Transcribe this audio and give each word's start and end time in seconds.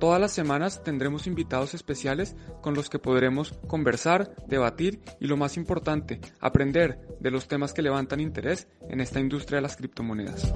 todas 0.00 0.20
las 0.20 0.32
semanas 0.32 0.82
tendremos 0.82 1.28
invitados 1.28 1.74
especiales 1.74 2.34
con 2.62 2.74
los 2.74 2.88
que 2.88 2.98
podremos 2.98 3.52
conversar, 3.68 4.34
debatir 4.48 5.00
y 5.20 5.26
lo 5.26 5.36
más 5.36 5.56
importante, 5.56 6.20
aprender 6.40 6.98
de 7.20 7.30
los 7.30 7.46
temas 7.46 7.72
que 7.72 7.82
levantan 7.82 8.18
interés 8.18 8.66
en 8.88 9.00
esta 9.00 9.20
industria 9.20 9.56
de 9.56 9.62
las 9.62 9.76
criptomonedas. 9.76 10.52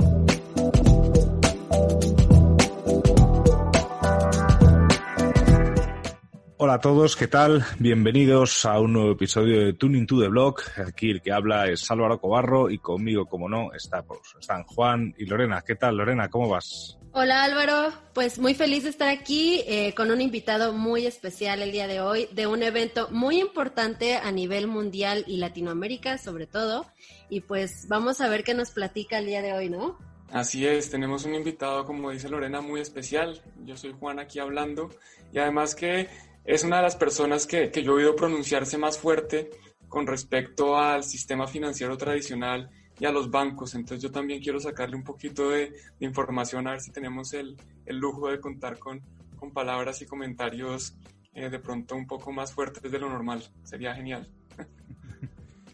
Hola 6.57 6.75
a 6.75 6.81
todos, 6.81 7.15
¿qué 7.15 7.29
tal? 7.29 7.63
Bienvenidos 7.79 8.65
a 8.65 8.81
un 8.81 8.95
nuevo 8.95 9.13
episodio 9.13 9.67
de 9.67 9.75
Tuning 9.75 10.07
to 10.07 10.19
the 10.21 10.29
Block. 10.29 10.63
Aquí 10.79 11.11
el 11.11 11.21
que 11.21 11.31
habla 11.31 11.69
es 11.69 11.91
Álvaro 11.91 12.19
Cobarro 12.19 12.71
y 12.71 12.79
conmigo, 12.79 13.27
como 13.27 13.51
no, 13.51 13.71
está, 13.75 14.03
están 14.41 14.65
Juan 14.65 15.15
y 15.19 15.27
Lorena. 15.27 15.61
¿Qué 15.61 15.75
tal, 15.75 15.99
Lorena? 15.99 16.31
¿Cómo 16.31 16.49
vas? 16.49 16.99
Hola 17.17 17.45
Álvaro, 17.45 17.93
pues 18.13 18.41
muy 18.41 18.55
feliz 18.55 18.83
de 18.83 18.91
estar 18.91 19.09
aquí 19.09 19.63
eh, 19.69 19.95
con 19.95 20.11
un 20.11 20.21
invitado 20.21 20.73
muy 20.73 21.07
especial 21.07 21.63
el 21.63 21.71
día 21.71 21.87
de 21.87 22.01
hoy, 22.01 22.29
de 22.33 22.49
un 22.49 22.61
evento 22.65 23.07
muy 23.13 23.41
importante 23.41 24.17
a 24.17 24.33
nivel 24.33 24.67
mundial 24.67 25.23
y 25.29 25.37
Latinoamérica 25.37 26.19
sobre 26.19 26.49
todo. 26.49 26.87
Y 27.29 27.43
pues 27.43 27.87
vamos 27.87 28.21
a 28.21 28.29
ver 28.29 28.43
qué 28.43 28.53
nos 28.53 28.73
platica 28.73 29.19
el 29.19 29.27
día 29.27 29.43
de 29.43 29.53
hoy, 29.53 29.71
¿no? 29.71 29.97
Así 30.33 30.67
es, 30.67 30.91
tenemos 30.91 31.25
un 31.25 31.37
invitado, 31.37 31.85
como 31.85 32.11
dice 32.11 32.29
Lorena, 32.29 32.61
muy 32.61 32.81
especial. 32.81 33.41
Yo 33.65 33.77
soy 33.77 33.93
Juan 33.93 34.19
aquí 34.19 34.41
hablando 34.41 34.91
y 35.33 35.39
además 35.39 35.77
que 35.77 36.09
es 36.45 36.65
una 36.65 36.79
de 36.79 36.83
las 36.83 36.97
personas 36.97 37.47
que, 37.47 37.71
que 37.71 37.85
yo 37.85 37.93
he 37.93 37.95
oído 37.99 38.17
pronunciarse 38.17 38.77
más 38.77 38.99
fuerte 38.99 39.51
con 39.89 40.09
respecto 40.09 40.77
al 40.77 41.05
sistema 41.05 41.47
financiero 41.47 41.97
tradicional 41.97 42.71
y 42.99 43.05
a 43.07 43.13
los 43.13 43.31
bancos. 43.31 43.75
Entonces 43.75 44.03
yo 44.03 44.11
también 44.11 44.41
quiero 44.43 44.61
sacarle 44.61 44.97
un 44.97 45.05
poquito 45.05 45.51
de, 45.51 45.73
información 46.01 46.67
a 46.67 46.73
ver 46.73 46.81
si 46.81 46.93
tenemos 46.93 47.33
el, 47.33 47.57
el 47.87 47.99
lujo 47.99 48.31
de 48.31 48.41
contar 48.41 48.79
con, 48.79 49.01
con, 49.39 49.53
palabras 49.53 50.01
y 50.03 50.07
comentarios 50.07 50.97
eh, 51.35 51.51
de 51.51 51.59
pronto 51.59 51.97
un 51.97 52.07
poco 52.07 52.33
más 52.33 52.53
fuertes 52.53 52.91
de 52.91 52.99
lo 52.99 53.09
normal. 53.09 53.43
Sería 53.63 53.95
genial. 53.95 54.29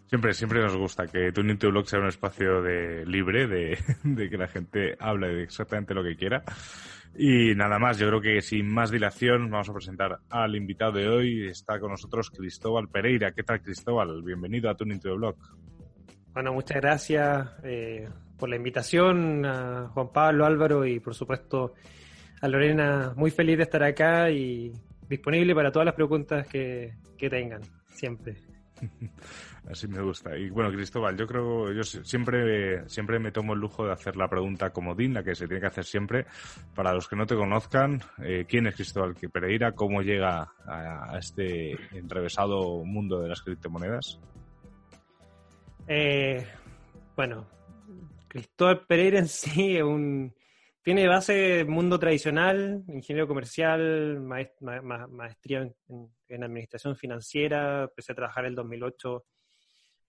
Siempre, 0.08 0.34
siempre 0.34 0.60
nos 0.60 0.76
gusta 0.76 1.06
que 1.06 1.30
Tuning 1.30 1.56
to 1.56 1.70
Blog 1.70 1.88
sea 1.88 2.00
un 2.00 2.08
espacio 2.08 2.60
de 2.62 3.06
libre, 3.06 3.46
de, 3.46 3.78
de, 4.02 4.28
que 4.28 4.36
la 4.36 4.48
gente 4.48 4.96
hable 4.98 5.28
de 5.28 5.44
exactamente 5.44 5.94
lo 5.94 6.02
que 6.02 6.16
quiera. 6.16 6.42
Y 7.16 7.54
nada 7.54 7.78
más, 7.78 7.96
yo 7.96 8.08
creo 8.08 8.20
que 8.20 8.42
sin 8.42 8.66
más 8.66 8.90
dilación 8.90 9.48
vamos 9.50 9.68
a 9.68 9.72
presentar 9.72 10.18
al 10.28 10.56
invitado 10.56 10.92
de 10.92 11.08
hoy. 11.08 11.48
Está 11.48 11.78
con 11.78 11.92
nosotros 11.92 12.28
Cristóbal 12.30 12.88
Pereira. 12.88 13.30
¿Qué 13.30 13.44
tal, 13.44 13.62
Cristóbal? 13.62 14.20
Bienvenido 14.24 14.68
a 14.68 14.76
Tuning 14.76 14.98
to 14.98 15.14
Blog. 15.14 15.36
Bueno, 16.32 16.52
muchas 16.52 16.76
gracias 16.76 17.48
eh, 17.64 18.08
por 18.38 18.48
la 18.48 18.56
invitación 18.56 19.44
a 19.44 19.88
Juan 19.92 20.12
Pablo, 20.12 20.46
Álvaro 20.46 20.86
y 20.86 21.00
por 21.00 21.14
supuesto 21.14 21.74
a 22.40 22.48
Lorena. 22.48 23.12
Muy 23.16 23.30
feliz 23.30 23.56
de 23.56 23.64
estar 23.64 23.82
acá 23.82 24.30
y 24.30 24.72
disponible 25.08 25.54
para 25.54 25.72
todas 25.72 25.86
las 25.86 25.94
preguntas 25.94 26.46
que, 26.46 26.94
que 27.18 27.28
tengan, 27.28 27.62
siempre. 27.88 28.36
Así 29.68 29.88
me 29.88 30.00
gusta. 30.00 30.36
Y 30.36 30.50
bueno, 30.50 30.70
Cristóbal, 30.70 31.16
yo 31.16 31.26
creo, 31.26 31.72
yo 31.72 31.82
siempre, 31.82 32.88
siempre 32.88 33.18
me 33.18 33.30
tomo 33.32 33.52
el 33.52 33.60
lujo 33.60 33.84
de 33.84 33.92
hacer 33.92 34.16
la 34.16 34.28
pregunta 34.28 34.70
comodín, 34.70 35.14
la 35.14 35.22
que 35.22 35.34
se 35.34 35.46
tiene 35.46 35.60
que 35.60 35.66
hacer 35.66 35.84
siempre. 35.84 36.26
Para 36.74 36.94
los 36.94 37.08
que 37.08 37.16
no 37.16 37.26
te 37.26 37.36
conozcan, 37.36 38.00
eh, 38.22 38.46
¿quién 38.48 38.66
es 38.68 38.74
Cristóbal 38.74 39.14
Pereira? 39.14 39.72
¿Cómo 39.72 40.00
llega 40.00 40.52
a, 40.64 41.12
a 41.12 41.18
este 41.18 41.72
enrevesado 41.92 42.84
mundo 42.84 43.20
de 43.20 43.28
las 43.28 43.42
criptomonedas? 43.42 44.18
Eh, 45.92 46.46
bueno, 47.16 47.48
Cristóbal 48.28 48.86
Pereira 48.86 49.18
en 49.18 49.26
sí 49.26 49.76
es 49.76 49.82
un, 49.82 50.32
tiene 50.84 51.08
base 51.08 51.64
mundo 51.64 51.98
tradicional, 51.98 52.84
ingeniero 52.86 53.26
comercial, 53.26 54.20
maestría 54.20 55.68
en, 56.28 56.44
administración 56.44 56.94
financiera, 56.94 57.82
empecé 57.82 58.12
a 58.12 58.14
trabajar 58.14 58.44
en 58.44 58.50
el 58.50 58.54
2008 58.54 59.24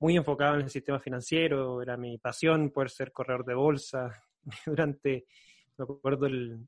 muy 0.01 0.15
enfocado 0.17 0.53
en 0.53 0.61
el 0.61 0.69
sistema 0.69 0.99
financiero, 0.99 1.81
era 1.81 1.97
mi 1.97 2.19
pasión 2.19 2.69
poder 2.69 2.91
ser 2.91 3.11
corredor 3.11 3.43
de 3.43 3.55
bolsa. 3.55 4.23
Durante, 4.67 5.25
me 5.77 5.83
acuerdo, 5.83 6.27
el, 6.27 6.59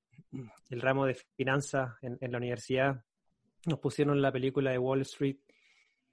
ramo 0.71 1.05
de 1.05 1.13
finanzas 1.35 1.93
en, 2.01 2.17
en, 2.19 2.31
la 2.31 2.39
universidad, 2.39 3.05
nos 3.67 3.77
pusieron 3.77 4.19
la 4.23 4.31
película 4.31 4.71
de 4.71 4.79
Wall 4.79 5.01
Street 5.01 5.37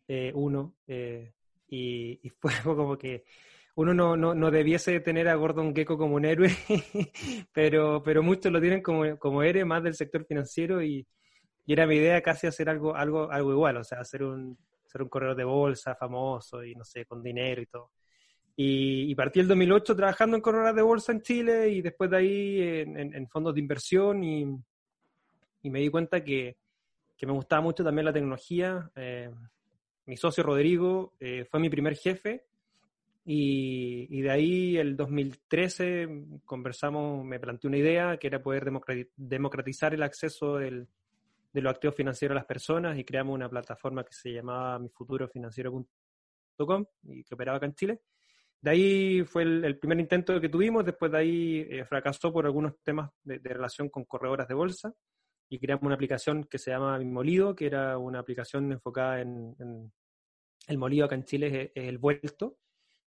1, 0.06 0.75
eh, 0.87 1.33
y, 1.71 2.33
fue 2.39 2.53
como 2.65 2.99
que 2.99 3.25
uno 3.77 3.95
no, 3.95 4.17
no, 4.17 4.35
no, 4.35 4.51
debiese 4.51 5.01
tener 5.01 5.29
a 5.29 5.37
Gordon 5.37 5.75
Gecko 5.75 5.97
como 5.97 6.17
un 6.17 6.25
héroe, 6.25 6.51
pero, 7.53 8.03
pero 8.03 8.23
muchos 8.23 8.53
lo 8.53 8.61
tienen 8.61 8.83
como, 8.83 9.19
como 9.19 9.43
héroe 9.43 9.65
más 9.65 9.83
del 9.83 9.95
sector 9.95 10.25
financiero 10.27 10.83
y, 10.83 11.07
y, 11.65 11.73
era 11.73 11.87
mi 11.87 11.97
idea 11.97 12.21
casi 12.21 12.47
hacer 12.47 12.69
algo, 12.69 12.95
algo, 12.95 13.31
algo 13.31 13.53
igual, 13.53 13.77
o 13.79 13.85
sea, 13.85 14.01
hacer 14.01 14.23
un, 14.25 14.59
ser 14.87 15.03
un 15.03 15.09
corredor 15.09 15.37
de 15.37 15.45
bolsa 15.45 15.95
famoso 15.95 16.65
y 16.65 16.75
no 16.75 16.85
sé, 16.85 17.07
con 17.07 17.23
dinero 17.23 17.63
y 17.63 17.67
todo. 17.67 17.93
Y, 18.57 19.11
y 19.11 19.15
partí 19.15 19.41
el 19.41 19.49
2008 19.49 19.97
trabajando 19.97 20.37
en 20.37 20.43
corredores 20.43 20.75
de 20.75 20.83
bolsa 20.83 21.13
en 21.13 21.23
Chile 21.23 21.71
y 21.71 21.81
después 21.81 22.11
de 22.11 22.17
ahí 22.17 22.61
en, 22.61 22.99
en, 22.99 23.15
en 23.15 23.29
fondos 23.29 23.55
de 23.55 23.61
inversión 23.61 24.23
y, 24.23 24.45
y, 25.63 25.71
me 25.71 25.81
di 25.81 25.89
cuenta 25.89 26.23
que, 26.23 26.59
que, 27.17 27.27
me 27.27 27.33
gustaba 27.33 27.63
mucho 27.63 27.85
también 27.85 28.05
la 28.05 28.13
tecnología. 28.13 28.91
Eh, 28.97 29.31
mi 30.10 30.16
socio 30.16 30.43
Rodrigo 30.43 31.15
eh, 31.21 31.47
fue 31.48 31.60
mi 31.60 31.71
primer 31.71 31.94
jefe 31.94 32.44
y, 33.25 34.22
de 34.22 34.28
ahí 34.28 34.76
el 34.76 34.97
2013 34.97 36.41
conversamos, 36.44 37.25
me 37.25 37.38
planteé 37.38 37.69
una 37.69 37.76
idea 37.76 38.16
que 38.16 38.26
era 38.26 38.43
poder 38.43 38.72
democratizar 39.15 39.94
el 39.94 40.03
acceso 40.03 40.56
de 40.56 40.88
los 41.53 41.71
activos 41.71 41.94
financieros 41.94 42.34
a 42.34 42.41
las 42.41 42.47
personas 42.47 42.98
y 42.98 43.04
creamos 43.04 43.37
una 43.37 43.48
plataforma 43.48 44.03
que 44.03 44.12
se 44.12 44.32
llamaba 44.32 44.81
mifuturofinanciero.com 44.81 46.87
y 47.04 47.22
que 47.22 47.34
operaba 47.37 47.59
acá 47.59 47.66
en 47.66 47.75
Chile. 47.77 48.00
De 48.60 48.71
ahí 48.71 49.22
fue 49.22 49.44
el, 49.44 49.78
primer 49.78 50.00
intento 50.00 50.41
que 50.41 50.48
tuvimos, 50.48 50.84
después 50.84 51.12
de 51.12 51.19
ahí 51.19 51.69
eh, 51.71 51.84
fracasó 51.84 52.32
por 52.32 52.47
algunos 52.47 52.82
temas 52.82 53.12
de, 53.22 53.38
relación 53.38 53.88
con 53.88 54.06
corredoras 54.06 54.48
de 54.48 54.54
bolsa 54.54 54.92
y 55.48 55.60
creamos 55.60 55.84
una 55.84 55.94
aplicación 55.94 56.42
que 56.50 56.59
se 56.59 56.72
llama 56.72 56.98
Molido, 56.98 57.54
que 57.54 57.66
era 57.66 57.97
una 57.97 58.19
aplicación 58.19 58.72
enfocada 58.72 59.21
en, 59.21 59.54
en 59.60 59.92
el 60.69 60.78
molido 60.78 61.06
acá 61.06 61.15
en 61.15 61.25
Chile 61.25 61.47
es, 61.47 61.71
es 61.75 61.88
el 61.88 61.98
vuelto. 61.98 62.59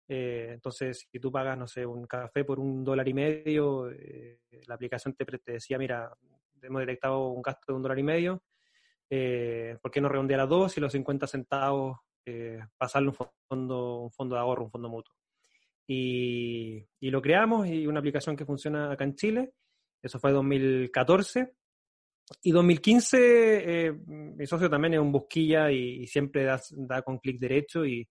Eh, 0.08 0.50
entonces, 0.54 1.08
si 1.10 1.20
tú 1.20 1.30
pagas, 1.30 1.56
no 1.56 1.66
sé, 1.66 1.86
un 1.86 2.06
café 2.06 2.44
por 2.44 2.58
un 2.58 2.84
dólar 2.84 3.08
y 3.08 3.14
medio, 3.14 3.90
eh, 3.90 4.40
la 4.66 4.74
aplicación 4.74 5.14
te, 5.14 5.24
te, 5.24 5.52
decía, 5.52 5.78
mira, 5.78 6.12
hemos 6.60 6.80
detectado 6.80 7.28
un 7.28 7.42
gasto 7.42 7.72
de 7.72 7.76
un 7.76 7.82
dólar 7.82 7.98
y 7.98 8.02
medio, 8.02 8.42
eh, 9.08 9.76
¿por 9.80 9.90
qué 9.90 10.00
no 10.00 10.08
redondear 10.08 10.40
a 10.40 10.46
dos 10.46 10.76
y 10.76 10.80
los 10.80 10.92
50 10.92 11.26
centavos 11.26 11.98
eh, 12.24 12.60
pasarle 12.76 13.08
un 13.08 13.14
fondo, 13.48 14.00
un 14.04 14.10
fondo 14.10 14.34
de 14.34 14.40
ahorro, 14.40 14.64
un 14.64 14.70
fondo 14.70 14.88
mutuo? 14.88 15.14
Y, 15.86 16.86
y, 17.00 17.10
lo 17.10 17.20
creamos 17.20 17.66
y 17.68 17.86
una 17.86 17.98
aplicación 17.98 18.36
que 18.36 18.46
funciona 18.46 18.92
acá 18.92 19.04
en 19.04 19.16
Chile. 19.16 19.52
Eso 20.00 20.18
fue 20.18 20.32
2014. 20.32 21.52
Y 22.42 22.50
2015, 22.50 23.86
eh, 23.86 23.92
mi 24.06 24.46
socio 24.46 24.70
también 24.70 24.94
es 24.94 25.00
un 25.00 25.12
busquilla 25.12 25.70
y, 25.70 26.02
y 26.02 26.06
siempre 26.06 26.44
da, 26.44 26.60
da, 26.70 27.02
con 27.02 27.18
clic 27.18 27.38
derecho 27.38 27.84
y, 27.84 28.08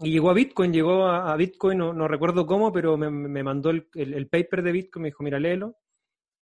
y, 0.00 0.10
llegó 0.10 0.30
a 0.30 0.34
Bitcoin, 0.34 0.72
llegó 0.72 1.06
a, 1.06 1.32
a 1.32 1.36
Bitcoin, 1.36 1.78
no, 1.78 1.92
no, 1.92 2.08
recuerdo 2.08 2.46
cómo, 2.46 2.72
pero 2.72 2.96
me, 2.96 3.10
me 3.10 3.42
mandó 3.42 3.70
el, 3.70 3.88
el, 3.94 4.14
el, 4.14 4.28
paper 4.28 4.62
de 4.62 4.72
Bitcoin, 4.72 5.02
me 5.02 5.08
dijo, 5.08 5.22
mira, 5.22 5.38
léelo. 5.38 5.76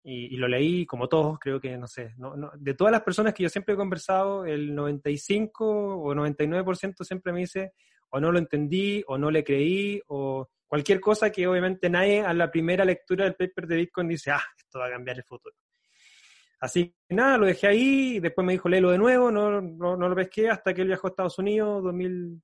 Y, 0.01 0.33
y 0.33 0.37
lo 0.37 0.47
leí 0.47 0.85
como 0.85 1.09
todos, 1.09 1.37
creo 1.39 1.59
que, 1.59 1.77
no 1.77 1.85
sé, 1.85 2.13
no, 2.17 2.35
no, 2.35 2.51
de 2.57 2.73
todas 2.73 2.91
las 2.91 3.01
personas 3.01 3.33
que 3.33 3.43
yo 3.43 3.49
siempre 3.49 3.73
he 3.73 3.77
conversado, 3.77 4.45
el 4.45 4.73
95 4.73 5.65
o 5.65 6.15
99% 6.15 7.03
siempre 7.03 7.33
me 7.33 7.41
dice, 7.41 7.73
o 8.09 8.19
no 8.19 8.31
lo 8.31 8.39
entendí, 8.39 9.03
o 9.07 9.17
no 9.17 9.29
le 9.29 9.43
creí, 9.43 10.01
o 10.07 10.47
cualquier 10.65 11.01
cosa 11.01 11.31
que 11.31 11.47
obviamente 11.47 11.89
nadie 11.89 12.21
a 12.21 12.33
la 12.33 12.49
primera 12.49 12.85
lectura 12.85 13.25
del 13.25 13.35
paper 13.35 13.67
de 13.67 13.75
Bitcoin 13.75 14.07
dice, 14.07 14.31
ah, 14.31 14.43
esto 14.57 14.79
va 14.79 14.87
a 14.87 14.91
cambiar 14.91 15.17
el 15.17 15.23
futuro. 15.23 15.55
Así 16.59 16.93
que 17.07 17.15
nada, 17.15 17.37
lo 17.37 17.45
dejé 17.45 17.67
ahí, 17.67 18.15
y 18.15 18.19
después 18.19 18.45
me 18.45 18.53
dijo, 18.53 18.67
léelo 18.67 18.91
de 18.91 18.97
nuevo, 18.97 19.31
no, 19.31 19.61
no, 19.61 19.95
no, 19.95 20.09
lo 20.09 20.15
pesqué 20.15 20.49
hasta 20.49 20.73
que 20.73 20.81
él 20.81 20.87
viajó 20.87 21.07
a 21.07 21.11
Estados 21.11 21.39
Unidos, 21.39 21.83
2000, 21.83 22.41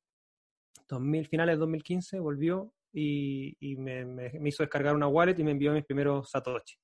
2000 0.87 1.27
finales 1.27 1.55
de 1.55 1.59
2015, 1.59 2.19
volvió 2.19 2.71
y, 2.93 3.75
me, 3.77 4.31
hizo 4.45 4.63
descargar 4.63 4.95
una 4.95 5.07
wallet 5.07 5.37
y 5.37 5.43
me 5.43 5.51
envió 5.51 5.73
mis 5.73 5.85
primeros 5.85 6.29
Satoshi. 6.29 6.77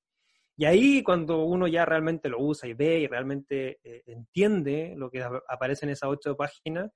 Y 0.57 0.65
ahí 0.65 1.01
cuando 1.03 1.43
uno 1.45 1.67
ya 1.67 1.85
realmente 1.85 2.27
lo 2.27 2.39
usa 2.41 2.67
y 2.67 2.73
ve 2.73 2.99
y 2.99 3.07
realmente 3.07 3.79
eh, 3.83 4.03
entiende 4.05 4.93
lo 4.97 5.09
que 5.09 5.23
aparece 5.47 5.85
en 5.85 5.91
esas 5.91 6.09
ocho 6.09 6.35
páginas, 6.35 6.91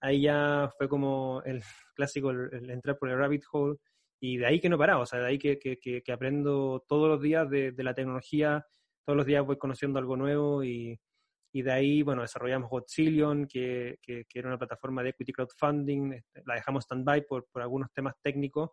ahí 0.00 0.22
ya 0.22 0.70
fue 0.78 0.88
como 0.88 1.42
el 1.44 1.62
clásico, 1.94 2.30
el, 2.30 2.70
entrar 2.70 2.96
por 2.98 3.10
el 3.10 3.18
rabbit 3.18 3.44
hole, 3.52 3.76
y 4.20 4.38
de 4.38 4.46
ahí 4.46 4.60
que 4.60 4.70
no 4.70 4.78
paraba, 4.78 5.02
o 5.02 5.06
sea, 5.06 5.20
de 5.20 5.26
ahí 5.26 5.38
que, 5.38 5.58
que, 5.58 5.76
que, 5.78 6.12
aprendo 6.12 6.82
todos 6.88 7.08
los 7.08 7.20
días 7.20 7.48
de, 7.50 7.72
de, 7.72 7.82
la 7.82 7.92
tecnología, 7.92 8.64
todos 9.04 9.16
los 9.16 9.26
días 9.26 9.44
voy 9.44 9.56
conociendo 9.56 9.98
algo 9.98 10.16
nuevo 10.16 10.64
y, 10.64 10.98
y 11.52 11.62
de 11.62 11.72
ahí, 11.72 12.02
bueno, 12.02 12.22
desarrollamos 12.22 12.68
Godzillion, 12.68 13.46
que, 13.46 13.98
que, 14.02 14.26
era 14.34 14.48
una 14.48 14.58
plataforma 14.58 15.04
de 15.04 15.10
equity 15.10 15.32
crowdfunding, 15.32 16.14
este, 16.14 16.42
la 16.44 16.54
dejamos 16.54 16.84
stand-by 16.84 17.26
por, 17.26 17.46
por 17.46 17.62
algunos 17.62 17.92
temas 17.92 18.14
técnicos, 18.20 18.70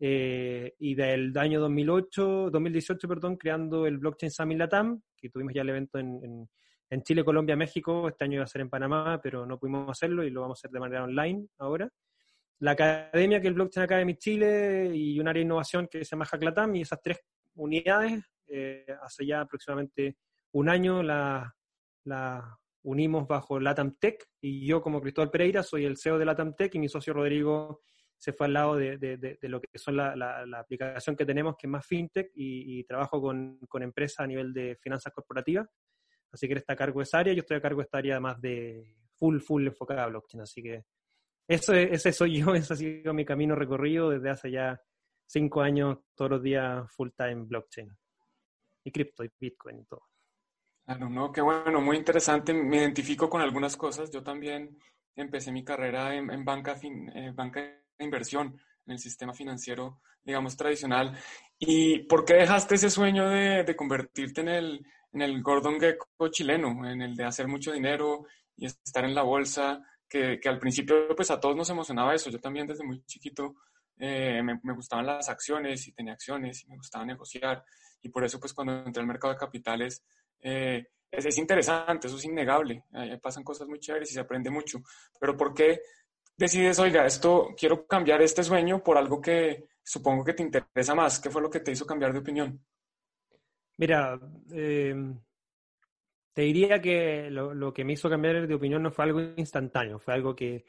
eh, 0.00 0.74
y 0.80 0.96
del 0.96 1.36
año 1.38 1.60
2008, 1.60 2.50
2018, 2.50 3.08
perdón, 3.08 3.36
creando 3.36 3.86
el 3.86 3.98
Blockchain 3.98 4.32
Summit 4.32 4.58
Latam, 4.58 5.00
que 5.16 5.30
tuvimos 5.30 5.54
ya 5.54 5.62
el 5.62 5.68
evento 5.68 5.98
en, 5.98 6.48
en, 6.90 7.02
Chile, 7.02 7.24
Colombia, 7.24 7.54
México, 7.54 8.08
este 8.08 8.24
año 8.24 8.34
iba 8.34 8.44
a 8.44 8.48
ser 8.48 8.62
en 8.62 8.70
Panamá, 8.70 9.20
pero 9.22 9.46
no 9.46 9.58
pudimos 9.58 9.88
hacerlo 9.90 10.24
y 10.24 10.30
lo 10.30 10.40
vamos 10.40 10.58
a 10.58 10.60
hacer 10.60 10.70
de 10.72 10.80
manera 10.80 11.04
online 11.04 11.46
ahora. 11.58 11.88
La 12.58 12.72
academia, 12.72 13.40
que 13.40 13.46
es 13.46 13.50
el 13.50 13.54
Blockchain 13.54 13.84
Academy 13.84 14.16
Chile, 14.16 14.90
y 14.92 15.20
un 15.20 15.28
área 15.28 15.40
de 15.40 15.44
innovación 15.44 15.86
que 15.86 16.04
se 16.04 16.10
llama 16.10 16.24
Hacklatam, 16.24 16.74
y 16.74 16.82
esas 16.82 17.00
tres 17.00 17.20
unidades, 17.54 18.24
eh, 18.48 18.86
hace 19.02 19.26
ya 19.26 19.40
aproximadamente 19.40 20.16
un 20.52 20.68
año 20.68 21.02
las 21.02 21.52
la 22.04 22.58
unimos 22.84 23.26
bajo 23.26 23.58
Latam 23.58 23.96
Tech, 23.98 24.24
y 24.40 24.66
yo 24.66 24.82
como 24.82 25.00
Cristóbal 25.00 25.30
Pereira 25.30 25.62
soy 25.62 25.84
el 25.86 25.96
CEO 25.96 26.18
de 26.18 26.26
Latam 26.26 26.54
Tech, 26.54 26.74
y 26.74 26.78
mi 26.78 26.88
socio 26.88 27.14
Rodrigo 27.14 27.82
se 28.18 28.32
fue 28.32 28.46
al 28.46 28.52
lado 28.52 28.76
de, 28.76 28.96
de, 28.98 29.38
lo 29.48 29.60
que 29.60 29.78
son 29.78 29.96
la, 29.96 30.14
la, 30.16 30.58
aplicación 30.58 31.16
que 31.16 31.26
tenemos, 31.26 31.56
que 31.56 31.66
es 31.66 31.70
más 31.70 31.86
fintech, 31.86 32.30
y, 32.34 32.84
trabajo 32.84 33.20
con, 33.20 33.58
con, 33.68 33.82
empresas 33.82 34.20
a 34.20 34.26
nivel 34.26 34.52
de 34.52 34.76
finanzas 34.76 35.12
corporativas. 35.12 35.68
Así 36.32 36.46
que 36.46 36.54
él 36.54 36.58
está 36.58 36.72
a 36.72 36.76
cargo 36.76 37.00
de 37.00 37.04
esa 37.04 37.18
área, 37.18 37.34
yo 37.34 37.40
estoy 37.40 37.56
a 37.56 37.60
cargo 37.60 37.80
de 37.80 37.84
esta 37.84 37.98
área 37.98 38.20
más 38.20 38.40
de 38.40 38.96
full, 39.14 39.40
full 39.40 39.66
enfocada 39.66 40.04
a 40.04 40.08
blockchain. 40.08 40.42
Así 40.42 40.62
que 40.62 40.84
eso, 41.46 41.74
ese 41.74 42.12
soy 42.12 42.40
yo, 42.40 42.54
ese 42.54 42.72
ha 42.72 42.76
sido 42.76 43.12
mi 43.14 43.24
camino 43.24 43.54
recorrido 43.54 44.10
desde 44.10 44.30
hace 44.30 44.50
ya 44.50 44.80
cinco 45.26 45.62
años, 45.62 45.98
todos 46.14 46.30
los 46.30 46.42
días 46.42 46.90
full 46.94 47.10
time 47.16 47.44
blockchain. 47.44 47.90
Y 48.84 48.92
cripto 48.92 49.24
y 49.24 49.30
bitcoin 49.40 49.80
y 49.80 49.84
todo. 49.86 50.02
Claro, 50.84 51.08
no, 51.08 51.32
qué 51.32 51.40
bueno, 51.40 51.80
muy 51.80 51.96
interesante. 51.96 52.52
Me 52.52 52.76
identifico 52.76 53.30
con 53.30 53.40
algunas 53.40 53.76
cosas. 53.76 54.10
Yo 54.10 54.22
también 54.22 54.78
empecé 55.16 55.50
mi 55.50 55.64
carrera 55.64 56.14
en, 56.14 56.44
banca, 56.44 56.76
fin, 56.76 57.08
eh, 57.14 57.32
banca 57.34 57.60
inversión 57.98 58.60
en 58.86 58.92
el 58.92 58.98
sistema 58.98 59.32
financiero, 59.32 60.00
digamos, 60.22 60.56
tradicional. 60.56 61.16
¿Y 61.58 62.00
por 62.00 62.24
qué 62.24 62.34
dejaste 62.34 62.74
ese 62.74 62.90
sueño 62.90 63.28
de, 63.28 63.74
convertirte 63.76 64.42
en 64.42 64.48
el, 64.48 64.86
en 65.12 65.22
el 65.22 65.42
Gordon 65.42 65.80
Gecko 65.80 66.28
chileno, 66.28 66.86
en 66.86 67.00
el 67.00 67.14
de 67.16 67.24
hacer 67.24 67.48
mucho 67.48 67.72
dinero 67.72 68.26
y 68.56 68.66
estar 68.66 69.04
en 69.04 69.14
la 69.14 69.22
bolsa? 69.22 69.82
Que, 70.08 70.38
al 70.44 70.58
principio, 70.58 71.08
pues 71.16 71.30
a 71.30 71.40
todos 71.40 71.56
nos 71.56 71.70
emocionaba 71.70 72.14
eso. 72.14 72.30
Yo 72.30 72.40
también 72.40 72.66
desde 72.66 72.84
muy 72.84 73.02
chiquito 73.04 73.56
eh, 73.98 74.42
me, 74.42 74.74
gustaban 74.74 75.06
las 75.06 75.28
acciones 75.28 75.88
y 75.88 75.92
tenía 75.92 76.12
acciones 76.12 76.62
y 76.62 76.68
me 76.68 76.76
gustaba 76.76 77.04
negociar. 77.04 77.64
Y 78.04 78.10
por 78.10 78.24
eso, 78.24 78.38
pues 78.38 78.54
cuando 78.54 78.84
entré 78.84 79.00
al 79.00 79.08
mercado 79.08 79.32
de 79.32 79.40
capitales, 79.40 80.04
eh, 80.40 80.86
es, 81.10 81.26
es, 81.26 81.38
interesante, 81.38 82.06
eso 82.06 82.16
es 82.16 82.24
innegable. 82.24 82.84
pasan 83.20 83.42
cosas 83.42 83.66
muy 83.66 83.80
chéveres 83.80 84.10
y 84.10 84.14
se 84.14 84.20
aprende 84.20 84.50
mucho. 84.50 84.82
Pero 85.18 85.36
¿por 85.36 85.52
qué 85.52 85.80
decides, 86.36 86.78
oiga, 86.78 87.06
esto 87.06 87.48
quiero 87.56 87.86
cambiar 87.86 88.22
este 88.22 88.44
sueño 88.44 88.82
por 88.82 88.96
algo 88.96 89.20
que 89.20 89.64
supongo 89.82 90.24
que 90.24 90.34
te 90.34 90.42
interesa 90.42 90.94
más? 90.94 91.18
¿Qué 91.18 91.30
fue 91.30 91.42
lo 91.42 91.50
que 91.50 91.60
te 91.60 91.72
hizo 91.72 91.86
cambiar 91.86 92.12
de 92.12 92.18
opinión? 92.18 92.64
Mira, 93.76 94.20
em, 94.52 95.18
te 96.32 96.42
diría 96.42 96.80
que 96.80 97.30
lo, 97.30 97.72
que 97.72 97.84
me 97.84 97.94
hizo 97.94 98.08
cambiar 98.08 98.46
de 98.46 98.54
opinión 98.54 98.82
no 98.82 98.90
fue 98.90 99.04
algo 99.04 99.20
instantáneo, 99.36 99.98
fue 99.98 100.14
algo 100.14 100.34
que, 100.34 100.64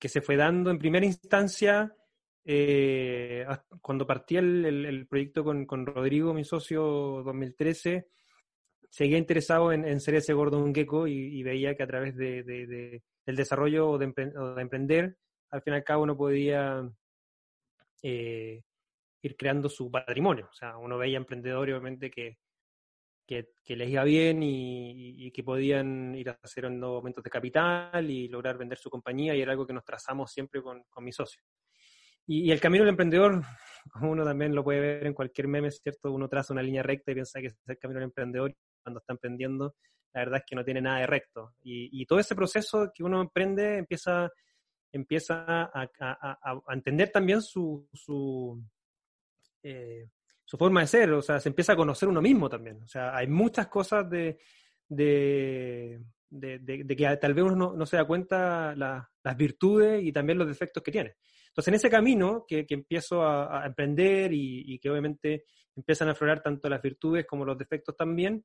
se 0.00 0.20
fue 0.20 0.36
dando 0.36 0.70
en 0.70 0.78
primera 0.78 1.06
instancia 1.06 1.96
eh, 2.44 3.46
cuando 3.80 4.06
partí 4.06 4.36
el, 4.36 5.06
proyecto 5.08 5.44
con, 5.44 5.86
Rodrigo, 5.86 6.34
mi 6.34 6.44
socio, 6.44 7.22
2013 7.24 8.06
seguía 8.90 9.18
interesado 9.18 9.72
en, 9.72 10.00
ser 10.00 10.16
ese 10.16 10.34
Gordon 10.34 10.72
Gecko 10.72 11.08
y, 11.08 11.38
y, 11.38 11.42
veía 11.42 11.74
que 11.74 11.82
a 11.82 11.86
través 11.86 12.16
de, 12.16 13.02
el 13.26 13.36
desarrollo 13.36 13.90
o 13.90 13.98
de, 13.98 14.04
emprender, 14.04 15.16
al 15.50 15.62
fin 15.62 15.72
y 15.72 15.76
al 15.76 15.84
cabo 15.84 16.04
uno 16.04 16.16
podía 16.16 16.88
eh, 18.02 18.62
ir 19.22 19.36
creando 19.36 19.68
su 19.68 19.90
patrimonio. 19.90 20.48
O 20.50 20.54
sea, 20.54 20.76
uno 20.76 20.98
veía 20.98 21.16
emprendedores 21.16 21.74
obviamente 21.74 22.10
que, 22.10 22.38
que, 23.26 23.46
les 23.66 23.88
iba 23.88 24.04
bien 24.04 24.42
y, 24.42 25.30
que 25.32 25.42
podían 25.42 26.14
ir 26.14 26.28
hacer 26.42 26.66
aumentos 26.66 27.24
de 27.24 27.30
capital 27.30 28.10
y 28.10 28.28
lograr 28.28 28.58
vender 28.58 28.78
su 28.78 28.90
compañía 28.90 29.34
y 29.34 29.40
era 29.40 29.52
algo 29.52 29.66
que 29.66 29.72
nos 29.72 29.84
trazamos 29.84 30.30
siempre 30.30 30.62
con, 30.62 30.84
con 30.84 31.02
mi 31.02 31.12
socio. 31.12 31.42
Y, 32.26 32.50
el 32.50 32.60
camino 32.60 32.84
del 32.84 32.90
emprendedor, 32.90 33.42
como 33.90 34.10
uno 34.12 34.24
también 34.24 34.54
lo 34.54 34.64
puede 34.64 34.80
ver 34.80 35.06
en 35.06 35.14
cualquier 35.14 35.48
meme, 35.48 35.70
¿cierto? 35.70 36.12
Uno 36.12 36.28
traza 36.28 36.52
una 36.52 36.62
línea 36.62 36.82
recta 36.82 37.10
y 37.10 37.14
piensa 37.14 37.40
que 37.40 37.48
es 37.48 37.56
el 37.66 37.78
camino 37.78 38.00
del 38.00 38.08
emprendedor 38.08 38.54
cuando 38.82 39.00
está 39.00 39.12
emprendiendo 39.12 39.74
la 40.14 40.20
verdad 40.20 40.38
es 40.38 40.44
que 40.46 40.56
no 40.56 40.64
tiene 40.64 40.80
nada 40.80 41.00
de 41.00 41.06
recto. 41.06 41.54
Y, 41.62 42.06
todo 42.06 42.20
ese 42.20 42.36
proceso 42.36 42.92
que 42.94 43.02
uno 43.02 43.20
emprende 43.20 43.78
empieza, 43.78 44.30
empieza 44.92 45.44
a, 45.74 46.62
entender 46.68 47.10
también 47.10 47.42
su, 47.42 47.88
eh, 49.62 50.08
su, 50.44 50.56
forma 50.56 50.82
de 50.82 50.86
ser, 50.86 51.12
o 51.12 51.20
sea, 51.20 51.40
se 51.40 51.48
empieza 51.48 51.72
a 51.72 51.76
conocer 51.76 52.08
uno 52.08 52.22
mismo 52.22 52.48
también. 52.48 52.80
O 52.82 52.86
sea, 52.86 53.16
hay 53.16 53.26
muchas 53.26 53.66
cosas 53.66 54.08
de, 54.08 54.38
de, 54.88 56.00
que 56.30 57.16
tal 57.20 57.34
vez 57.34 57.44
uno 57.44 57.74
no, 57.74 57.86
se 57.86 57.96
da 57.96 58.06
cuenta 58.06 58.72
las 58.76 59.36
virtudes 59.36 60.00
y 60.04 60.12
también 60.12 60.38
los 60.38 60.46
defectos 60.46 60.80
que 60.80 60.92
tiene. 60.92 61.16
Entonces, 61.54 61.68
en 61.68 61.74
ese 61.74 61.90
camino 61.90 62.44
que, 62.46 62.66
empiezo 62.68 63.22
a, 63.22 63.64
emprender 63.64 64.32
y, 64.32 64.74
y, 64.74 64.78
que 64.78 64.90
obviamente 64.90 65.44
empiezan 65.76 66.08
a 66.08 66.12
aflorar 66.12 66.42
tanto 66.42 66.68
las 66.68 66.82
virtudes 66.82 67.26
como 67.26 67.44
los 67.44 67.56
defectos 67.56 67.96
también, 67.96 68.44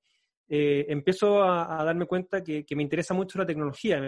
eh, 0.52 0.88
empiezo 0.90 1.44
a, 1.44 1.84
darme 1.84 2.08
cuenta 2.08 2.44
que, 2.44 2.66
me 2.76 2.82
interesa 2.82 3.14
mucho 3.14 3.38
la 3.38 3.46
tecnología. 3.46 4.02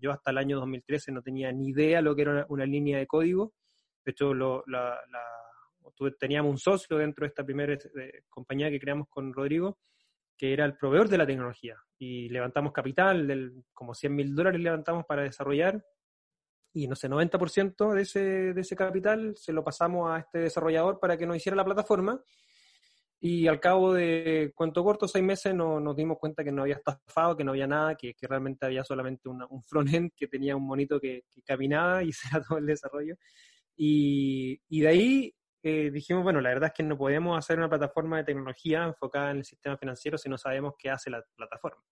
yo, 0.00 0.10
hasta 0.10 0.32
el 0.32 0.38
año 0.38 0.58
2013 0.58 1.12
no 1.12 1.22
tenía 1.22 1.52
ni 1.52 1.68
idea 1.68 2.02
lo 2.02 2.16
que 2.16 2.22
era 2.22 2.44
una, 2.48 2.66
línea 2.66 2.98
de 2.98 3.06
código. 3.06 3.52
De 4.04 4.10
hecho, 4.10 4.32
teníamos 6.18 6.50
un 6.50 6.58
socio 6.58 6.98
dentro 6.98 7.24
de 7.24 7.28
esta 7.28 7.44
primera 7.44 7.72
eh, 7.74 8.22
compañía 8.28 8.68
que 8.68 8.80
creamos 8.80 9.06
con 9.08 9.32
Rodrigo, 9.32 9.78
que 10.36 10.52
era 10.52 10.64
el 10.64 10.76
proveedor 10.76 11.08
de 11.08 11.18
la 11.18 11.26
tecnología. 11.26 11.76
Y 11.98 12.28
levantamos 12.30 12.72
capital, 12.72 13.28
del, 13.28 13.62
como 13.72 13.94
100 13.94 14.12
mil 14.12 14.34
dólares 14.34 14.60
levantamos 14.60 15.04
para 15.06 15.22
desarrollar. 15.22 15.84
Y 16.74 16.88
no 16.88 16.96
sé, 16.96 17.08
90% 17.08 17.94
de 17.94 18.02
ese, 18.02 18.20
de 18.52 18.60
ese 18.60 18.76
capital 18.76 19.34
se 19.36 19.52
lo 19.52 19.64
pasamos 19.64 20.10
a 20.10 20.18
este 20.18 20.40
desarrollador 20.40 20.98
para 21.00 21.16
que 21.16 21.26
nos 21.26 21.36
hiciera 21.36 21.56
la 21.56 21.64
plataforma 21.64 22.20
y 23.26 23.46
al 23.46 23.58
cabo 23.58 23.94
de, 23.94 24.52
cuento 24.54 24.84
corto, 24.84 25.08
seis 25.08 25.24
meses, 25.24 25.54
no, 25.54 25.80
nos 25.80 25.96
dimos 25.96 26.18
cuenta 26.18 26.44
que 26.44 26.52
no 26.52 26.60
había 26.60 26.74
estafado, 26.74 27.34
que 27.34 27.42
no 27.42 27.52
había 27.52 27.66
nada, 27.66 27.94
que, 27.94 28.12
que 28.12 28.26
realmente 28.26 28.66
había 28.66 28.84
solamente 28.84 29.30
un 29.30 29.62
front-end 29.62 30.10
que 30.14 30.28
tenía 30.28 30.54
un 30.54 30.66
monito 30.66 31.00
que, 31.00 31.22
caminaba 31.42 32.02
y 32.02 32.12
se 32.12 32.28
era 32.28 32.42
todo 32.42 32.58
el 32.58 32.66
desarrollo. 32.66 33.16
Y, 33.76 34.60
y 34.68 34.80
de 34.82 34.88
ahí 34.88 35.34
eh, 35.62 35.90
dijimos, 35.90 36.22
bueno, 36.22 36.42
la 36.42 36.50
verdad 36.50 36.66
es 36.66 36.74
que 36.74 36.82
no 36.82 36.98
podemos 36.98 37.38
hacer 37.38 37.56
una 37.56 37.70
plataforma 37.70 38.18
de 38.18 38.24
tecnología 38.24 38.84
enfocada 38.84 39.30
en 39.30 39.38
el 39.38 39.44
sistema 39.46 39.78
financiero 39.78 40.18
si 40.18 40.28
no 40.28 40.36
sabemos 40.36 40.74
qué 40.78 40.90
hace 40.90 41.08
la 41.08 41.24
plataforma. 41.34 41.82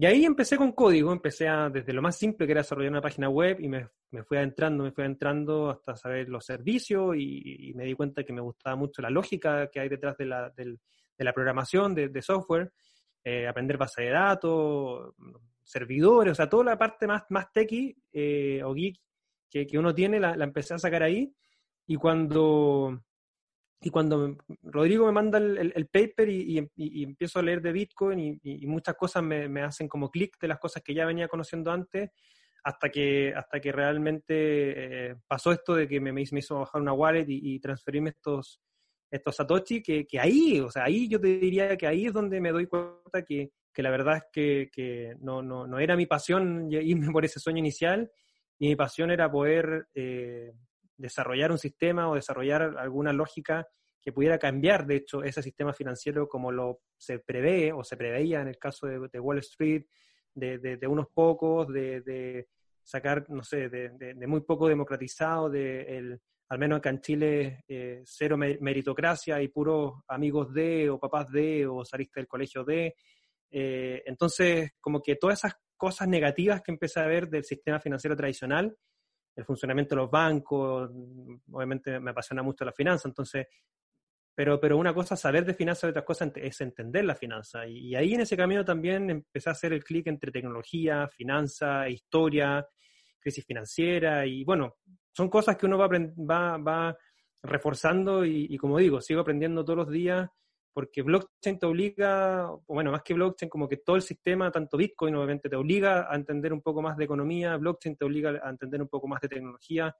Y 0.00 0.06
ahí 0.06 0.24
empecé 0.24 0.56
con 0.56 0.72
código, 0.72 1.12
empecé 1.12 1.46
a, 1.46 1.68
desde 1.68 1.92
lo 1.92 2.00
más 2.00 2.16
simple 2.16 2.46
que 2.46 2.52
era 2.52 2.62
desarrollar 2.62 2.90
una 2.90 3.02
página 3.02 3.28
web 3.28 3.60
y 3.60 3.68
me, 3.68 3.86
me 4.12 4.22
fui 4.22 4.38
adentrando, 4.38 4.82
me 4.82 4.92
fui 4.92 5.04
adentrando 5.04 5.68
hasta 5.68 5.94
saber 5.94 6.26
los 6.30 6.42
servicios 6.42 7.14
y, 7.18 7.74
me 7.74 7.84
di 7.84 7.92
cuenta 7.92 8.24
que 8.24 8.32
me 8.32 8.40
gustaba 8.40 8.76
mucho 8.76 9.02
la 9.02 9.10
lógica 9.10 9.68
que 9.70 9.78
hay 9.78 9.90
detrás 9.90 10.16
de 10.16 10.24
la, 10.24 10.48
de, 10.56 10.78
la 11.18 11.34
programación 11.34 11.94
de, 11.94 12.22
software, 12.22 12.72
eh, 13.22 13.46
aprender 13.46 13.76
base 13.76 14.04
de 14.04 14.08
datos, 14.08 15.12
servidores, 15.62 16.32
o 16.32 16.34
sea, 16.34 16.48
toda 16.48 16.64
la 16.64 16.78
parte 16.78 17.06
más, 17.06 17.24
más 17.28 17.52
techy 17.52 17.94
eh, 18.10 18.62
o 18.64 18.72
geek 18.72 18.98
que, 19.50 19.66
que 19.66 19.78
uno 19.78 19.94
tiene 19.94 20.18
la, 20.18 20.34
la, 20.34 20.44
empecé 20.44 20.72
a 20.72 20.78
sacar 20.78 21.02
ahí. 21.02 21.30
Y 21.86 21.96
cuando 21.96 23.02
y 23.82 23.88
cuando 23.88 24.36
Rodrigo 24.62 25.06
me 25.06 25.12
manda 25.12 25.38
el, 25.38 25.88
paper 25.88 26.28
y, 26.28 26.58
empiezo 27.02 27.38
a 27.38 27.42
leer 27.42 27.62
de 27.62 27.72
Bitcoin 27.72 28.38
y, 28.42 28.66
muchas 28.66 28.94
cosas 28.94 29.22
me, 29.22 29.62
hacen 29.62 29.88
como 29.88 30.10
clic 30.10 30.38
de 30.38 30.48
las 30.48 30.58
cosas 30.58 30.82
que 30.82 30.92
ya 30.92 31.06
venía 31.06 31.28
conociendo 31.28 31.72
antes, 31.72 32.10
hasta 32.62 32.90
que, 32.90 33.32
hasta 33.34 33.58
que 33.58 33.72
realmente 33.72 34.34
eh, 35.08 35.16
pasó 35.26 35.50
esto 35.52 35.74
de 35.74 35.88
que 35.88 35.98
me, 35.98 36.12
me, 36.12 36.20
hizo 36.20 36.58
bajar 36.58 36.82
una 36.82 36.92
wallet 36.92 37.24
y, 37.26 37.58
transferirme 37.58 38.10
estos, 38.10 38.60
estos 39.10 39.36
Satoshi, 39.36 39.82
que, 39.82 40.06
ahí, 40.20 40.60
o 40.60 40.70
sea, 40.70 40.84
ahí 40.84 41.08
yo 41.08 41.18
te 41.18 41.38
diría 41.38 41.74
que 41.78 41.86
ahí 41.86 42.04
es 42.04 42.12
donde 42.12 42.38
me 42.38 42.52
doy 42.52 42.66
cuenta 42.66 43.24
que, 43.24 43.50
la 43.76 43.90
verdad 43.90 44.18
es 44.18 44.68
que, 44.70 45.16
no, 45.20 45.40
no, 45.40 45.78
era 45.78 45.96
mi 45.96 46.04
pasión 46.04 46.70
irme 46.70 47.10
por 47.10 47.24
ese 47.24 47.40
sueño 47.40 47.60
inicial, 47.60 48.10
y 48.58 48.68
mi 48.68 48.76
pasión 48.76 49.10
era 49.10 49.30
poder... 49.30 49.86
Eh, 49.94 50.52
desarrollar 51.00 51.50
un 51.50 51.58
sistema 51.58 52.08
o 52.08 52.14
desarrollar 52.14 52.76
alguna 52.78 53.12
lógica 53.12 53.66
que 54.02 54.12
pudiera 54.12 54.38
cambiar, 54.38 54.86
de 54.86 54.96
hecho, 54.96 55.22
ese 55.22 55.42
sistema 55.42 55.72
financiero 55.72 56.28
como 56.28 56.50
lo 56.52 56.80
se 56.96 57.18
prevé 57.18 57.72
o 57.72 57.84
se 57.84 57.96
preveía 57.96 58.40
en 58.40 58.48
el 58.48 58.58
caso 58.58 58.86
de, 58.86 59.20
Wall 59.20 59.38
Street, 59.38 59.84
de, 60.34 60.86
unos 60.88 61.08
pocos, 61.08 61.68
de, 61.68 62.48
sacar, 62.82 63.28
no 63.28 63.42
sé, 63.42 63.68
de, 63.68 64.26
muy 64.26 64.40
poco 64.40 64.68
democratizado, 64.68 65.50
de 65.50 65.82
el, 65.98 66.20
al 66.48 66.58
menos 66.58 66.78
acá 66.78 66.90
en 66.90 67.00
Chile, 67.00 67.64
eh, 67.68 68.02
cero 68.04 68.36
meritocracia 68.36 69.40
y 69.42 69.48
puros 69.48 70.02
amigos 70.08 70.52
de, 70.52 70.88
o 70.88 70.98
papás 70.98 71.30
de, 71.30 71.66
o 71.66 71.84
saliste 71.84 72.20
del 72.20 72.26
colegio 72.26 72.64
de. 72.64 72.94
Eh, 73.50 74.02
entonces, 74.06 74.72
como 74.80 75.02
que 75.02 75.16
todas 75.16 75.40
esas 75.40 75.54
cosas 75.76 76.08
negativas 76.08 76.62
que 76.62 76.72
empecé 76.72 77.00
a 77.00 77.06
ver 77.06 77.28
del 77.28 77.44
sistema 77.44 77.80
financiero 77.80 78.16
tradicional, 78.16 78.76
el 79.36 79.44
funcionamiento 79.44 79.94
de 79.94 80.02
los 80.02 80.10
bancos, 80.10 80.90
obviamente 81.50 81.98
me 82.00 82.10
apasiona 82.10 82.42
mucho 82.42 82.64
la 82.64 82.72
finanza, 82.72 83.08
entonces, 83.08 83.46
pero, 84.34 84.60
pero 84.60 84.76
una 84.76 84.94
cosa 84.94 85.14
es 85.14 85.20
saber 85.20 85.44
de 85.44 85.54
finanzas 85.54 85.84
y 85.84 85.90
otra 85.90 86.04
cosa 86.04 86.30
es 86.34 86.60
entender 86.60 87.04
la 87.04 87.14
finanza. 87.14 87.66
Y, 87.66 87.94
ahí 87.94 88.14
en 88.14 88.22
ese 88.22 88.36
camino 88.36 88.64
también 88.64 89.10
empecé 89.10 89.50
a 89.50 89.52
hacer 89.52 89.72
el 89.72 89.84
clic 89.84 90.06
entre 90.06 90.32
tecnología, 90.32 91.08
finanza, 91.08 91.88
historia, 91.88 92.66
crisis 93.18 93.44
financiera 93.44 94.24
y 94.24 94.44
bueno, 94.44 94.76
son 95.12 95.28
cosas 95.28 95.56
que 95.56 95.66
uno 95.66 95.76
va, 95.76 95.88
va, 95.88 96.56
va 96.56 96.98
reforzando 97.42 98.24
y, 98.24 98.56
como 98.56 98.78
digo, 98.78 99.00
sigo 99.00 99.20
aprendiendo 99.20 99.64
todos 99.64 99.78
los 99.78 99.90
días 99.90 100.28
porque 100.72 101.02
blockchain 101.02 101.58
te 101.58 101.66
obliga, 101.66 102.50
bueno, 102.66 102.92
más 102.92 103.02
que 103.02 103.14
blockchain, 103.14 103.48
como 103.48 103.68
que 103.68 103.78
todo 103.78 103.96
el 103.96 104.02
sistema, 104.02 104.50
tanto 104.50 104.76
Bitcoin 104.76 105.14
obviamente 105.16 105.48
te 105.48 105.56
obliga 105.56 106.10
a 106.10 106.14
entender 106.14 106.52
un 106.52 106.62
poco 106.62 106.80
más 106.80 106.96
de 106.96 107.04
economía, 107.04 107.56
blockchain 107.56 107.96
te 107.96 108.04
obliga 108.04 108.40
a 108.42 108.50
entender 108.50 108.80
un 108.80 108.88
poco 108.88 109.08
más 109.08 109.20
de 109.20 109.28
tecnología. 109.28 109.94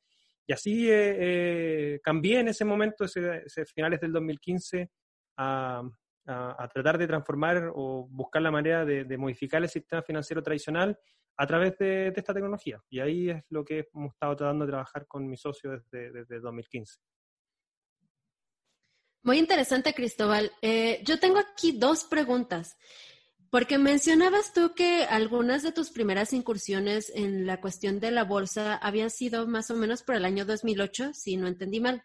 Y 0.46 0.52
así 0.52 0.90
eh, 0.90 1.16
eh, 1.18 2.00
cambié 2.02 2.40
en 2.40 2.48
ese 2.48 2.64
momento, 2.64 3.04
ese, 3.04 3.66
finales 3.66 4.00
del 4.00 4.12
2015, 4.12 4.90
a, 5.38 5.82
a, 6.26 6.68
tratar 6.68 6.98
de 6.98 7.06
transformar 7.06 7.70
o 7.74 8.06
buscar 8.08 8.42
la 8.42 8.50
manera 8.50 8.84
de, 8.84 9.18
modificar 9.18 9.62
el 9.62 9.68
sistema 9.68 10.02
financiero 10.02 10.42
tradicional 10.42 10.98
a 11.36 11.46
través 11.46 11.76
de, 11.78 12.12
esta 12.14 12.34
tecnología. 12.34 12.80
Y 12.88 13.00
ahí 13.00 13.30
es 13.30 13.42
lo 13.48 13.64
que 13.64 13.88
hemos 13.92 14.12
estado 14.12 14.36
tratando 14.36 14.66
de 14.66 14.72
trabajar 14.72 15.06
con 15.06 15.28
mi 15.28 15.36
socio 15.36 15.70
desde, 15.72 16.12
desde 16.12 16.40
2015. 16.40 17.00
Muy 19.22 19.38
interesante, 19.38 19.92
Cristóbal. 19.92 20.50
Eh, 20.62 21.02
yo 21.04 21.20
tengo 21.20 21.38
aquí 21.38 21.72
dos 21.72 22.04
preguntas, 22.04 22.78
porque 23.50 23.76
mencionabas 23.76 24.54
tú 24.54 24.74
que 24.74 25.04
algunas 25.04 25.62
de 25.62 25.72
tus 25.72 25.90
primeras 25.90 26.32
incursiones 26.32 27.12
en 27.14 27.46
la 27.46 27.60
cuestión 27.60 28.00
de 28.00 28.12
la 28.12 28.24
bolsa 28.24 28.76
habían 28.76 29.10
sido 29.10 29.46
más 29.46 29.70
o 29.70 29.76
menos 29.76 30.02
por 30.02 30.14
el 30.14 30.24
año 30.24 30.46
2008, 30.46 31.12
si 31.12 31.36
no 31.36 31.48
entendí 31.48 31.80
mal. 31.80 32.02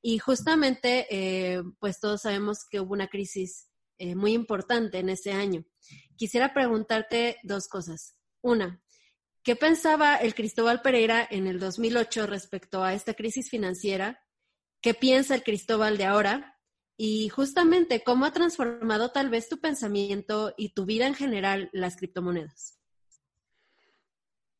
Y 0.00 0.18
justamente, 0.18 1.06
eh, 1.10 1.62
pues 1.78 2.00
todos 2.00 2.22
sabemos 2.22 2.64
que 2.70 2.80
hubo 2.80 2.94
una 2.94 3.08
crisis 3.08 3.68
eh, 3.98 4.14
muy 4.14 4.32
importante 4.32 4.98
en 4.98 5.10
ese 5.10 5.32
año. 5.32 5.64
Quisiera 6.16 6.54
preguntarte 6.54 7.36
dos 7.42 7.68
cosas. 7.68 8.16
Una, 8.40 8.80
¿qué 9.42 9.56
pensaba 9.56 10.16
el 10.16 10.34
Cristóbal 10.34 10.80
Pereira 10.80 11.26
en 11.30 11.46
el 11.46 11.58
2008 11.58 12.26
respecto 12.26 12.82
a 12.82 12.94
esta 12.94 13.12
crisis 13.12 13.50
financiera? 13.50 14.25
¿Qué 14.86 14.94
piensa 14.94 15.34
el 15.34 15.42
Cristóbal 15.42 15.98
de 15.98 16.04
ahora? 16.04 16.60
Y 16.96 17.28
justamente, 17.30 18.04
¿cómo 18.04 18.24
ha 18.24 18.32
transformado 18.32 19.10
tal 19.10 19.30
vez 19.30 19.48
tu 19.48 19.58
pensamiento 19.58 20.54
y 20.56 20.74
tu 20.74 20.86
vida 20.86 21.08
en 21.08 21.16
general 21.16 21.70
las 21.72 21.96
criptomonedas? 21.96 22.78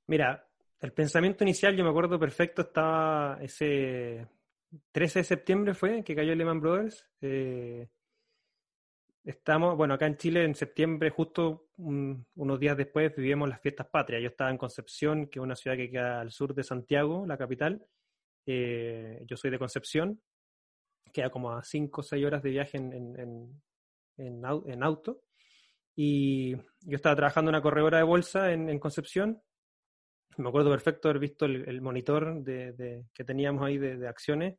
Mira, 0.09 0.45
el 0.81 0.93
pensamiento 0.93 1.45
inicial, 1.45 1.77
yo 1.77 1.85
me 1.85 1.91
acuerdo 1.91 2.19
perfecto, 2.19 2.63
estaba 2.63 3.39
ese 3.41 4.27
13 4.91 5.21
de 5.21 5.25
septiembre 5.25 5.75
fue 5.75 6.03
que 6.03 6.17
cayó 6.17 6.35
Lehman 6.35 6.61
Brothers. 6.61 7.07
Eh, 7.21 7.89
estamos, 9.23 9.77
bueno, 9.77 9.95
acá 9.95 10.09
en 10.09 10.17
Chile 10.17 10.43
en 10.43 10.57
septiembre, 10.57 11.11
justo 11.11 11.69
unos 11.77 12.59
días 12.59 12.77
después, 12.77 13.15
vivíamos 13.15 13.49
las 13.49 13.61
fiestas 13.61 13.87
patrias. 13.87 14.23
Yo 14.23 14.31
estaba 14.31 14.51
en 14.51 14.59
Concepción, 14.59 15.29
que 15.29 15.39
es 15.39 15.43
una 15.45 15.55
ciudad 15.55 15.77
que 15.77 15.89
queda 15.89 16.21
al 16.21 16.33
sur 16.33 16.53
de 16.53 16.65
Santiago, 16.65 17.25
la 17.29 17.39
capital. 17.39 17.87
Eh, 18.47 19.25
yo 19.27 19.37
soy 19.37 19.51
de 19.51 19.59
Concepción, 19.59 20.21
queda 21.13 21.31
como 21.31 21.53
a 21.53 21.63
5 21.63 22.01
o 22.01 22.05
6 22.05 22.25
horas 22.25 22.43
de 22.43 22.51
viaje 22.51 22.79
en, 22.79 23.61
en, 24.17 24.83
auto. 24.83 25.23
Y 25.95 26.55
yo 26.55 26.97
estaba 26.97 27.17
trabajando 27.17 27.51
en 27.51 27.57
una 27.57 27.63
corredora 27.63 27.99
de 27.99 28.05
bolsa 28.05 28.53
en, 28.53 28.79
Concepción. 28.79 29.43
Me 30.39 30.49
acuerdo 30.49 30.71
perfecto 30.71 31.09
haber 31.09 31.21
visto 31.21 31.47
el, 31.47 31.81
monitor 31.81 32.43
de, 32.43 33.07
que 33.13 33.25
teníamos 33.25 33.63
ahí 33.65 33.79
de, 33.79 34.07
acciones 34.07 34.59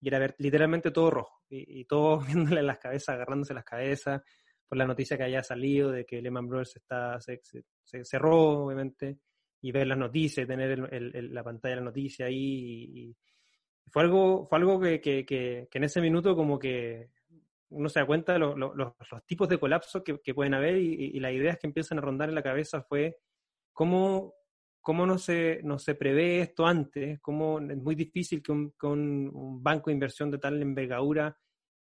y 0.00 0.08
era 0.08 0.20
ver, 0.20 0.36
literalmente 0.38 0.92
todo 0.92 1.10
rojo 1.10 1.42
y, 1.48 1.80
y 1.80 1.84
todos 1.84 2.26
viéndole 2.26 2.62
las 2.62 2.78
cabezas, 2.78 3.10
agarrándose 3.10 3.54
las 3.54 3.64
cabezas 3.64 4.22
por 4.68 4.78
la 4.78 4.86
noticia 4.86 5.16
que 5.16 5.24
haya 5.24 5.42
salido 5.42 5.90
de 5.90 6.04
que 6.04 6.20
Lehman 6.20 6.46
Brothers 6.46 6.76
está, 6.76 7.18
se, 7.20 7.40
cerró, 8.04 8.64
obviamente, 8.64 9.18
y 9.60 9.72
ver 9.72 9.86
las 9.86 9.98
noticias, 9.98 10.46
tener 10.46 10.78
la 11.30 11.44
pantalla 11.44 11.74
de 11.74 11.80
la 11.80 11.84
noticia 11.84 12.26
ahí. 12.26 12.36
Y, 12.36 13.16
fue 13.90 14.02
algo, 14.02 14.46
fue 14.46 14.58
algo 14.58 14.78
que, 14.80 15.00
que, 15.00 15.24
que, 15.24 15.68
en 15.72 15.84
ese 15.84 16.00
minuto 16.00 16.36
como 16.36 16.58
que 16.58 17.10
uno 17.70 17.88
se 17.88 18.00
da 18.00 18.06
cuenta 18.06 18.34
de 18.34 18.38
los, 18.38 18.54
tipos 19.26 19.48
de 19.48 19.58
colapsos 19.58 20.02
que, 20.02 20.34
pueden 20.34 20.54
haber 20.54 20.76
y, 20.76 21.18
las 21.20 21.32
ideas 21.32 21.58
que 21.58 21.66
empiezan 21.66 21.98
a 21.98 22.02
rondar 22.02 22.28
en 22.28 22.34
la 22.34 22.42
cabeza 22.42 22.82
fue 22.82 23.18
cómo, 23.72 24.34
cómo 24.80 25.06
no, 25.06 25.18
se, 25.18 25.60
no 25.64 25.78
se 25.78 25.94
prevé 25.94 26.40
esto 26.40 26.66
antes, 26.66 27.18
cómo 27.20 27.60
es 27.60 27.76
muy 27.76 27.94
difícil 27.94 28.42
que 28.42 28.52
un, 28.52 28.74
un, 28.82 29.62
banco 29.62 29.90
de 29.90 29.94
inversión 29.94 30.30
de 30.30 30.38
tal 30.38 30.60
envergadura 30.60 31.36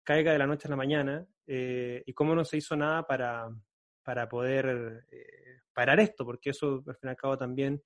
caiga 0.02 0.32
de 0.32 0.38
la 0.38 0.46
noche 0.46 0.68
a 0.68 0.70
la 0.70 0.76
mañana 0.76 1.26
eh, 1.46 2.02
y 2.06 2.12
cómo 2.12 2.34
no 2.34 2.44
se 2.44 2.56
hizo 2.56 2.76
nada 2.76 3.06
para, 3.06 3.48
para 4.04 4.28
poder 4.28 5.04
eh, 5.10 5.60
parar 5.72 5.98
esto, 6.00 6.24
porque 6.24 6.50
eso 6.50 6.82
al 6.86 6.96
fin 6.96 7.08
y 7.08 7.10
al 7.10 7.16
cabo 7.16 7.38
también 7.38 7.82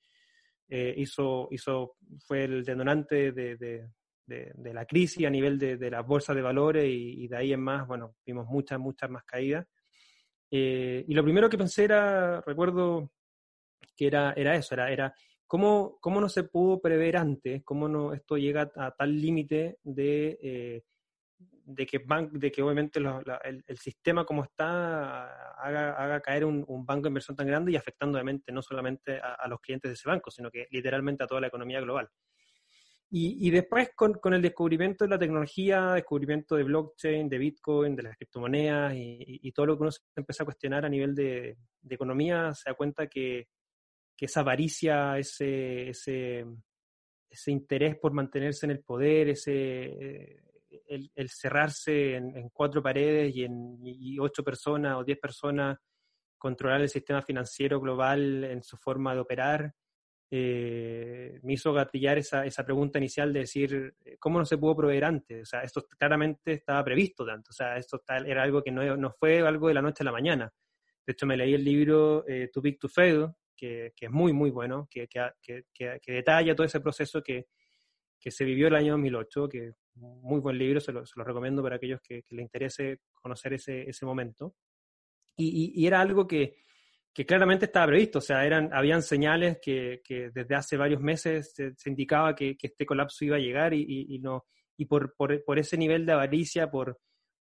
eh, 0.68 0.94
hizo, 0.96 1.48
hizo, 1.50 1.96
fue 2.26 2.44
el 2.44 2.64
detonante 2.64 3.32
de, 3.32 3.56
de, 3.56 4.74
la 4.74 4.84
crisis 4.84 5.26
a 5.26 5.30
nivel 5.30 5.58
de, 5.58 5.90
las 5.90 6.06
bolsas 6.06 6.36
de 6.36 6.42
valores 6.42 6.84
y, 6.86 7.26
de 7.28 7.36
ahí 7.36 7.52
en 7.52 7.60
más, 7.60 7.86
bueno, 7.86 8.16
vimos 8.26 8.46
muchas, 8.46 8.78
muchas 8.78 9.08
más 9.08 9.24
caídas. 9.24 9.66
y 10.50 11.14
lo 11.14 11.22
primero 11.24 11.48
que 11.48 11.56
pensé 11.56 11.84
era, 11.84 12.42
recuerdo 12.42 13.10
que 13.96 14.06
era, 14.06 14.34
era 14.36 14.54
eso, 14.54 14.74
era, 14.74 14.90
era 14.90 15.14
¿cómo, 15.48 15.98
¿cómo 16.00 16.20
no 16.20 16.28
se 16.28 16.44
pudo 16.44 16.80
prever 16.80 17.16
antes? 17.16 17.64
¿Cómo 17.64 17.88
no 17.88 18.12
esto 18.12 18.36
llega 18.36 18.70
a 18.76 18.92
tal 18.92 19.20
límite 19.20 19.78
de, 19.82 20.38
eh, 20.40 20.84
de, 21.68 21.86
que 21.86 22.00
de 22.32 22.50
que 22.50 22.62
obviamente 22.62 22.98
el, 22.98 23.78
sistema 23.78 24.24
como 24.24 24.44
está 24.44 25.52
haga, 25.54 25.92
haga 25.92 26.20
caer 26.20 26.46
un, 26.46 26.64
banco 26.86 27.02
de 27.02 27.08
inversión 27.08 27.36
tan 27.36 27.46
grande 27.46 27.72
y 27.72 27.76
afectando 27.76 28.16
obviamente 28.16 28.50
no 28.52 28.62
solamente 28.62 29.20
a, 29.20 29.46
los 29.48 29.60
clientes 29.60 29.90
de 29.90 29.92
ese 29.94 30.08
banco, 30.08 30.30
sino 30.30 30.50
que 30.50 30.66
literalmente 30.70 31.24
a 31.24 31.26
toda 31.26 31.42
la 31.42 31.48
economía 31.48 31.80
global? 31.80 32.08
Y, 33.10 33.46
y 33.46 33.50
después 33.50 33.90
con, 33.94 34.14
con, 34.14 34.34
el 34.34 34.42
descubrimiento 34.42 35.04
de 35.04 35.10
la 35.10 35.18
tecnología, 35.18 35.92
descubrimiento 35.92 36.56
de 36.56 36.64
blockchain, 36.64 37.28
de 37.28 37.38
Bitcoin, 37.38 37.96
de 37.96 38.02
las 38.02 38.16
criptomonedas 38.16 38.94
y, 38.94 39.40
y 39.42 39.52
todo 39.52 39.66
lo 39.66 39.76
que 39.76 39.82
uno 39.82 39.90
se 39.90 40.00
empieza 40.16 40.42
a 40.42 40.46
cuestionar 40.46 40.84
a 40.84 40.90
nivel 40.90 41.14
de, 41.14 41.56
de 41.80 41.94
economía, 41.94 42.52
se 42.54 42.70
da 42.70 42.74
cuenta 42.76 43.06
que, 43.06 43.48
que 44.16 44.26
esa 44.26 44.40
avaricia, 44.40 45.18
ese, 45.18 45.90
ese, 45.90 46.44
ese, 47.30 47.50
interés 47.50 47.96
por 47.96 48.12
mantenerse 48.12 48.66
en 48.66 48.72
el 48.72 48.80
poder, 48.80 49.30
ese, 49.30 50.42
el, 50.88 51.30
cerrarse 51.30 52.16
en, 52.16 52.48
cuatro 52.50 52.82
paredes 52.82 53.34
y, 53.34 53.44
en, 53.44 53.78
ocho 54.20 54.42
personas 54.42 54.96
o 54.96 55.04
diez 55.04 55.18
personas, 55.18 55.78
controlar 56.36 56.80
el 56.80 56.88
sistema 56.88 57.22
financiero 57.22 57.80
global 57.80 58.44
en 58.44 58.62
su 58.62 58.76
forma 58.76 59.14
de 59.14 59.20
operar, 59.20 59.74
eh, 60.30 61.38
me 61.42 61.54
hizo 61.54 61.72
gatillar 61.72 62.18
esa, 62.18 62.44
esa 62.44 62.64
pregunta 62.64 62.98
inicial 62.98 63.32
de 63.32 63.40
decir, 63.40 63.94
eh, 64.04 64.16
¿cómo 64.18 64.38
no 64.38 64.44
se 64.44 64.58
pudo 64.58 64.76
proveer 64.76 65.04
antes? 65.04 65.42
O 65.42 65.46
sea, 65.46 65.62
esto 65.62 65.86
claramente 65.98 66.52
estaba 66.52 66.84
previsto 66.84 67.24
tanto, 67.24 67.50
o 67.50 67.54
sea, 67.54 67.76
esto 67.76 68.02
era 68.26 68.42
algo 68.42 68.62
que 68.62 68.70
no, 68.70 68.96
no 68.96 69.10
fue 69.10 69.40
algo 69.40 69.68
de 69.68 69.74
la 69.74 69.82
noche 69.82 70.02
a 70.02 70.04
la 70.04 70.12
mañana. 70.12 70.52
De 71.06 71.12
hecho, 71.12 71.24
me 71.24 71.36
leí 71.36 71.54
el 71.54 71.64
libro 71.64 72.24
eh, 72.28 72.50
Too 72.52 72.60
Big 72.60 72.78
to 72.78 72.88
Fail, 72.88 73.28
que, 73.56 73.92
es 73.98 74.10
muy, 74.10 74.32
muy 74.32 74.50
bueno, 74.50 74.86
que, 74.90 75.08
que, 75.08 75.64
que, 75.72 76.12
detalla 76.12 76.54
todo 76.54 76.66
ese 76.66 76.80
proceso 76.80 77.22
que, 77.22 77.46
se 78.30 78.44
vivió 78.44 78.68
el 78.68 78.74
año 78.74 78.92
2008, 78.92 79.48
que 79.48 79.72
muy 79.94 80.40
buen 80.40 80.58
libro, 80.58 80.80
se 80.80 80.92
lo, 80.92 81.04
se 81.06 81.14
lo 81.16 81.24
recomiendo 81.24 81.62
para 81.62 81.76
aquellos 81.76 82.00
que, 82.00 82.24
les 82.30 82.42
interese 82.42 83.00
conocer 83.14 83.54
ese, 83.54 83.88
ese 83.88 84.06
momento. 84.06 84.54
Y, 85.36 85.72
y, 85.74 85.86
era 85.86 86.00
algo 86.00 86.26
que, 86.26 86.56
que 87.14 87.24
claramente 87.24 87.66
estaba 87.66 87.86
previsto, 87.86 88.18
o 88.18 88.22
sea, 88.22 88.44
eran, 88.44 88.70
habían 88.72 89.02
señales 89.02 89.58
que, 89.62 90.00
que 90.04 90.30
desde 90.30 90.54
hace 90.54 90.76
varios 90.76 91.00
meses 91.00 91.52
se, 91.54 91.90
indicaba 91.90 92.34
que, 92.34 92.56
que, 92.56 92.68
este 92.68 92.84
colapso 92.84 93.24
iba 93.24 93.36
a 93.36 93.40
llegar 93.40 93.72
y, 93.72 94.06
y, 94.08 94.18
no, 94.18 94.46
y 94.76 94.86
por, 94.86 95.14
por, 95.14 95.44
por, 95.44 95.58
ese 95.58 95.76
nivel 95.76 96.04
de 96.06 96.12
avaricia, 96.12 96.70
por, 96.70 96.98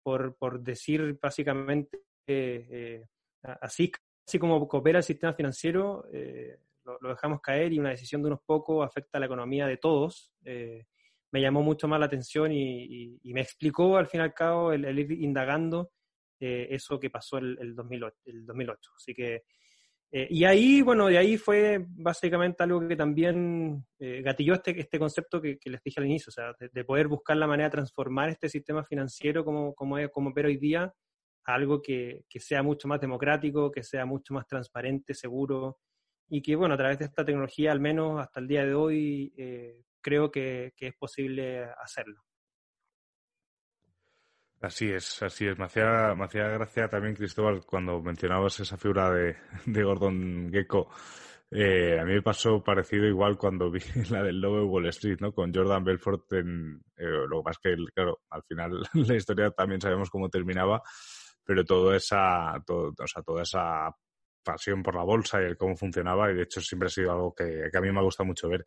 por, 0.02 0.36
por 0.36 0.62
decir 0.62 1.18
básicamente 1.20 1.98
eh, 2.26 2.68
eh, 2.70 3.04
así 3.42 3.90
así 4.28 4.38
como 4.38 4.68
coopera 4.68 4.98
el 4.98 5.04
sistema 5.04 5.32
financiero, 5.32 6.06
eh, 6.12 6.58
lo, 7.00 7.08
dejamos 7.10 7.40
caer 7.40 7.72
y 7.72 7.78
una 7.78 7.90
decisión 7.90 8.22
de 8.22 8.28
unos 8.28 8.40
pocos 8.44 8.86
afecta 8.86 9.18
a 9.18 9.20
la 9.20 9.26
economía 9.26 9.66
de 9.66 9.76
todos. 9.76 10.32
Eh, 10.44 10.86
me 11.30 11.40
llamó 11.40 11.62
mucho 11.62 11.88
más 11.88 12.00
la 12.00 12.06
atención 12.06 12.52
y, 12.52 13.18
me 13.24 13.40
explicó 13.40 13.96
al 13.96 14.06
fin 14.06 14.20
y 14.20 14.24
al 14.24 14.34
cabo 14.34 14.72
el, 14.72 14.98
ir 14.98 15.12
indagando 15.12 15.90
eh, 16.40 16.68
eso 16.70 16.98
que 16.98 17.10
pasó 17.10 17.38
el, 17.38 17.58
el, 17.60 17.74
2008, 17.74 18.16
el 18.26 18.46
2008. 18.46 18.90
Así 18.96 19.14
que 19.14 19.42
Eh, 20.10 20.26
y 20.30 20.44
ahí, 20.44 20.80
bueno, 20.80 21.08
de 21.08 21.18
ahí 21.18 21.36
fue 21.36 21.84
básicamente 21.86 22.62
algo 22.62 22.80
que 22.88 22.96
también 22.96 23.84
gatilló 23.98 24.54
este, 24.54 24.80
este 24.80 24.98
concepto 24.98 25.38
que, 25.38 25.58
les 25.62 25.82
dije 25.82 26.00
al 26.00 26.06
inicio, 26.06 26.32
de, 26.72 26.84
poder 26.84 27.08
buscar 27.08 27.36
la 27.36 27.46
manera 27.46 27.68
de 27.68 27.72
transformar 27.72 28.30
este 28.30 28.48
sistema 28.48 28.82
financiero 28.84 29.44
como, 29.44 29.74
como, 29.74 29.96
como 30.10 30.30
opera 30.30 30.48
hoy 30.48 30.56
día 30.56 30.90
a 31.44 31.54
algo 31.54 31.82
que, 31.82 32.24
que, 32.26 32.40
sea 32.40 32.62
mucho 32.62 32.88
más 32.88 33.00
democrático, 33.00 33.70
que 33.70 33.82
sea 33.82 34.06
mucho 34.06 34.32
más 34.32 34.46
transparente, 34.46 35.12
seguro, 35.12 35.76
y 36.28 36.42
que, 36.42 36.56
bueno, 36.56 36.74
a 36.74 36.78
través 36.78 36.98
de 36.98 37.06
esta 37.06 37.24
tecnología, 37.24 37.72
al 37.72 37.80
menos 37.80 38.20
hasta 38.20 38.40
el 38.40 38.48
día 38.48 38.64
de 38.64 38.74
hoy, 38.74 39.32
eh, 39.36 39.82
creo 40.00 40.30
que, 40.30 40.72
es 40.78 40.94
posible 40.96 41.64
hacerlo. 41.82 42.22
Así 44.60 44.90
es, 44.90 45.22
así 45.22 45.46
es. 45.46 45.56
Me 45.56 45.66
hacía, 45.66 46.14
gracia 46.14 46.88
también, 46.88 47.14
Cristóbal, 47.14 47.64
cuando 47.64 48.02
mencionabas 48.02 48.58
esa 48.60 48.76
figura 48.76 49.10
de, 49.10 49.36
de 49.66 49.82
Gordon 49.82 50.50
Gecko. 50.52 50.90
Eh, 51.50 51.98
a 51.98 52.04
mí 52.04 52.12
me 52.12 52.22
pasó 52.22 52.62
parecido 52.62 53.06
igual 53.06 53.38
cuando 53.38 53.70
vi 53.70 53.80
la 54.10 54.22
del 54.22 54.40
lobo 54.40 54.66
Wall 54.66 54.86
Street, 54.88 55.18
¿no? 55.20 55.32
Con 55.32 55.54
Jordan 55.54 55.84
Belfort 55.84 56.30
en... 56.34 56.82
Eh, 56.96 57.06
lo 57.28 57.38
que 57.38 57.44
pasa 57.44 57.60
es 57.62 57.76
que, 57.76 57.84
claro, 57.94 58.20
al 58.30 58.42
final 58.42 58.82
la 58.92 59.14
historia 59.14 59.50
también 59.50 59.80
sabemos 59.80 60.10
cómo 60.10 60.28
terminaba, 60.28 60.82
pero 61.44 61.64
todo 61.64 61.94
esa, 61.94 62.62
todo, 62.66 62.92
o 62.98 63.06
sea, 63.06 63.22
toda 63.22 63.42
esa 63.42 63.90
pasión 64.42 64.82
por 64.82 64.94
la 64.94 65.02
bolsa 65.02 65.40
y 65.42 65.44
el 65.44 65.56
cómo 65.56 65.76
funcionaba 65.76 66.30
y 66.30 66.34
de 66.34 66.42
hecho 66.42 66.60
siempre 66.60 66.86
ha 66.86 66.90
sido 66.90 67.12
algo 67.12 67.34
que, 67.34 67.70
a 67.72 67.80
mí 67.80 67.92
me 67.92 67.98
ha 67.98 68.02
gustado 68.02 68.26
mucho 68.26 68.48
ver. 68.48 68.64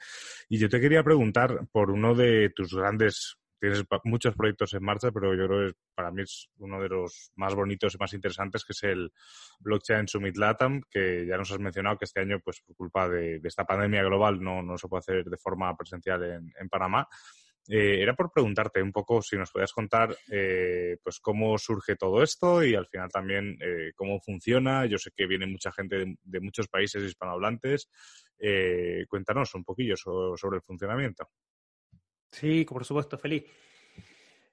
Y 0.50 0.58
yo 0.58 0.70
te 0.70 0.80
quería 0.80 1.04
preguntar 1.04 1.68
por 1.72 1.92
uno 1.92 2.13
de 2.16 2.50
tus 2.56 2.74
grandes 2.74 3.38
tienes 3.62 3.86
muchos 4.06 4.36
proyectos 4.36 4.74
en 4.74 4.84
marcha, 4.84 5.12
pero 5.12 5.36
yo 5.36 5.48
creo 5.48 5.68
que 5.68 5.78
para 5.94 6.10
mí 6.10 6.24
es 6.24 6.50
uno 6.58 6.82
de 6.82 6.90
los 6.90 7.32
más 7.36 7.54
bonitos 7.54 7.94
y 7.94 7.98
más 8.00 8.12
interesantes, 8.13 8.66
que 8.66 8.74
es 8.74 8.84
el 8.84 9.13
Blockchain 9.60 10.08
Summit 10.08 10.36
LATAM, 10.36 10.82
que 10.90 11.28
ya 11.28 11.38
nos 11.38 11.51
has 11.51 11.60
mencionado 11.60 11.96
que 11.96 12.06
este 12.06 12.22
año, 12.22 12.40
pues 12.44 12.62
por 12.62 12.75
culpa 12.75 13.08
de, 13.08 13.40
esta 13.44 13.63
pandemia 13.63 14.01
global, 14.01 14.42
no, 14.42 14.63
no, 14.63 14.80
se 14.80 14.88
puede 14.88 15.01
hacer 15.01 15.25
de 15.25 15.38
forma 15.38 15.78
presencial 15.78 16.24
en, 16.24 16.51
en 16.60 16.70
Panamá. 16.70 17.08
Eh, 17.68 18.01
era 18.01 18.15
por 18.15 18.32
preguntarte 18.32 18.82
un 18.82 18.91
poco 18.91 19.22
si 19.22 19.38
nos 19.38 19.51
podías 19.51 19.72
contar 19.72 20.15
eh, 20.32 20.98
pues 21.03 21.20
cómo 21.20 21.58
surge 21.58 21.96
todo 21.96 22.24
esto 22.24 22.63
y 22.63 22.74
al 22.74 22.88
final 22.88 23.10
también 23.10 23.58
eh, 23.62 23.91
cómo 23.96 24.20
funciona. 24.20 24.86
Yo 24.86 24.98
sé 24.98 25.12
que 25.15 25.27
viene 25.27 25.46
mucha 25.46 25.72
gente 25.72 26.18
de, 26.22 26.39
muchos 26.39 26.68
países 26.68 27.03
hispanohablantes. 27.03 27.89
cuéntanos 29.08 29.53
un 29.56 29.63
poquillo 29.63 29.96
sobre 29.96 30.58
el 30.58 30.63
funcionamiento. 30.63 31.30
Sí, 32.32 32.65
por 32.65 32.86
supuesto, 32.86 33.18
feliz. 33.18 33.44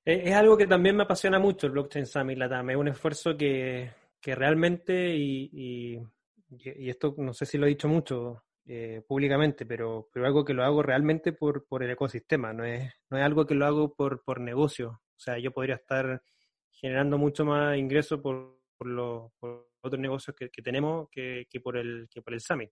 Es, 0.04 0.34
algo 0.34 0.56
que 0.56 0.66
también 0.66 0.96
me 0.96 1.04
apasiona 1.04 1.38
mucho 1.38 1.66
el 1.66 1.72
Blockchain 1.72 2.06
Summit 2.06 2.38
Latam. 2.38 2.70
Es 2.70 2.76
un 2.76 2.88
esfuerzo 2.88 3.36
que, 3.36 3.90
que 4.20 4.34
realmente, 4.34 5.14
y, 5.16 5.50
y, 5.52 6.88
esto 6.88 7.14
no 7.18 7.32
sé 7.32 7.44
si 7.44 7.58
lo 7.58 7.66
he 7.66 7.70
dicho 7.70 7.88
mucho 7.88 8.42
eh, 8.70 9.02
públicamente, 9.08 9.64
pero, 9.64 10.10
pero 10.12 10.26
algo 10.26 10.44
que 10.44 10.52
lo 10.52 10.62
hago 10.62 10.82
realmente 10.82 11.32
por, 11.32 11.66
por 11.66 11.82
el 11.82 11.90
ecosistema, 11.90 12.52
no 12.52 12.64
es, 12.64 12.92
no 13.08 13.16
es 13.16 13.24
algo 13.24 13.46
que 13.46 13.54
lo 13.54 13.64
hago 13.64 13.94
por, 13.94 14.22
por 14.22 14.40
negocio. 14.40 15.00
O 15.16 15.18
sea, 15.18 15.38
yo 15.38 15.52
podría 15.52 15.76
estar 15.76 16.22
generando 16.70 17.16
mucho 17.16 17.46
más 17.46 17.78
ingresos 17.78 18.20
por, 18.20 18.60
por, 18.76 18.88
los, 18.88 19.32
por 19.38 19.70
otros 19.80 19.98
negocios 19.98 20.36
que, 20.36 20.50
que 20.50 20.60
tenemos 20.60 21.08
que, 21.10 21.46
que, 21.48 21.60
por 21.60 21.78
el, 21.78 22.08
que 22.10 22.20
por 22.20 22.34
el 22.34 22.42
Summit. 22.42 22.70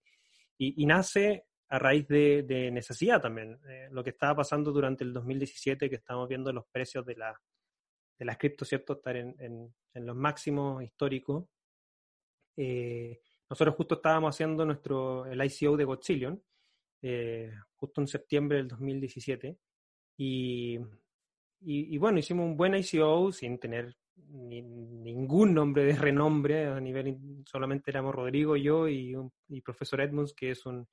Y, 0.59 0.83
y 0.83 0.87
nace 0.87 1.47
a 1.71 1.79
raíz 1.79 2.07
de, 2.09 2.71
necesidad 2.71 3.21
también. 3.21 3.59
Eh, 3.67 3.89
lo 3.91 4.05
que 4.05 4.11
estaba 4.11 4.37
pasando 4.37 4.73
durante 4.73 5.03
el 5.03 5.15
2017, 5.15 5.89
que 5.89 5.97
estamos 5.97 6.29
viendo 6.29 6.53
los 6.53 6.67
precios 6.67 7.07
de, 7.07 7.17
la, 7.17 7.41
de 8.19 8.25
las 8.27 8.37
cripto, 8.37 8.67
¿cierto? 8.67 8.95
Estar 8.95 9.17
en, 9.17 9.35
en, 9.39 10.07
los 10.07 10.15
máximos 10.15 10.83
históricos. 10.83 11.47
Eh, 12.55 13.19
nosotros 13.49 13.77
justo 13.77 13.97
estábamos 13.97 14.35
haciendo 14.35 14.65
nuestro, 14.65 15.27
el 15.27 15.43
ICO 15.45 15.77
de 15.77 15.85
Godzillion, 15.85 16.43
eh, 17.03 17.53
justo 17.77 18.01
en 18.01 18.09
septiembre 18.09 18.59
del 18.59 18.69
2017. 18.69 19.57
Y, 20.19 20.79
y, 21.61 21.99
bueno, 21.99 22.19
hicimos 22.19 22.47
un 22.47 22.57
buen 22.57 22.75
ICO 22.75 23.33
sin 23.33 23.59
tener 23.59 23.97
ningún 24.17 25.55
nombre 25.55 25.85
de 25.85 25.95
renombre 25.95 26.67
a 26.67 26.81
nivel, 26.81 27.19
solamente 27.45 27.91
éramos 27.91 28.15
Rodrigo, 28.15 28.57
yo 28.57 28.89
y, 28.89 29.15
un, 29.15 29.31
y 29.49 29.61
profesor 29.61 30.01
Edmunds, 30.01 30.33
que 30.33 30.51
es 30.53 30.65
un 30.65 30.89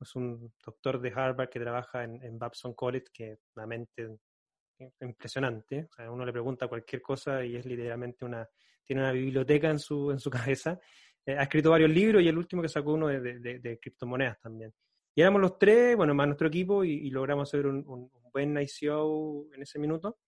es 0.00 0.14
un 0.14 0.52
doctor 0.64 1.00
de 1.00 1.12
Harvard 1.14 1.48
que 1.48 1.60
trabaja 1.60 2.04
en, 2.04 2.38
Babson 2.38 2.74
College, 2.74 3.06
que 3.12 3.38
es 3.58 4.92
impresionante. 5.00 5.88
O 5.90 5.94
sea, 5.94 6.10
uno 6.10 6.24
le 6.24 6.32
pregunta 6.32 6.68
cualquier 6.68 7.00
cosa 7.00 7.44
y 7.44 7.56
es 7.56 7.64
literalmente 7.64 8.24
una, 8.24 8.48
tiene 8.84 9.02
una 9.02 9.12
biblioteca 9.12 9.70
en 9.70 9.78
su, 9.78 10.10
en 10.10 10.20
su 10.20 10.30
cabeza. 10.30 10.78
Eh, 11.26 11.36
ha 11.36 11.42
escrito 11.42 11.70
varios 11.70 11.90
libros 11.90 12.22
y 12.22 12.28
el 12.28 12.38
último 12.38 12.62
que 12.62 12.68
sacó 12.68 12.92
uno 12.92 13.08
de, 13.08 13.20
de, 13.40 13.78
criptomonedas 13.80 14.40
también. 14.40 14.72
Y 15.14 15.22
éramos 15.22 15.40
los 15.40 15.58
tres, 15.58 15.96
bueno, 15.96 16.14
más 16.14 16.26
nuestro 16.26 16.46
equipo, 16.46 16.84
y, 16.84 17.10
logramos 17.10 17.48
hacer 17.48 17.66
un, 17.66 17.84
un, 17.86 18.10
buen 18.32 18.56
ICO 18.58 19.46
en 19.54 19.62
ese 19.62 19.78
minuto. 19.78 20.18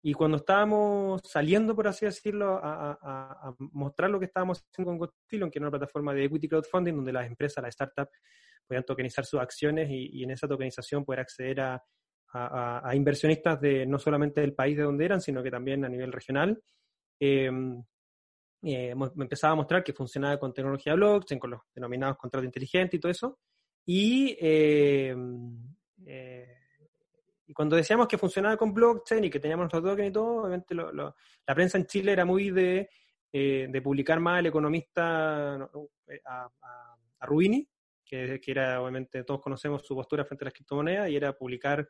Y 0.00 0.14
cuando 0.14 0.36
estábamos 0.38 1.20
saliendo, 1.24 1.74
por 1.74 1.88
así 1.88 2.06
decirlo, 2.06 2.60
a, 2.62 2.92
a, 2.92 3.48
a 3.48 3.54
mostrar 3.58 4.10
lo 4.10 4.18
que 4.18 4.26
estábamos 4.26 4.64
haciendo 4.70 4.92
con 4.92 4.98
Gotillon, 4.98 5.50
que 5.50 5.58
era 5.58 5.66
una 5.66 5.76
plataforma 5.76 6.14
de 6.14 6.24
equity 6.24 6.48
crowdfunding, 6.48 6.94
donde 6.94 7.12
las 7.12 7.26
empresas, 7.26 7.62
las 7.62 7.74
startups, 7.74 8.16
podían 8.66 8.84
tokenizar 8.84 9.24
sus 9.24 9.40
acciones 9.40 9.88
y, 9.90 10.22
en 10.22 10.30
esa 10.30 10.46
tokenización 10.46 11.04
poder 11.04 11.20
acceder 11.20 11.60
a, 11.60 11.82
a, 12.32 12.94
inversionistas 12.94 13.60
de 13.60 13.86
no 13.86 13.98
solamente 13.98 14.40
del 14.40 14.54
país 14.54 14.76
de 14.76 14.84
donde 14.84 15.04
eran, 15.04 15.20
sino 15.20 15.42
que 15.42 15.50
también 15.50 15.84
a 15.84 15.88
nivel 15.88 16.12
regional. 16.12 16.62
Eh, 17.18 17.50
eh, 18.62 18.94
me 18.94 19.24
empezaba 19.24 19.52
a 19.52 19.56
mostrar 19.56 19.84
que 19.84 19.92
funcionaba 19.92 20.38
con 20.38 20.52
tecnología 20.52 20.94
blockchain, 20.94 21.38
con 21.38 21.50
los 21.50 21.60
denominados 21.74 22.16
contratos 22.16 22.46
inteligentes 22.46 22.98
y 22.98 23.00
todo 23.00 23.12
eso. 23.12 23.38
Y, 23.86 24.36
eh, 24.40 25.16
y 27.46 27.52
cuando 27.52 27.76
decíamos 27.76 28.06
que 28.06 28.18
funcionaba 28.18 28.56
con 28.56 28.74
blockchain 28.74 29.24
y 29.24 29.30
que 29.30 29.40
teníamos 29.40 29.64
nuestro 29.64 29.90
token 29.90 30.06
y 30.06 30.12
todo, 30.12 30.42
obviamente 30.42 30.74
la 30.74 31.54
prensa 31.54 31.78
en 31.78 31.86
Chile 31.86 32.12
era 32.12 32.24
muy 32.24 32.50
de, 32.50 32.90
de 33.32 33.82
publicar 33.82 34.20
más 34.20 34.40
el 34.40 34.46
economista 34.46 35.54
a, 35.54 35.70
a, 36.26 36.48
a 37.20 37.26
Rubini, 37.26 37.66
que, 38.04 38.40
era 38.46 38.80
obviamente 38.80 39.22
todos 39.24 39.40
conocemos 39.40 39.84
su 39.84 39.94
postura 39.94 40.24
frente 40.24 40.44
a 40.44 40.46
las 40.46 40.54
criptomonedas 40.54 41.10
y 41.10 41.16
era 41.16 41.36
publicar 41.36 41.88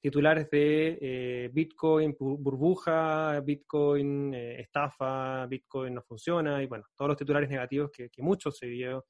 titulares 0.00 0.48
de 0.50 0.98
eh, 1.00 1.50
Bitcoin 1.52 2.16
burbuja, 2.18 3.40
Bitcoin 3.40 4.32
eh, 4.34 4.60
estafa, 4.60 5.46
Bitcoin 5.46 5.94
no 5.94 6.02
funciona 6.02 6.62
y 6.62 6.66
bueno, 6.66 6.84
todos 6.94 7.08
los 7.08 7.16
titulares 7.16 7.48
negativos 7.48 7.90
que, 7.90 8.10
muchos 8.18 8.56
se 8.56 8.66
vio, 8.66 9.06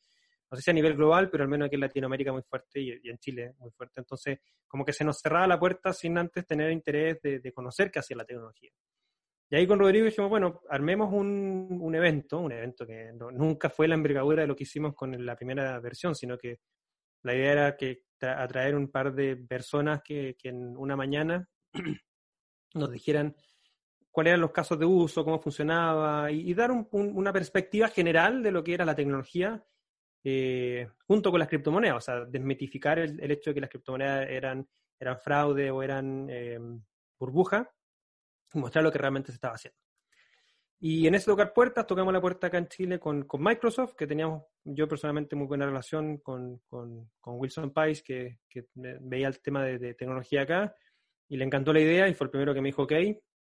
no 0.50 0.56
sé 0.56 0.62
si 0.62 0.70
a 0.70 0.74
nivel 0.74 0.94
global, 0.94 1.30
pero 1.30 1.44
al 1.44 1.50
menos 1.50 1.66
aquí 1.66 1.74
en 1.74 1.82
Latinoamérica 1.82 2.32
muy 2.32 2.42
fuerte 2.42 2.80
y, 2.80 3.08
en 3.08 3.18
Chile 3.18 3.54
muy 3.58 3.70
fuerte. 3.70 4.00
Entonces, 4.00 4.38
como 4.66 4.84
que 4.84 4.92
se 4.92 5.04
nos 5.04 5.20
cerraba 5.20 5.46
la 5.46 5.58
puerta 5.58 5.92
sin 5.92 6.16
antes 6.16 6.46
tener 6.46 6.70
interés 6.72 7.20
de, 7.22 7.40
de 7.40 7.52
conocer 7.52 7.90
qué 7.90 7.98
hacía 7.98 8.16
la 8.16 8.24
tecnología. 8.24 8.70
Y 9.50 9.56
ahí 9.56 9.66
con 9.66 9.78
Rodrigo 9.78 10.04
dijimos, 10.04 10.28
bueno, 10.28 10.60
armemos 10.68 11.10
un, 11.12 11.78
un 11.80 11.94
evento, 11.94 12.38
un 12.38 12.52
evento 12.52 12.86
que 12.86 13.12
nunca 13.32 13.70
fue 13.70 13.88
la 13.88 13.94
envergadura 13.94 14.42
de 14.42 14.48
lo 14.48 14.54
que 14.54 14.64
hicimos 14.64 14.94
con 14.94 15.24
la 15.24 15.36
primera 15.36 15.80
versión, 15.80 16.14
sino 16.14 16.36
que 16.36 16.60
la 17.22 17.34
idea 17.34 17.52
era 17.52 17.76
que 17.76 18.02
atraer 18.20 18.74
un 18.74 18.88
par 18.88 19.14
de 19.14 19.36
personas 19.36 20.02
que, 20.02 20.36
en 20.42 20.76
una 20.76 20.96
mañana 20.96 21.48
nos 22.74 22.90
dijeran 22.90 23.34
cuáles 24.10 24.30
eran 24.32 24.40
los 24.40 24.50
casos 24.50 24.78
de 24.78 24.86
uso, 24.86 25.24
cómo 25.24 25.38
funcionaba, 25.38 26.30
y, 26.30 26.52
dar 26.54 26.70
un, 26.70 26.88
una 26.92 27.32
perspectiva 27.32 27.88
general 27.88 28.42
de 28.42 28.50
lo 28.50 28.64
que 28.64 28.74
era 28.74 28.84
la 28.84 28.94
tecnología 28.94 29.64
eh, 30.24 30.88
junto 31.06 31.30
con 31.30 31.38
las 31.38 31.48
criptomonedas, 31.48 31.96
o 31.96 32.00
sea, 32.00 32.24
desmitificar 32.24 32.98
el, 32.98 33.30
hecho 33.30 33.50
de 33.50 33.54
que 33.54 33.60
las 33.60 33.70
criptomonedas 33.70 34.28
eran, 34.28 34.68
eran 34.98 35.18
fraude 35.18 35.70
o 35.70 35.82
eran 35.82 36.26
eh, 36.28 36.58
burbuja, 37.18 37.70
y 38.52 38.58
mostrar 38.58 38.82
lo 38.82 38.90
que 38.90 38.98
realmente 38.98 39.30
se 39.30 39.36
estaba 39.36 39.54
haciendo. 39.54 39.78
Y 40.80 41.08
en 41.08 41.14
ese 41.16 41.26
tocar 41.26 41.52
puertas, 41.52 41.86
tocamos 41.86 42.12
la 42.12 42.20
puerta 42.20 42.46
acá 42.46 42.58
en 42.58 42.68
Chile 42.68 43.00
con, 43.00 43.24
con 43.24 43.42
Microsoft, 43.42 43.94
que 43.96 44.06
teníamos 44.06 44.44
yo 44.62 44.86
personalmente 44.86 45.34
muy 45.34 45.48
buena 45.48 45.66
relación 45.66 46.18
con, 46.18 46.58
con, 46.68 47.10
con 47.20 47.40
Wilson 47.40 47.72
Pais, 47.72 48.00
que, 48.02 48.38
que, 48.48 48.66
veía 48.74 49.26
el 49.26 49.40
tema 49.40 49.64
de, 49.64 49.94
tecnología 49.94 50.42
acá, 50.42 50.72
y 51.28 51.36
le 51.36 51.44
encantó 51.44 51.72
la 51.72 51.80
idea 51.80 52.08
y 52.08 52.14
fue 52.14 52.26
el 52.26 52.30
primero 52.30 52.54
que 52.54 52.60
me 52.60 52.68
dijo 52.68 52.84
ok, 52.84 52.92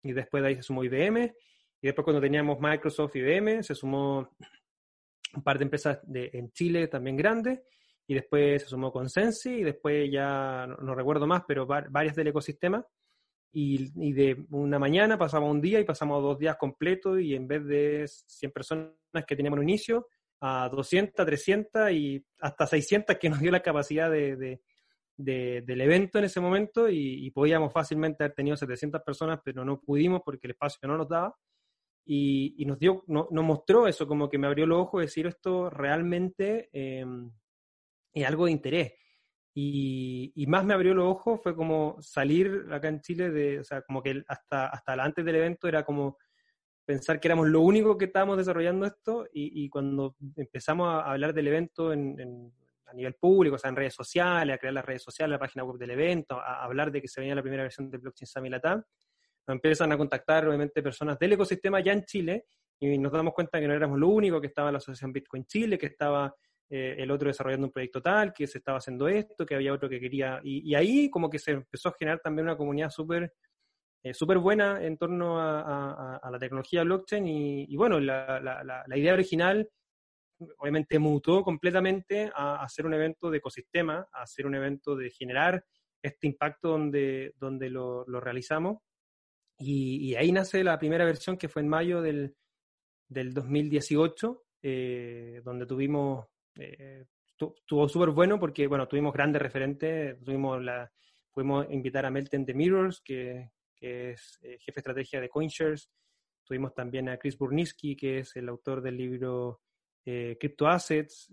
y 0.02 0.12
después 0.12 0.42
de 0.42 0.48
ahí 0.48 0.54
se 0.56 0.62
sumó 0.62 0.82
IBM, 0.82 1.34
y 1.82 1.86
después 1.86 2.04
cuando 2.04 2.22
teníamos 2.22 2.58
Microsoft 2.58 3.14
y 3.16 3.18
IBM, 3.18 3.62
se 3.62 3.74
sumó 3.74 4.30
un 5.34 5.42
par 5.42 5.58
de 5.58 5.64
empresas 5.64 6.00
de, 6.04 6.30
en 6.32 6.50
Chile 6.52 6.88
también 6.88 7.18
grandes, 7.18 7.60
y 8.06 8.14
después 8.14 8.62
se 8.62 8.68
sumó 8.68 8.90
Consensi, 8.90 9.56
y 9.56 9.62
después 9.62 10.10
ya 10.10 10.66
no, 10.66 10.76
no 10.76 10.94
recuerdo 10.94 11.26
más, 11.26 11.42
pero 11.46 11.66
varias 11.66 12.16
del 12.16 12.28
ecosistema, 12.28 12.82
y, 13.58 14.12
de 14.12 14.44
una 14.50 14.78
mañana 14.78 15.16
pasamos 15.16 15.50
un 15.50 15.62
día 15.62 15.80
y 15.80 15.84
pasamos 15.84 16.22
dos 16.22 16.38
días 16.38 16.58
completos 16.58 17.18
y 17.22 17.34
en 17.34 17.48
vez 17.48 17.64
de 17.64 18.04
100 18.06 18.52
personas 18.52 18.92
que 19.26 19.34
teníamos 19.34 19.56
al 19.56 19.62
inicio, 19.62 20.08
a 20.40 20.68
200, 20.68 21.24
300 21.24 21.90
y 21.90 22.22
hasta 22.38 22.66
600 22.66 23.16
que 23.16 23.30
nos 23.30 23.40
dio 23.40 23.50
la 23.50 23.62
capacidad 23.62 24.10
de, 24.10 24.60
del 25.16 25.80
evento 25.80 26.18
en 26.18 26.24
ese 26.24 26.38
momento 26.38 26.90
y, 26.90 27.30
podíamos 27.30 27.72
fácilmente 27.72 28.24
haber 28.24 28.34
tenido 28.34 28.58
700 28.58 29.00
personas, 29.00 29.40
pero 29.42 29.64
no 29.64 29.80
pudimos 29.80 30.20
porque 30.22 30.48
el 30.48 30.50
espacio 30.50 30.86
no 30.86 30.98
nos 30.98 31.08
daba. 31.08 31.34
y, 32.04 32.62
nos, 32.66 32.78
dio, 32.78 33.04
nos 33.06 33.32
mostró 33.32 33.88
eso, 33.88 34.06
como 34.06 34.28
que 34.28 34.36
me 34.36 34.48
abrió 34.48 34.66
los 34.66 34.80
ojos, 34.80 35.00
decir 35.00 35.26
esto 35.26 35.70
realmente 35.70 36.68
em, 36.74 37.32
es 38.12 38.26
algo 38.26 38.44
de 38.44 38.52
interés. 38.52 38.92
Y, 39.58 40.44
más 40.48 40.66
me 40.66 40.74
abrió 40.74 40.92
los 40.92 41.06
ojos 41.06 41.40
fue 41.42 41.56
como 41.56 41.96
salir 42.02 42.66
acá 42.70 42.88
en 42.88 43.00
Chile 43.00 43.30
de, 43.30 43.60
o 43.60 43.64
sea, 43.64 43.80
como 43.80 44.02
que 44.02 44.22
hasta, 44.28 44.66
hasta 44.66 44.92
antes 45.02 45.24
del 45.24 45.36
evento 45.36 45.66
era 45.66 45.82
como 45.82 46.18
pensar 46.84 47.18
que 47.18 47.28
éramos 47.28 47.48
lo 47.48 47.62
único 47.62 47.96
que 47.96 48.04
estábamos 48.04 48.36
desarrollando 48.36 48.84
esto 48.84 49.26
y, 49.32 49.66
cuando 49.70 50.14
empezamos 50.36 50.88
a 50.88 51.10
hablar 51.10 51.32
del 51.32 51.48
evento 51.48 51.90
en, 51.94 52.52
a 52.84 52.92
nivel 52.92 53.14
público, 53.14 53.56
o 53.56 53.58
sea, 53.58 53.70
en 53.70 53.76
redes 53.76 53.94
sociales, 53.94 54.54
a 54.54 54.58
crear 54.58 54.74
las 54.74 54.84
redes 54.84 55.02
sociales, 55.02 55.32
la 55.32 55.38
página 55.38 55.64
web 55.64 55.78
del 55.78 55.90
evento, 55.90 56.38
a, 56.38 56.62
hablar 56.62 56.92
de 56.92 57.00
que 57.00 57.08
se 57.08 57.22
venía 57.22 57.34
la 57.34 57.40
primera 57.40 57.62
versión 57.62 57.90
de 57.90 57.96
Blockchain 57.96 58.26
Summit 58.26 58.52
Latam, 58.52 58.84
nos 59.46 59.54
empiezan 59.54 59.90
a 59.90 59.96
contactar 59.96 60.46
obviamente 60.46 60.82
personas 60.82 61.18
del 61.18 61.32
ecosistema 61.32 61.80
ya 61.80 61.94
en 61.94 62.04
Chile 62.04 62.44
y 62.78 62.98
nos 62.98 63.10
damos 63.10 63.32
cuenta 63.32 63.58
que 63.58 63.66
no 63.66 63.72
éramos 63.72 63.98
lo 63.98 64.08
único, 64.08 64.38
que 64.38 64.48
estaba 64.48 64.70
la 64.70 64.78
Asociación 64.78 65.14
Bitcoin 65.14 65.46
Chile, 65.46 65.78
que 65.78 65.86
estaba 65.86 66.34
eh, 66.68 66.96
el 66.98 67.10
otro 67.10 67.28
desarrollando 67.28 67.66
un 67.66 67.72
proyecto 67.72 68.02
tal, 68.02 68.32
que 68.32 68.46
se 68.46 68.58
estaba 68.58 68.78
haciendo 68.78 69.08
esto, 69.08 69.46
que 69.46 69.54
había 69.54 69.72
otro 69.72 69.88
que 69.88 70.00
quería, 70.00 70.40
y, 70.42 70.74
ahí 70.74 71.08
como 71.10 71.30
que 71.30 71.38
se 71.38 71.52
empezó 71.52 71.90
a 71.90 71.96
generar 71.98 72.20
también 72.20 72.46
una 72.46 72.56
comunidad 72.56 72.90
súper 72.90 73.32
eh, 74.02 74.12
buena 74.38 74.82
en 74.84 74.96
torno 74.96 75.40
a, 75.40 76.20
la 76.30 76.38
tecnología 76.38 76.84
blockchain 76.84 77.26
y, 77.26 77.76
bueno, 77.76 77.98
la, 78.00 78.40
la, 78.40 78.98
idea 78.98 79.14
original 79.14 79.68
obviamente 80.58 80.98
mutó 80.98 81.42
completamente 81.42 82.30
a, 82.34 82.62
hacer 82.62 82.86
un 82.86 82.94
evento 82.94 83.30
de 83.30 83.38
ecosistema, 83.38 84.06
a 84.12 84.22
hacer 84.22 84.46
un 84.46 84.54
evento 84.54 84.96
de 84.96 85.10
generar 85.10 85.64
este 86.02 86.26
impacto 86.26 86.68
donde, 86.68 87.32
donde 87.36 87.70
lo, 87.70 88.04
lo 88.06 88.20
realizamos. 88.20 88.78
Y, 89.58 90.14
ahí 90.16 90.32
nace 90.32 90.62
la 90.62 90.78
primera 90.78 91.04
versión 91.04 91.38
que 91.38 91.48
fue 91.48 91.62
en 91.62 91.68
mayo 91.68 92.02
del, 92.02 92.36
del 93.08 93.32
2018, 93.32 94.44
eh, 94.62 95.40
donde 95.44 95.66
tuvimos, 95.66 96.26
eh, 96.58 97.04
estuvo 97.38 97.88
súper 97.88 98.10
bueno 98.10 98.38
porque, 98.38 98.66
bueno, 98.66 98.88
tuvimos 98.88 99.12
grandes 99.12 99.42
referentes, 99.42 100.22
tuvimos 100.24 100.62
la, 100.62 100.90
pudimos 101.30 101.66
invitar 101.70 102.06
a 102.06 102.10
Melton 102.10 102.44
de 102.44 102.54
Mirrors, 102.54 103.00
que, 103.00 103.50
que 103.74 104.10
es 104.10 104.38
eh, 104.42 104.58
jefe 104.58 104.76
de 104.76 104.80
estrategia 104.80 105.20
de 105.20 105.28
CoinShares, 105.28 105.90
tuvimos 106.44 106.74
también 106.74 107.08
a 107.08 107.18
Chris 107.18 107.36
Burniski, 107.36 107.96
que 107.96 108.18
es 108.20 108.36
el 108.36 108.48
autor 108.48 108.80
del 108.80 108.96
libro 108.96 109.60
eh, 110.04 110.36
Crypto 110.38 110.68
Assets, 110.68 111.30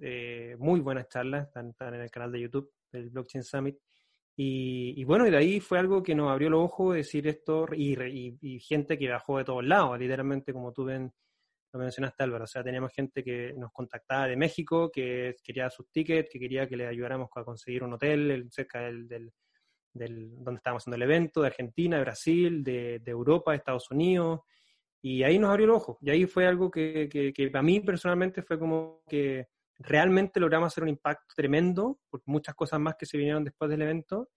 muy 0.58 0.80
buenas 0.80 1.08
charlas, 1.08 1.48
están, 1.48 1.70
están 1.70 1.94
en 1.94 2.02
el 2.02 2.12
canal 2.12 2.32
de 2.32 2.42
YouTube 2.42 2.72
del 2.92 3.10
Blockchain 3.10 3.44
Summit. 3.44 3.78
Y, 4.36 5.04
bueno, 5.04 5.28
y 5.28 5.32
de 5.32 5.38
ahí 5.38 5.60
fue 5.60 5.78
algo 5.78 6.02
que 6.02 6.16
nos 6.16 6.32
abrió 6.32 6.50
los 6.50 6.62
ojos 6.62 6.96
decir 6.96 7.28
esto 7.28 7.68
y, 7.72 7.96
y, 8.42 8.60
gente 8.60 8.98
que 8.98 9.10
bajó 9.10 9.38
de 9.38 9.44
todos 9.44 9.64
lados, 9.64 10.00
literalmente 10.00 10.52
como 10.52 10.74
tú 10.74 10.86
ven, 10.86 11.14
lo 11.74 11.80
mencionaste 11.80 12.24
Álvaro, 12.24 12.44
o 12.44 12.48
sea, 12.48 12.64
teníamos 12.64 12.92
gente 12.94 13.24
que 13.24 13.54
nos 13.58 13.72
contactaba 13.72 14.28
de 14.28 14.38
México, 14.38 14.92
que 14.92 15.36
quería 15.44 15.70
sus 15.70 15.90
tickets, 15.92 16.30
que 16.32 16.40
quería 16.40 16.68
que 16.68 16.78
le 16.78 16.88
ayudáramos 16.88 17.30
a 17.36 17.44
conseguir 17.44 17.84
un 17.84 17.94
hotel 17.94 18.48
cerca 18.52 18.82
del, 18.82 19.08
del, 19.08 20.36
donde 20.44 20.58
estábamos 20.58 20.84
haciendo 20.84 20.98
el 20.98 21.02
evento, 21.02 21.42
de 21.42 21.48
Argentina, 21.48 21.98
de 21.98 22.04
Brasil, 22.04 22.64
de, 22.64 23.00
de, 23.00 23.12
Europa, 23.12 23.52
de 23.52 23.58
Estados 23.58 23.90
Unidos, 23.90 24.42
y 25.02 25.24
ahí 25.24 25.40
nos 25.40 25.50
abrió 25.50 25.68
los 25.68 25.78
ojos, 25.78 25.98
y 26.02 26.12
ahí 26.12 26.26
fue 26.26 26.46
algo 26.46 26.70
que, 26.70 27.10
que, 27.10 27.34
que 27.34 27.50
para 27.50 27.64
mí 27.64 27.80
personalmente 27.80 28.44
fue 28.44 28.60
como 28.60 29.02
que 29.08 29.48
realmente 29.80 30.40
logramos 30.40 30.68
hacer 30.68 30.84
un 30.84 30.90
impacto 30.90 31.34
tremendo, 31.36 32.00
por 32.10 32.22
muchas 32.26 32.56
cosas 32.56 32.80
más 32.80 32.96
que 32.96 33.06
se 33.06 33.18
vinieron 33.18 33.44
después 33.44 33.70
del 33.70 33.82
evento. 33.82 34.30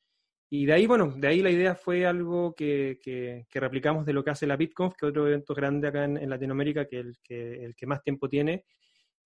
Y 0.48 0.66
de 0.66 0.72
ahí, 0.74 0.86
bueno, 0.86 1.12
de 1.16 1.26
ahí 1.26 1.42
la 1.42 1.50
idea 1.50 1.74
fue 1.74 2.06
algo 2.06 2.54
que, 2.54 3.00
que, 3.02 3.46
replicamos 3.54 4.06
de 4.06 4.12
lo 4.12 4.22
que 4.22 4.30
hace 4.30 4.46
la 4.46 4.56
BitConf, 4.56 4.94
que 4.96 5.06
otro 5.06 5.26
evento 5.26 5.54
grande 5.54 5.88
acá 5.88 6.04
en, 6.04 6.30
Latinoamérica, 6.30 6.86
que 6.86 7.00
el, 7.00 7.18
que 7.22 7.64
el 7.64 7.74
que 7.74 7.86
más 7.86 8.00
tiempo 8.02 8.28
tiene, 8.28 8.64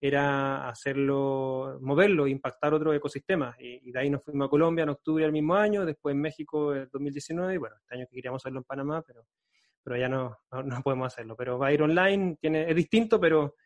era 0.01 0.69
hacerlo, 0.69 1.79
moverlo, 1.83 2.27
impactar 2.27 2.73
otro 2.73 2.95
ecosistema. 2.95 3.55
Y, 3.59 3.93
de 3.93 3.99
ahí 3.99 4.09
nos 4.09 4.25
fuimos 4.25 4.47
a 4.47 4.51
Colombia 4.51 4.85
en 4.85 4.89
octubre 4.91 5.23
del 5.25 5.33
mismo 5.33 5.55
año, 5.55 5.85
después 5.85 6.15
en 6.15 6.23
México 6.23 6.75
en 6.75 6.89
2019, 6.91 7.55
y 7.55 7.59
bueno, 7.59 7.77
este 7.77 7.97
año 7.97 8.07
que 8.09 8.17
queríamos 8.17 8.43
hacerlo 8.43 8.61
en 8.61 8.65
Panamá, 8.65 9.03
pero, 9.07 9.27
pero 9.83 9.99
ya 9.99 10.09
no, 10.09 10.39
no, 10.65 10.83
podemos 10.83 11.09
hacerlo. 11.09 11.37
Pero 11.37 11.59
va 11.59 11.67
a 11.67 11.73
ir 11.73 11.83
online, 11.83 12.39
tiene, 12.41 12.71
es 12.71 12.77
distinto, 12.77 13.21
pero 13.21 13.57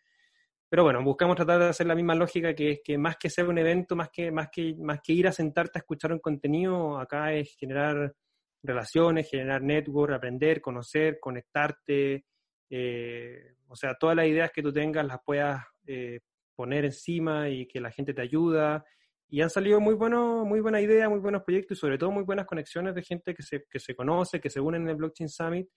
pero 0.75 0.83
bueno, 0.83 1.05
buscamos 1.05 1.37
tratar 1.37 1.61
de 1.61 1.69
hacer 1.69 1.87
la 1.87 1.95
misma 1.95 2.17
lógica 2.17 2.53
que 2.53 2.73
es 2.73 2.81
que 2.83 2.99
más 2.99 3.17
que 3.17 3.31
ser 3.31 3.47
un 3.47 3.57
evento, 3.59 3.95
más 3.95 4.09
que, 4.11 4.33
más 4.33 4.49
que, 4.51 4.75
más 4.77 4.99
que 5.01 5.13
ir 5.13 5.29
a 5.29 5.31
sentarte 5.31 5.79
a 5.79 5.83
escuchar 5.83 6.13
un 6.13 6.19
contenido, 6.19 6.99
acá 6.99 7.33
es 7.33 7.55
generar 7.57 8.13
relaciones, 8.61 9.31
generar 9.31 9.63
network, 9.63 10.13
aprender, 10.13 10.61
conocer, 10.61 11.21
conectarte. 11.21 12.25
Eh, 12.69 13.55
o 13.69 13.77
sea, 13.77 13.95
todas 13.95 14.17
las 14.17 14.27
ideas 14.27 14.51
que 14.51 14.63
tú 14.63 14.73
tengas 14.73 15.07
las 15.07 15.19
puedas 15.25 15.65
eh, 15.87 16.19
poner 16.57 16.87
encima 16.87 17.49
y 17.49 17.69
que 17.69 17.81
la 17.81 17.93
gente 17.93 18.13
te 18.13 18.23
ayuda. 18.23 18.85
Y 19.29 19.43
han 19.43 19.51
salido 19.51 19.79
muy, 19.79 19.95
bueno, 19.95 20.45
muy 20.45 20.59
buenas 20.59 20.83
ideas, 20.83 21.09
muy 21.09 21.21
buenos 21.21 21.45
proyectos 21.45 21.79
y 21.79 21.81
sobre 21.81 21.99
todo 21.99 22.11
muy 22.11 22.25
buenas 22.25 22.47
conexiones 22.47 22.97
de 22.97 23.03
gente 23.05 23.33
que 23.33 23.45
se, 23.45 23.65
que 23.71 23.79
se 23.79 23.95
conoce, 23.95 24.41
que 24.41 24.51
se 24.51 24.59
unen 24.59 24.83
en 24.83 24.89
el 24.89 24.97
Blockchain 24.97 25.29
Summit 25.29 25.69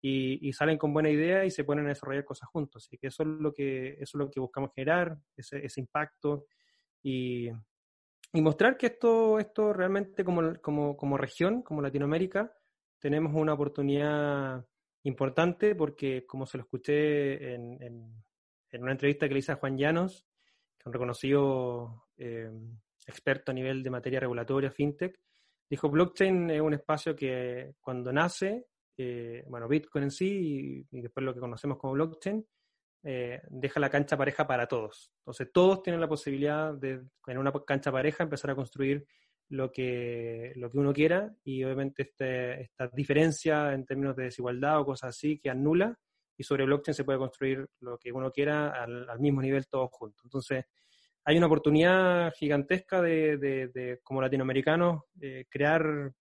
y, 0.00 0.52
salen 0.52 0.78
con 0.78 0.92
buena 0.92 1.10
idea 1.10 1.44
y 1.44 1.50
se 1.50 1.64
ponen 1.64 1.86
a 1.86 1.90
desarrollar 1.90 2.24
cosas 2.24 2.48
juntos. 2.48 2.86
Así 2.86 2.98
que 2.98 3.08
eso 3.08 3.22
es 3.22 3.28
lo 3.28 3.52
que, 3.52 3.94
eso 3.94 4.02
es 4.02 4.14
lo 4.14 4.30
que 4.30 4.40
buscamos 4.40 4.72
generar, 4.74 5.16
ese, 5.36 5.80
impacto 5.80 6.46
y, 7.02 7.48
y, 8.32 8.40
mostrar 8.40 8.76
que 8.76 8.86
esto, 8.86 9.38
esto 9.38 9.72
realmente 9.72 10.24
como, 10.24 10.54
como, 10.60 10.96
como 10.96 11.16
región, 11.16 11.62
como 11.62 11.82
Latinoamérica, 11.82 12.52
tenemos 12.98 13.32
una 13.34 13.54
oportunidad 13.54 14.64
importante 15.04 15.74
porque, 15.74 16.26
como 16.26 16.46
se 16.46 16.58
lo 16.58 16.64
escuché 16.64 17.54
en, 17.54 17.82
en, 17.82 18.24
en 18.70 18.82
una 18.82 18.92
entrevista 18.92 19.26
que 19.26 19.34
le 19.34 19.40
hice 19.40 19.52
a 19.52 19.56
Juan 19.56 19.78
Llanos, 19.78 20.26
que 20.76 20.82
es 20.82 20.86
un 20.86 20.92
reconocido 20.92 22.08
eh, 22.16 22.50
experto 23.06 23.50
a 23.50 23.54
nivel 23.54 23.82
de 23.82 23.90
materia 23.90 24.20
regulatoria, 24.20 24.70
fintech, 24.70 25.18
dijo, 25.68 25.88
blockchain 25.88 26.50
es 26.50 26.60
un 26.60 26.74
espacio 26.74 27.16
que 27.16 27.74
cuando 27.80 28.12
nace 28.12 28.66
eh, 28.98 29.44
bueno, 29.46 29.68
Bitcoin 29.68 30.04
en 30.04 30.10
sí 30.10 30.86
y, 30.90 31.00
después 31.00 31.24
lo 31.24 31.32
que 31.32 31.40
conocemos 31.40 31.78
como 31.78 31.92
blockchain, 31.92 32.44
eh, 33.04 33.40
deja 33.48 33.78
la 33.78 33.90
cancha 33.90 34.16
pareja 34.16 34.46
para 34.46 34.66
todos. 34.66 35.12
Entonces, 35.20 35.50
todos 35.52 35.82
tienen 35.82 36.00
la 36.00 36.08
posibilidad 36.08 36.74
de, 36.74 37.04
en 37.28 37.38
una 37.38 37.52
cancha 37.64 37.92
pareja, 37.92 38.24
empezar 38.24 38.50
a 38.50 38.56
construir 38.56 39.06
lo 39.50 39.70
que, 39.70 40.52
lo 40.56 40.70
que 40.70 40.78
uno 40.78 40.92
quiera 40.92 41.32
y 41.44 41.64
obviamente 41.64 42.02
este, 42.02 42.62
esta 42.62 42.88
diferencia 42.88 43.72
en 43.72 43.86
términos 43.86 44.16
de 44.16 44.24
desigualdad 44.24 44.80
o 44.80 44.84
cosas 44.84 45.10
así 45.10 45.38
que 45.38 45.48
anula 45.48 45.98
y 46.36 46.42
sobre 46.42 46.64
blockchain 46.66 46.94
se 46.94 47.04
puede 47.04 47.18
construir 47.18 47.66
lo 47.80 47.98
que 47.98 48.12
uno 48.12 48.30
quiera 48.30 48.70
al, 48.70 49.18
mismo 49.20 49.40
nivel 49.40 49.66
todos 49.68 49.90
juntos. 49.92 50.22
Entonces, 50.24 50.64
hay 51.24 51.36
una 51.36 51.46
oportunidad 51.46 52.32
gigantesca 52.34 53.00
de, 53.00 54.00
como 54.02 54.20
latinoamericanos, 54.22 55.02
eh, 55.20 55.46
crear 55.48 56.12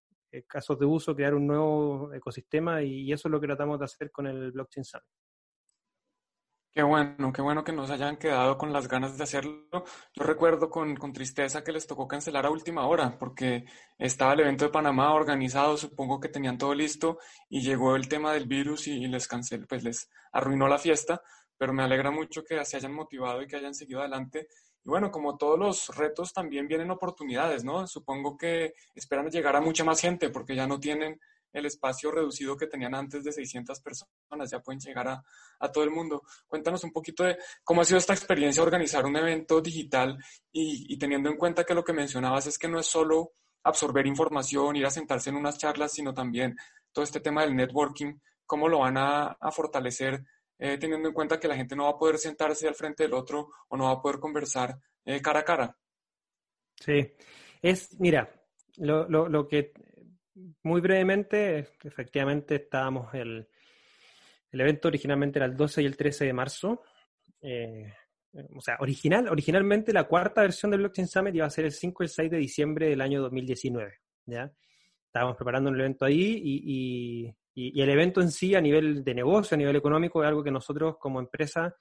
casos 0.47 0.77
de 0.79 0.85
uso, 0.85 1.15
crear 1.15 1.33
un 1.33 1.47
nuevo 1.47 2.13
ecosistema 2.13 2.81
y, 2.83 3.11
eso 3.11 3.27
es 3.27 3.31
lo 3.31 3.39
que 3.39 3.47
tratamos 3.47 3.79
de 3.79 3.85
hacer 3.85 4.11
con 4.11 4.27
el 4.27 4.51
Blockchain 4.51 4.83
Summit. 4.83 5.05
Qué 6.77 6.83
bueno, 6.83 7.33
qué 7.33 7.41
bueno 7.41 7.63
que 7.63 7.71
nos 7.71 7.89
hayan 7.89 8.17
quedado 8.17 8.55
con 8.55 8.71
las 8.71 8.87
ganas 8.87 9.17
de 9.17 9.23
hacerlo. 9.23 9.65
Yo 10.13 10.23
recuerdo 10.23 10.69
con, 10.69 10.95
con, 10.95 11.11
tristeza 11.11 11.63
que 11.63 11.71
les 11.71 11.87
tocó 11.87 12.07
cancelar 12.07 12.45
a 12.45 12.51
última 12.51 12.85
hora 12.85 13.17
porque 13.17 13.65
estaba 13.97 14.33
el 14.33 14.41
evento 14.41 14.65
de 14.65 14.71
Panamá 14.71 15.11
organizado, 15.15 15.75
supongo 15.75 16.19
que 16.19 16.29
tenían 16.29 16.59
todo 16.59 16.75
listo 16.75 17.17
y 17.49 17.61
llegó 17.61 17.95
el 17.95 18.07
tema 18.07 18.31
del 18.31 18.45
virus 18.45 18.87
y, 18.87 19.07
les 19.07 19.27
canceló, 19.27 19.65
pues 19.67 19.83
les 19.83 20.07
arruinó 20.31 20.67
la 20.67 20.77
fiesta, 20.77 21.19
pero 21.57 21.73
me 21.73 21.81
alegra 21.81 22.11
mucho 22.11 22.43
que 22.43 22.63
se 22.63 22.77
hayan 22.77 22.93
motivado 22.93 23.41
y 23.41 23.47
que 23.47 23.55
hayan 23.55 23.73
seguido 23.73 24.01
adelante 24.01 24.47
y 24.87 24.89
bueno, 24.89 25.11
como 25.11 25.35
todos 25.35 25.59
los 25.59 25.97
retos 25.97 26.31
también 26.31 26.65
vienen 26.65 26.91
oportunidades, 26.91 27.65
¿no? 27.65 27.85
Supongo 27.87 28.37
que 28.37 28.73
esperan 28.95 29.29
llegar 29.29 29.53
a 29.57 29.59
mucha 29.59 29.83
más 29.83 29.99
gente 29.99 30.29
porque 30.29 30.55
ya 30.55 30.65
no 30.65 30.79
tienen 30.79 31.19
el 31.51 31.65
espacio 31.65 32.09
reducido 32.09 32.55
que 32.55 32.67
tenían 32.67 32.95
antes 32.95 33.25
de 33.25 33.33
600 33.33 33.81
personas, 33.81 34.49
ya 34.49 34.61
pueden 34.61 34.79
llegar 34.79 35.09
a, 35.59 35.71
todo 35.73 35.83
el 35.83 35.89
mundo. 35.89 36.23
Cuéntanos 36.47 36.85
un 36.85 36.93
poquito 36.93 37.25
de 37.25 37.37
cómo 37.65 37.81
ha 37.81 37.83
sido 37.83 37.97
esta 37.97 38.13
experiencia 38.13 38.63
organizar 38.63 39.05
un 39.05 39.17
evento 39.17 39.59
digital 39.59 40.17
y, 40.53 40.97
teniendo 40.97 41.29
en 41.29 41.35
cuenta 41.35 41.65
que 41.65 41.73
lo 41.73 41.83
que 41.83 41.91
mencionabas 41.91 42.47
es 42.47 42.57
que 42.57 42.69
no 42.69 42.79
es 42.79 42.85
solo 42.85 43.33
absorber 43.63 44.07
información, 44.07 44.77
ir 44.77 44.85
a 44.85 44.89
sentarse 44.89 45.31
en 45.31 45.35
unas 45.35 45.57
charlas, 45.57 45.91
sino 45.91 46.13
también 46.13 46.55
todo 46.93 47.03
este 47.03 47.19
tema 47.19 47.41
del 47.41 47.57
networking, 47.57 48.13
cómo 48.45 48.69
lo 48.69 48.79
van 48.79 48.95
a 48.97 49.37
fortalecer 49.51 50.23
eh, 50.59 50.77
teniendo 50.77 51.07
en 51.07 51.13
cuenta 51.13 51.39
que 51.39 51.47
la 51.47 51.55
gente 51.55 51.75
no 51.75 51.85
va 51.85 51.91
a 51.91 51.97
poder 51.97 52.17
sentarse 52.17 52.67
al 52.67 52.75
frente 52.75 53.03
del 53.03 53.13
otro 53.13 53.49
o 53.67 53.77
no 53.77 53.85
va 53.85 53.91
a 53.91 54.01
poder 54.01 54.19
conversar 54.19 54.77
eh, 55.05 55.21
cara 55.21 55.41
a 55.41 55.45
cara. 55.45 55.77
Sí, 56.79 57.13
es, 57.61 57.99
mira, 57.99 58.31
lo, 58.77 59.07
lo, 59.09 59.27
lo 59.27 59.47
que 59.47 59.73
muy 60.63 60.81
brevemente, 60.81 61.69
efectivamente 61.83 62.55
estábamos 62.55 63.13
el, 63.13 63.47
el 64.51 64.61
evento 64.61 64.87
originalmente 64.87 65.39
era 65.39 65.45
el 65.45 65.55
12 65.55 65.81
y 65.81 65.85
el 65.85 65.97
13 65.97 66.25
de 66.25 66.33
marzo. 66.33 66.83
Eh, 67.41 67.93
o 68.55 68.61
sea, 68.61 68.77
original, 68.79 69.27
originalmente 69.29 69.93
la 69.93 70.05
cuarta 70.05 70.41
versión 70.41 70.71
del 70.71 70.81
Blockchain 70.81 71.07
Summit 71.07 71.35
iba 71.35 71.45
a 71.45 71.49
ser 71.49 71.65
el 71.65 71.71
5 71.71 72.03
y 72.03 72.05
el 72.05 72.09
6 72.09 72.31
de 72.31 72.37
diciembre 72.37 72.89
del 72.89 73.01
año 73.01 73.21
2019. 73.21 73.93
¿ya? 74.25 74.51
Estábamos 75.05 75.35
preparando 75.35 75.69
un 75.69 75.79
evento 75.79 76.05
ahí 76.05 76.39
y, 76.43 77.25
Y, 77.25 77.35
el 77.57 77.89
evento 77.89 78.21
en 78.21 78.31
sí, 78.31 78.53
a 78.53 78.61
nivel 78.61 79.03
de 79.03 79.15
negocio, 79.15 79.55
a 79.55 79.57
nivel 79.57 79.75
económico, 79.75 80.21
es 80.21 80.27
algo 80.27 80.43
que 80.43 80.51
nosotros 80.51 80.97
como 80.99 81.19
empresa 81.19 81.75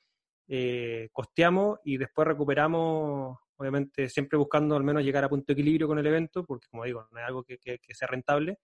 eh, 0.49 1.11
costeamos 1.12 1.81
y 1.85 1.99
después 1.99 2.27
recuperamos, 2.27 3.37
obviamente 3.57 4.09
siempre 4.09 4.39
buscando 4.39 4.77
al 4.77 4.85
menos 4.85 5.03
llegar 5.03 5.25
a 5.25 5.29
punto 5.29 5.47
de 5.49 5.53
equilibrio 5.55 5.87
con 5.87 5.99
el 5.99 6.07
evento, 6.07 6.47
porque 6.47 6.67
como 6.71 6.85
digo, 6.85 7.07
no 7.11 7.21
es 7.21 7.27
algo 7.27 7.45
que, 7.45 7.59
sea 7.93 8.09
rentable, 8.09 8.59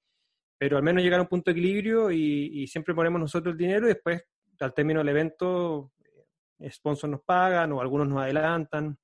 pero 0.57 0.79
al 0.79 0.83
menos 0.83 1.03
llegar 1.03 1.18
a 1.18 1.25
un 1.25 1.29
punto 1.29 1.51
de 1.51 1.59
equilibrio 1.59 2.11
y, 2.11 2.66
siempre 2.66 2.94
ponemos 2.94 3.20
nosotros 3.20 3.53
el 3.53 3.59
dinero 3.59 3.87
y 3.87 3.94
después, 3.94 4.22
al 4.61 4.72
término 4.72 5.01
del 5.01 5.09
evento, 5.11 5.92
eh, 6.61 6.70
sponsors 6.70 7.11
nos 7.11 7.22
pagan 7.22 7.72
o 7.72 7.81
algunos 7.81 8.09
nos 8.09 8.22
adelantan 8.22 8.96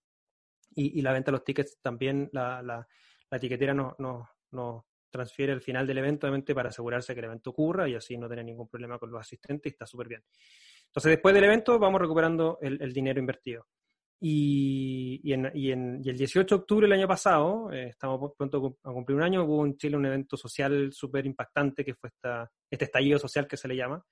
y, 0.75 1.03
la 1.03 1.13
venta 1.13 1.31
de 1.31 1.33
los 1.33 1.45
tickets 1.45 1.79
también, 1.83 2.31
la, 2.33 2.63
la, 2.63 2.87
la 3.31 3.37
etiquetera 3.37 3.75
nos 3.75 3.99
no, 3.99 4.29
no, 4.53 4.88
transfiere 5.11 5.53
al 5.53 5.61
final 5.61 5.87
del 5.87 5.99
evento, 5.99 6.27
obviamente, 6.27 6.55
para 6.55 6.69
asegurarse 6.69 7.15
que 7.15 7.21
el 7.21 7.27
evento 7.27 7.51
ocurra 7.51 7.89
y 7.89 7.95
así 7.95 8.17
no 8.17 8.29
tener 8.29 8.45
ningún 8.45 8.69
problema 8.69 8.99
con 8.99 9.11
los 9.11 9.21
asistentes 9.21 9.71
y 9.71 9.75
está 9.75 9.87
súper 9.87 10.09
bien. 10.09 10.23
Entonces, 10.87 11.11
después 11.11 11.35
del 11.35 11.45
evento 11.45 11.79
vamos 11.79 12.01
recuperando 12.01 12.59
el, 12.61 12.93
dinero 12.93 13.21
invertido. 13.21 13.67
Y, 14.21 15.21
y, 15.23 15.33
en, 15.33 15.51
y, 15.55 15.71
en, 15.71 16.01
y, 16.03 16.11
el 16.11 16.17
18 16.17 16.57
de 16.57 16.61
octubre 16.61 16.87
del 16.87 16.99
año 16.99 17.07
pasado, 17.07 17.71
eh, 17.73 17.89
estamos 17.91 18.33
pronto 18.37 18.79
a 18.83 18.93
cumplir 18.93 19.17
un 19.17 19.23
año, 19.23 19.45
hubo 19.45 19.65
en 19.65 19.77
Chile 19.77 19.97
un 19.97 20.07
evento 20.07 20.37
social 20.37 20.93
súper 20.93 21.25
impactante 21.25 21.85
que 21.85 21.95
fue 21.95 22.09
esta, 22.09 22.51
este 22.69 22.87
estallido 22.87 23.19
social 23.19 23.47
que 23.47 23.57
se 23.57 23.69
le 23.69 23.77
llama, 23.77 24.05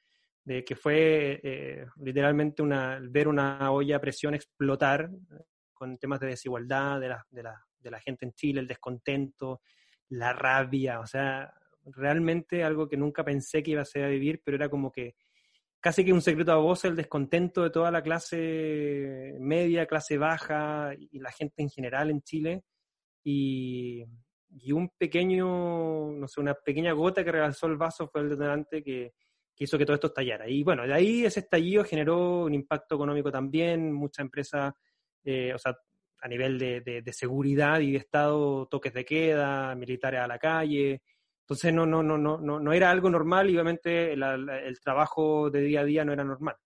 de 0.44 0.64
que 0.64 0.76
fue 0.76 1.40
eh, 1.42 1.86
literalmente 1.96 2.62
una, 2.62 3.00
ver 3.02 3.26
una 3.26 3.70
olla 3.72 3.96
a 3.96 4.00
presión 4.00 4.34
explotar 4.34 5.10
eh, 5.10 5.42
con 5.72 5.98
temas 5.98 6.20
de 6.20 6.28
desigualdad 6.28 7.00
de 7.00 7.08
la, 7.08 7.26
de, 7.28 7.42
la, 7.42 7.64
de 7.80 7.90
la 7.90 8.00
gente 8.00 8.26
en 8.26 8.32
Chile, 8.32 8.60
el 8.60 8.68
descontento, 8.68 9.60
la 10.08 10.32
rabia, 10.32 11.00
o 11.00 11.06
sea, 11.06 11.52
realmente 11.84 12.64
algo 12.64 12.88
que 12.88 12.96
nunca 12.96 13.24
pensé 13.24 13.62
que 13.62 13.72
iba 13.72 13.82
a 13.82 13.86
ser 13.86 14.04
a 14.04 14.08
vivir, 14.08 14.42
pero 14.44 14.56
era 14.56 14.68
como 14.68 14.90
que 14.90 15.14
casi 15.80 16.04
que 16.04 16.12
un 16.12 16.22
secreto 16.22 16.52
a 16.52 16.56
voz 16.56 16.84
el 16.84 16.96
descontento 16.96 17.62
de 17.62 17.70
toda 17.70 17.90
la 17.90 18.02
clase 18.02 19.36
media, 19.38 19.86
clase 19.86 20.18
baja 20.18 20.90
y 20.98 21.20
la 21.20 21.30
gente 21.30 21.62
en 21.62 21.70
general 21.70 22.10
en 22.10 22.22
Chile. 22.22 22.64
Y, 23.22 24.04
un 24.72 24.90
pequeño, 24.98 26.10
no 26.10 26.26
sé, 26.26 26.40
una 26.40 26.54
pequeña 26.54 26.92
gota 26.92 27.22
que 27.22 27.30
rebalsó 27.30 27.66
el 27.66 27.76
vaso 27.76 28.08
fue 28.08 28.22
el 28.22 28.30
detonante 28.30 28.82
que, 28.82 29.12
hizo 29.58 29.78
que 29.78 29.86
todo 29.86 29.94
esto 29.94 30.08
estallara. 30.08 30.48
Y 30.48 30.64
bueno, 30.64 30.84
de 30.86 30.92
ahí 30.92 31.24
ese 31.24 31.40
estallido 31.40 31.84
generó 31.84 32.44
un 32.44 32.54
impacto 32.54 32.96
económico 32.96 33.30
también, 33.30 33.92
muchas 33.92 34.24
empresas, 34.24 34.72
eh, 35.24 35.52
o 35.54 35.58
sea, 35.58 35.76
a 36.26 36.28
nivel 36.28 36.58
de, 36.58 37.12
seguridad 37.12 37.78
y 37.78 37.92
de 37.92 37.98
Estado, 37.98 38.66
toques 38.66 38.92
de 38.92 39.04
queda, 39.04 39.76
militares 39.76 40.20
a 40.20 40.26
la 40.26 40.40
calle. 40.40 41.00
Entonces 41.42 41.72
no, 41.72 41.86
no, 41.86 42.02
no, 42.02 42.18
no, 42.18 42.38
no, 42.40 42.72
era 42.72 42.90
algo 42.90 43.08
normal 43.08 43.48
y 43.48 43.52
obviamente 43.52 44.12
el 44.12 44.80
trabajo 44.82 45.50
de 45.50 45.60
día 45.60 45.82
a 45.82 45.84
día 45.84 46.04
no 46.04 46.12
era 46.12 46.24
normal. 46.24 46.56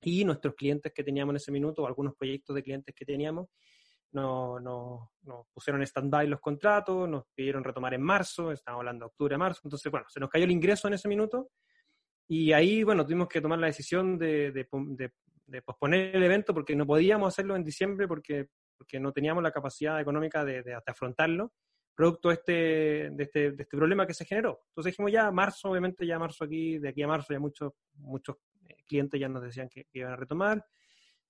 Y 0.00 0.24
nuestros 0.24 0.56
clientes 0.56 0.92
que 0.92 1.04
teníamos 1.04 1.32
en 1.32 1.36
ese 1.36 1.52
minuto, 1.52 1.84
o 1.84 1.86
algunos 1.86 2.16
proyectos 2.16 2.56
de 2.56 2.64
clientes 2.64 2.92
que 2.92 3.04
teníamos, 3.04 3.46
nos 4.10 4.60
no, 4.60 5.12
no 5.22 5.46
pusieron 5.54 5.80
stand-by 5.82 6.26
los 6.26 6.40
contratos, 6.40 7.08
nos 7.08 7.26
pidieron 7.36 7.62
retomar 7.62 7.94
en 7.94 8.02
marzo, 8.02 8.50
estamos 8.50 8.80
hablando 8.80 9.04
de 9.04 9.10
octubre, 9.10 9.38
marzo, 9.38 9.60
entonces 9.62 9.92
bueno, 9.92 10.06
se 10.08 10.18
nos 10.18 10.28
cayó 10.28 10.44
el 10.44 10.50
ingreso 10.50 10.88
en 10.88 10.94
ese 10.94 11.08
minuto 11.08 11.50
y 12.26 12.52
ahí, 12.52 12.82
bueno, 12.82 13.04
tuvimos 13.04 13.28
que 13.28 13.40
tomar 13.40 13.60
la 13.60 13.68
decisión 13.68 14.18
de, 14.18 14.50
de, 14.50 14.66
de 15.46 15.62
posponer 15.62 16.16
el 16.16 16.22
evento 16.24 16.52
porque 16.52 16.74
no 16.74 16.84
podíamos 16.84 17.28
hacerlo 17.28 17.54
en 17.54 17.62
diciembre 17.62 18.08
porque 18.08 18.48
porque 18.76 19.00
no 19.00 19.12
teníamos 19.12 19.42
la 19.42 19.52
capacidad 19.52 20.00
económica 20.00 20.44
de, 20.44 20.74
afrontarlo, 20.86 21.52
producto 21.94 22.30
este, 22.30 23.10
de 23.10 23.22
este, 23.24 23.52
de 23.52 23.62
este 23.62 23.76
problema 23.76 24.06
que 24.06 24.14
se 24.14 24.24
generó. 24.24 24.62
Entonces 24.68 24.92
dijimos 24.92 25.12
ya, 25.12 25.30
marzo, 25.30 25.70
obviamente 25.70 26.06
ya 26.06 26.18
marzo 26.18 26.44
aquí, 26.44 26.78
de 26.78 26.88
aquí 26.88 27.02
a 27.02 27.08
marzo 27.08 27.32
ya 27.32 27.38
muchos, 27.38 27.72
muchos 27.94 28.36
eh, 28.68 28.76
clientes 28.86 29.20
ya 29.20 29.28
nos 29.28 29.42
decían 29.42 29.68
que, 29.68 29.86
iban 29.92 30.12
a 30.12 30.16
retomar. 30.16 30.64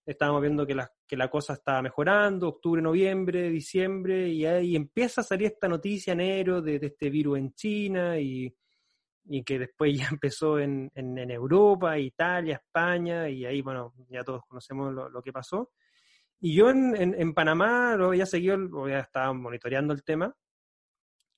Estábamos 0.05 0.43
viendo 0.43 0.67
que 0.67 0.75
la, 0.75 0.91
que 1.07 1.17
la 1.17 1.29
cosa 1.29 1.53
estaba 1.53 1.81
mejorando, 1.81 2.49
octubre, 2.49 2.83
noviembre, 2.83 3.51
diciembre, 3.51 4.29
y 4.29 4.45
ahí 4.45 4.75
empieza 4.75 5.21
a 5.21 5.25
salir 5.25 5.47
esta 5.47 5.69
noticia 5.69 6.13
enero 6.13 6.61
de, 6.61 6.81
de 6.81 6.89
este 6.89 7.09
virus 7.09 7.39
en 7.39 7.55
China 7.55 8.19
y, 8.19 8.53
y 9.27 9.43
que 9.43 9.59
después 9.59 9.93
ya 9.99 10.09
empezó 10.11 10.59
en, 10.59 10.91
en, 10.95 11.31
Europa, 11.31 11.99
Italia, 11.99 12.57
España, 12.57 13.29
y 13.29 13.45
ahí, 13.45 13.63
bueno, 13.63 13.95
ya 14.09 14.23
todos 14.25 14.43
conocemos 14.47 14.93
lo, 14.93 15.09
lo 15.09 15.23
que 15.23 15.33
pasó. 15.33 15.71
Y 16.45 16.57
yo 16.57 16.71
en, 16.71 16.97
en, 16.97 17.35
Panamá 17.35 17.95
lo 17.97 18.09
había 18.09 18.27
seguido, 18.27 18.57
lo 18.57 18.83
había 18.83 18.99
estado 18.99 19.33
monitoreando 19.33 19.95
el 19.95 20.03
tema 20.03 20.35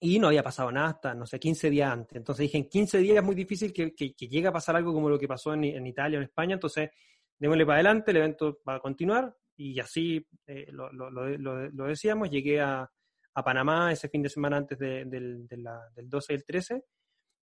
y 0.01 0.19
no 0.19 0.29
había 0.29 0.43
pasado 0.43 0.73
nada 0.73 0.89
hasta, 0.89 1.15
no 1.15 1.27
sé, 1.27 1.39
15 1.39 1.69
días 1.69 1.93
antes. 1.93 2.17
Entonces 2.17 2.45
dije, 2.45 2.57
en 2.57 2.71
15 2.71 2.99
días 3.01 3.19
es 3.19 3.23
muy 3.23 3.35
difícil 3.35 3.71
que, 3.71 3.95
que, 3.95 4.15
llegue 4.15 4.47
a 4.49 4.53
pasar 4.53 4.77
algo 4.77 4.95
como 4.95 5.11
lo 5.11 5.19
que 5.19 5.29
pasó 5.29 5.53
en, 5.53 5.65
en, 5.65 5.87
Italia 5.87 6.19
o 6.19 6.23
en 6.23 6.29
España, 6.29 6.55
entonces 6.55 6.89
démosle 7.39 7.67
para 7.67 7.75
adelante, 7.75 8.13
el 8.13 8.17
evento 8.17 8.63
va 8.67 8.77
a 8.77 8.81
continuar. 8.81 9.37
Y 9.59 9.79
así 9.79 10.27
eh, 10.47 10.73
lo, 10.73 10.91
lo, 10.91 11.11
lo, 11.11 11.85
decíamos, 11.85 12.31
llegué 12.31 12.63
a, 12.63 12.91
a, 13.35 13.45
Panamá 13.45 13.93
ese 13.93 14.09
fin 14.09 14.23
de 14.23 14.31
semana 14.31 14.57
antes 14.57 14.79
de, 14.79 15.05
del, 15.05 15.47
del 15.47 16.09
12 16.09 16.33
y 16.33 16.37
el 16.37 16.45
13 16.47 16.85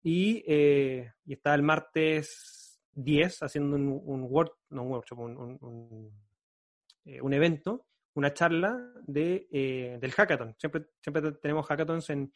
y, 0.04 0.44
eh, 0.48 1.12
y 1.26 1.34
estaba 1.34 1.56
el 1.56 1.64
martes 1.64 2.80
10 2.92 3.42
haciendo 3.42 3.76
un, 3.76 3.88
un, 3.88 4.22
no, 4.70 4.84
un 4.84 4.92
workshop, 4.92 5.18
un 5.20 6.29
eh, 7.06 7.22
un 7.22 7.34
evento, 7.34 7.88
una 8.16 8.34
charla 8.34 8.78
de, 9.06 9.48
eh, 9.52 9.98
del 10.00 10.12
hackathon. 10.12 10.56
Siempre, 10.58 10.88
siempre 11.02 11.32
tenemos 11.34 11.66
hackathons 11.68 12.10
en, 12.10 12.32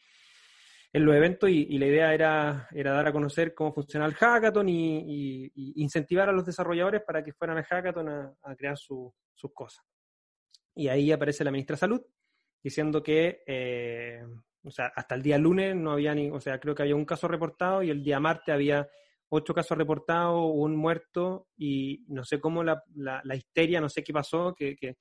en 0.94 1.04
los 1.04 1.14
eventos 1.16 1.50
y, 1.50 1.76
la 1.76 1.86
idea 1.86 2.14
era, 2.14 2.68
era, 2.72 2.92
dar 2.92 3.08
a 3.08 3.12
conocer 3.12 3.52
cómo 3.52 3.74
funciona 3.74 4.06
el 4.06 4.14
hackathon 4.14 4.68
y, 4.68 5.52
incentivar 5.76 6.28
a 6.28 6.32
los 6.32 6.46
desarrolladores 6.46 7.02
para 7.02 7.24
que 7.24 7.32
fueran 7.32 7.58
al 7.58 7.64
hackathon 7.64 8.08
a, 8.08 8.56
crear 8.56 8.78
sus 8.78 9.12
cosas. 9.52 9.84
Y 10.72 10.86
ahí 10.86 11.10
aparece 11.10 11.42
la 11.42 11.50
ministra 11.50 11.74
de 11.74 11.80
Salud 11.80 12.02
diciendo 12.62 13.02
que, 13.02 13.42
eh, 13.44 14.22
o 14.62 14.70
sea, 14.70 14.92
hasta 14.94 15.16
el 15.16 15.22
día 15.22 15.36
lunes 15.36 15.74
no 15.74 15.90
había 15.90 16.14
ni, 16.14 16.30
o 16.30 16.40
sea, 16.40 16.60
creo 16.60 16.76
que 16.76 16.82
había 16.82 16.94
un 16.94 17.04
caso 17.04 17.26
reportado 17.26 17.82
y 17.82 17.90
el 17.90 18.02
día 18.02 18.20
martes 18.20 18.54
había 18.54 18.88
ocho 19.28 19.54
casos 19.54 19.76
reportados, 19.76 20.50
un 20.52 20.76
muerto 20.76 21.48
y 21.56 22.04
no 22.08 22.24
sé 22.24 22.40
cómo 22.40 22.62
la, 22.62 22.82
la, 22.94 23.36
histeria, 23.36 23.80
no 23.80 23.88
sé 23.88 24.02
qué 24.02 24.12
pasó, 24.12 24.54
que, 24.54 24.76
que, 24.76 24.96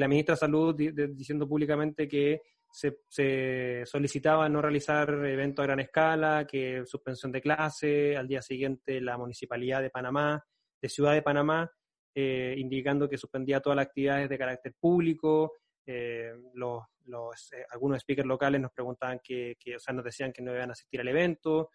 la 0.00 0.08
ministra 0.08 0.34
de 0.34 0.40
Salud 0.40 0.74
diciendo 0.74 1.48
públicamente 1.48 2.06
que 2.06 2.42
se, 2.70 2.98
se, 3.08 3.82
solicitaba 3.86 4.48
no 4.48 4.60
realizar 4.60 5.08
eventos 5.24 5.62
a 5.62 5.66
gran 5.66 5.80
escala, 5.80 6.46
que 6.46 6.82
suspensión 6.84 7.32
de 7.32 7.40
clase, 7.40 8.16
al 8.16 8.28
día 8.28 8.42
siguiente 8.42 9.00
la 9.00 9.16
Municipalidad 9.16 9.80
de 9.80 9.88
Panamá, 9.88 10.44
de 10.82 10.88
Ciudad 10.88 11.14
de 11.14 11.22
Panamá, 11.22 11.70
eh, 12.14 12.54
indicando 12.58 13.08
que 13.08 13.18
suspendía 13.18 13.60
todas 13.60 13.76
las 13.76 13.86
actividades 13.86 14.28
de 14.28 14.38
carácter 14.38 14.74
público. 14.78 15.52
Eh, 15.86 16.32
los, 16.54 16.82
los 17.04 17.52
eh, 17.52 17.64
algunos 17.70 18.00
speakers 18.00 18.26
locales 18.26 18.60
nos 18.60 18.72
preguntaban 18.72 19.20
que, 19.22 19.56
que, 19.58 19.76
o 19.76 19.78
sea, 19.78 19.94
nos 19.94 20.04
decían 20.04 20.32
que 20.32 20.42
no 20.42 20.54
iban 20.54 20.70
a 20.70 20.72
asistir 20.72 21.00
al 21.00 21.08
evento 21.08 21.70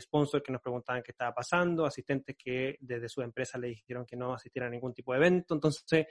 sponsors 0.00 0.42
que 0.42 0.52
nos 0.52 0.62
preguntaban 0.62 1.02
qué 1.02 1.12
estaba 1.12 1.34
pasando, 1.34 1.86
asistentes 1.86 2.36
que 2.38 2.76
desde 2.80 3.08
su 3.08 3.22
empresa 3.22 3.58
le 3.58 3.68
dijeron 3.68 4.04
que 4.06 4.16
no 4.16 4.34
asistieran 4.34 4.68
a 4.68 4.70
ningún 4.72 4.92
tipo 4.92 5.12
de 5.12 5.18
evento. 5.18 5.54
Entonces, 5.54 6.06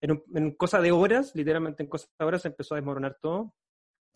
en, 0.00 0.22
en 0.34 0.54
cosa 0.56 0.80
de 0.80 0.92
horas, 0.92 1.32
literalmente 1.34 1.82
en 1.82 1.88
cosa 1.88 2.08
de 2.18 2.24
horas, 2.24 2.44
empezó 2.44 2.74
a 2.74 2.78
desmoronar 2.78 3.18
todo. 3.20 3.54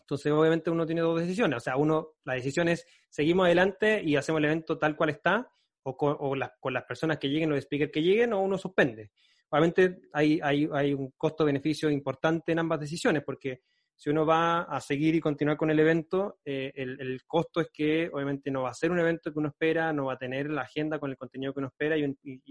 Entonces, 0.01 0.31
obviamente, 0.31 0.69
uno 0.69 0.85
tiene 0.85 1.01
dos 1.01 1.19
decisiones. 1.19 1.57
O 1.57 1.59
sea, 1.59 1.77
uno, 1.77 2.15
la 2.23 2.35
decisión 2.35 2.69
es 2.69 2.85
seguimos 3.09 3.45
adelante 3.45 4.01
y 4.03 4.15
hacemos 4.15 4.39
el 4.39 4.45
evento 4.45 4.77
tal 4.77 4.95
cual 4.95 5.09
está, 5.09 5.51
o 5.83 5.97
con, 5.97 6.15
o 6.19 6.35
con 6.59 6.73
las 6.73 6.83
personas 6.83 7.17
que 7.17 7.27
lleguen, 7.27 7.49
los 7.49 7.61
speakers 7.63 7.91
que 7.91 8.01
lleguen, 8.01 8.33
o 8.33 8.41
uno 8.41 8.57
suspende. 8.57 9.11
Obviamente, 9.49 10.01
hay, 10.13 10.39
hay, 10.43 10.69
hay 10.73 10.93
un 10.93 11.11
costo-beneficio 11.17 11.89
importante 11.89 12.51
en 12.51 12.59
ambas 12.59 12.79
decisiones, 12.79 13.23
porque 13.23 13.61
si 13.97 14.11
uno 14.11 14.27
va 14.27 14.61
a 14.61 14.79
seguir 14.79 15.15
y 15.15 15.19
continuar 15.19 15.57
con 15.57 15.71
el 15.71 15.79
evento, 15.79 16.37
eh, 16.45 16.71
el, 16.75 17.19
costo 17.25 17.61
es 17.61 17.69
que 17.73 18.07
obviamente 18.13 18.51
no 18.51 18.61
va 18.61 18.69
a 18.69 18.73
ser 18.75 18.91
un 18.91 18.99
evento 18.99 19.33
que 19.33 19.39
uno 19.39 19.49
espera, 19.49 19.91
no 19.91 20.05
va 20.05 20.13
a 20.13 20.17
tener 20.19 20.51
la 20.51 20.61
agenda 20.61 20.99
con 20.99 21.09
el 21.09 21.17
contenido 21.17 21.51
que 21.51 21.59
uno 21.59 21.69
espera 21.69 21.97
y, 21.97 22.03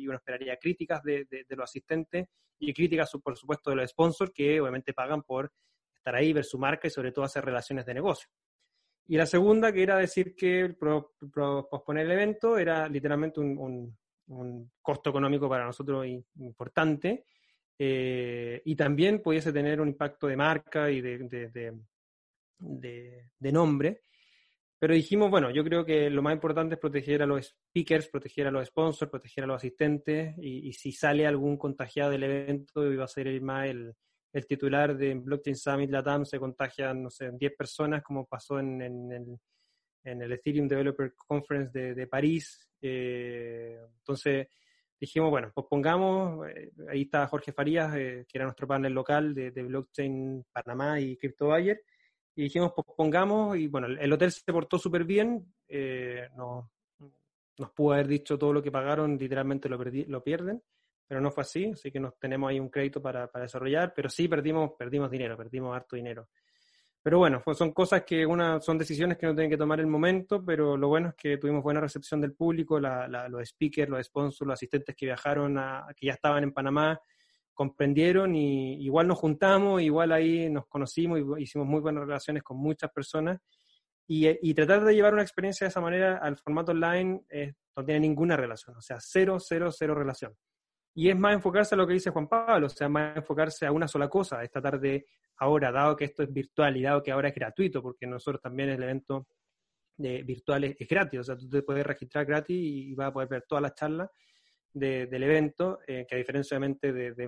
uno 0.09 0.17
esperaría 0.17 0.57
críticas 0.57 1.05
de, 1.05 1.25
los 1.51 1.63
asistentes 1.63 2.27
y 2.59 2.75
críticas, 2.75 3.13
por 3.23 3.37
supuesto, 3.37 3.71
de 3.71 3.77
los 3.77 3.91
sponsors 3.91 4.33
que 4.35 4.61
obviamente 4.61 4.93
pagan 4.93 5.23
por 5.23 5.53
estar 5.95 6.17
ahí, 6.17 6.33
ver 6.33 6.45
su 6.45 6.59
marca 6.59 6.89
y 6.89 6.91
sobre 6.91 7.13
todo 7.13 7.25
hacer 7.25 7.45
relaciones 7.45 7.87
de 7.87 7.95
negocio. 7.95 8.29
Y 9.07 9.17
la 9.17 9.27
segunda, 9.27 9.73
que 9.73 9.85
era 9.85 9.97
decir 9.99 10.35
que 10.35 10.77
posponer 10.81 12.07
el 12.07 12.13
evento, 12.13 12.59
era 12.59 12.89
literalmente 12.89 13.39
un, 13.39 13.97
un 14.27 14.73
costo 14.83 15.11
económico 15.11 15.49
para 15.49 15.65
nosotros 15.65 16.05
importante 16.35 17.25
eh, 17.79 18.63
y 18.65 18.75
también 18.77 19.23
pudiese 19.23 19.53
tener 19.53 19.81
un 19.81 19.89
impacto 19.89 20.27
de 20.27 20.37
marca 20.37 20.91
y 20.91 21.01
de, 21.01 21.19
de, 22.59 23.53
nombre. 23.53 24.03
Pero 24.79 24.95
dijimos, 24.95 25.31
bueno, 25.31 25.51
yo 25.51 25.65
creo 25.65 25.85
que 25.85 26.11
lo 26.11 26.23
más 26.23 26.35
importante 26.35 26.75
es 26.75 26.81
proteger 26.81 27.23
a 27.23 27.27
los 27.27 27.47
speakers, 27.47 28.09
proteger 28.09 28.47
a 28.47 28.51
los 28.51 28.69
sponsors, 28.69 29.11
proteger 29.11 29.45
a 29.45 29.47
los 29.47 29.57
asistentes, 29.57 30.35
y, 30.39 30.73
si 30.73 30.93
sale 30.93 31.27
algún 31.27 31.57
contagiado 31.57 32.11
del 32.11 32.25
evento, 32.25 32.91
iba 32.93 33.05
a 33.05 33.09
ser 33.09 33.29
el 33.29 33.41
más 33.41 33.69
el, 33.69 33.95
el 34.33 34.47
titular 34.47 34.97
de 34.97 35.15
Blockchain 35.15 35.57
Summit 35.57 35.91
Latam, 35.91 36.25
se 36.27 36.39
contagian, 36.39 37.03
no 37.03 37.11
sé, 37.11 37.31
10 37.33 37.57
personas, 37.57 38.03
como 38.03 38.27
pasó 38.27 38.59
en, 38.59 38.83
en, 38.83 39.39
en 40.07 40.23
el 40.23 40.33
Ethereum 40.33 40.69
Developer 40.69 41.15
Conference 41.15 41.95
de, 41.95 42.07
París. 42.07 42.69
Eh, 42.81 43.79
entonces 43.99 44.47
dijimos, 45.01 45.31
bueno, 45.31 45.51
pues 45.55 45.67
pongamos, 45.69 46.49
eh, 46.49 46.73
ahí 46.89 47.03
está 47.03 47.27
Jorge 47.27 47.53
Farías, 47.53 47.93
que 47.93 48.27
era 48.33 48.45
nuestro 48.45 48.67
panel 48.67 48.93
local 48.93 49.35
de, 49.35 49.51
Blockchain 49.51 50.45
Panamá 50.53 51.01
y 51.01 51.17
Crypto 51.17 51.47
Buyer, 51.47 51.83
y 52.35 52.45
dijimos, 52.45 52.73
pues 52.75 52.87
pongamos, 52.97 53.57
y 53.57 53.67
bueno, 53.69 53.87
el 53.87 54.13
hotel 54.13 54.31
se 54.31 54.53
portó 54.53 54.79
súper 54.79 55.05
bien, 55.05 55.55
nos, 56.37 56.67
nos 57.59 57.71
pudo 57.71 57.95
haber 57.95 58.09
dicho 58.09 58.39
todo 58.39 58.53
lo 58.53 58.63
que 58.63 58.71
pagaron, 58.71 59.17
literalmente 59.17 59.69
lo, 59.69 59.79
lo 59.79 60.23
pierden, 60.23 60.63
pero 61.07 61.21
no 61.21 61.31
fue 61.31 61.43
así, 61.43 61.71
así 61.73 61.91
que 61.91 62.01
nos 62.01 62.19
tenemos 62.19 62.51
ahí 62.51 62.59
un 62.59 62.69
crédito 62.69 63.01
para, 63.01 63.31
para 63.31 63.45
desarrollar, 63.45 63.93
pero 63.95 64.09
sí 64.09 64.29
perdimos, 64.29 64.73
perdimos 64.79 65.11
dinero, 65.11 65.37
perdimos 65.37 65.75
harto 65.75 65.97
dinero. 65.97 66.29
Pero 67.07 67.21
bueno, 67.21 67.41
son 67.55 67.71
cosas 67.71 68.03
que 68.03 68.27
una, 68.27 68.61
son 68.61 68.79
decisiones 68.79 69.17
que 69.17 69.27
no 69.27 69.33
tienen 69.33 69.49
que 69.49 69.57
tomar 69.57 69.79
el 69.79 69.87
momento, 69.87 70.45
pero 70.45 70.77
lo 70.77 70.89
bueno 70.89 71.11
es 71.11 71.15
que 71.15 71.39
tuvimos 71.39 71.63
buena 71.63 71.81
recepción 71.81 72.21
del 72.21 72.33
público, 72.33 72.81
los 72.81 73.49
speakers, 73.49 73.89
los 73.89 74.05
sponsors, 74.05 74.49
los 74.49 74.55
asistentes 74.55 74.97
que 74.97 75.07
viajaron, 75.07 75.57
a, 75.57 75.87
que 75.95 76.07
ya 76.07 76.15
estaban 76.15 76.43
en 76.43 76.53
Panamá, 76.53 77.01
comprendieron 77.55 78.35
y 78.35 78.83
igual 78.85 79.07
nos 79.07 79.19
juntamos, 79.19 79.83
igual 79.83 80.11
ahí 80.11 80.51
nos 80.51 80.67
conocimos 80.67 81.21
y 81.21 81.43
hicimos 81.45 81.69
muy 81.69 81.81
buenas 81.81 82.05
relaciones 82.05 82.43
con 82.43 82.57
muchas 82.57 82.91
personas. 82.91 83.39
Y, 84.09 84.27
y 84.43 84.55
tratar 84.55 84.85
de 84.85 84.93
llevar 84.93 85.13
una 85.13 85.23
experiencia 85.23 85.65
de 85.65 85.69
esa 85.69 85.81
manera 85.81 86.19
al 86.19 86.37
formato 86.37 86.73
online 86.73 87.23
no 87.77 87.85
tiene 87.85 88.01
ninguna 88.01 88.37
relación, 88.37 88.77
o 88.79 88.83
sea, 88.83 88.99
cero, 88.99 89.39
cero, 89.39 89.71
cero 89.71 89.95
relación. 89.95 90.35
Y 90.99 91.11
es 91.11 91.17
más 91.19 91.35
enfocarse 91.35 91.75
a 91.75 91.79
lo 91.79 91.87
que 91.87 91.93
dice 91.93 92.09
Juan 92.09 92.27
Pablo, 92.27 92.69
o 92.69 92.71
sea, 92.71 92.89
más 92.89 93.19
enfocarse 93.19 93.67
a 93.67 93.71
una 93.71 93.87
sola 93.87 94.09
cosa, 94.09 94.43
esta 94.43 94.63
tarde, 94.63 95.05
ahora, 95.37 95.71
dado 95.71 95.95
que 95.95 96.07
esto 96.07 96.23
es 96.23 96.33
virtual 96.33 96.75
y 96.75 96.83
dado 96.83 97.03
que 97.03 97.13
ahora 97.13 97.29
es 97.29 97.35
gratuito, 97.35 97.83
porque 97.83 98.07
nosotros 98.07 98.41
también 98.41 98.71
el 98.71 98.83
evento 98.83 99.29
de 99.95 100.23
virtual 100.23 100.65
es, 100.65 100.89
gratis, 100.89 101.21
o 101.21 101.23
sea, 101.23 101.37
tú 101.37 101.51
te 101.51 101.61
puedes 101.61 101.85
registrar 101.87 102.25
gratis 102.25 102.57
y, 102.59 102.95
vas 102.95 103.09
a 103.09 103.13
poder 103.13 103.29
ver 103.29 103.45
todas 103.47 103.61
las 103.61 103.75
charlas 103.75 104.09
del 104.73 105.23
evento, 105.23 105.81
eh, 105.87 106.07
que 106.09 106.15
a 106.15 106.19
diferencia 106.19 106.57
obviamente 106.57 106.91
de, 106.91 107.27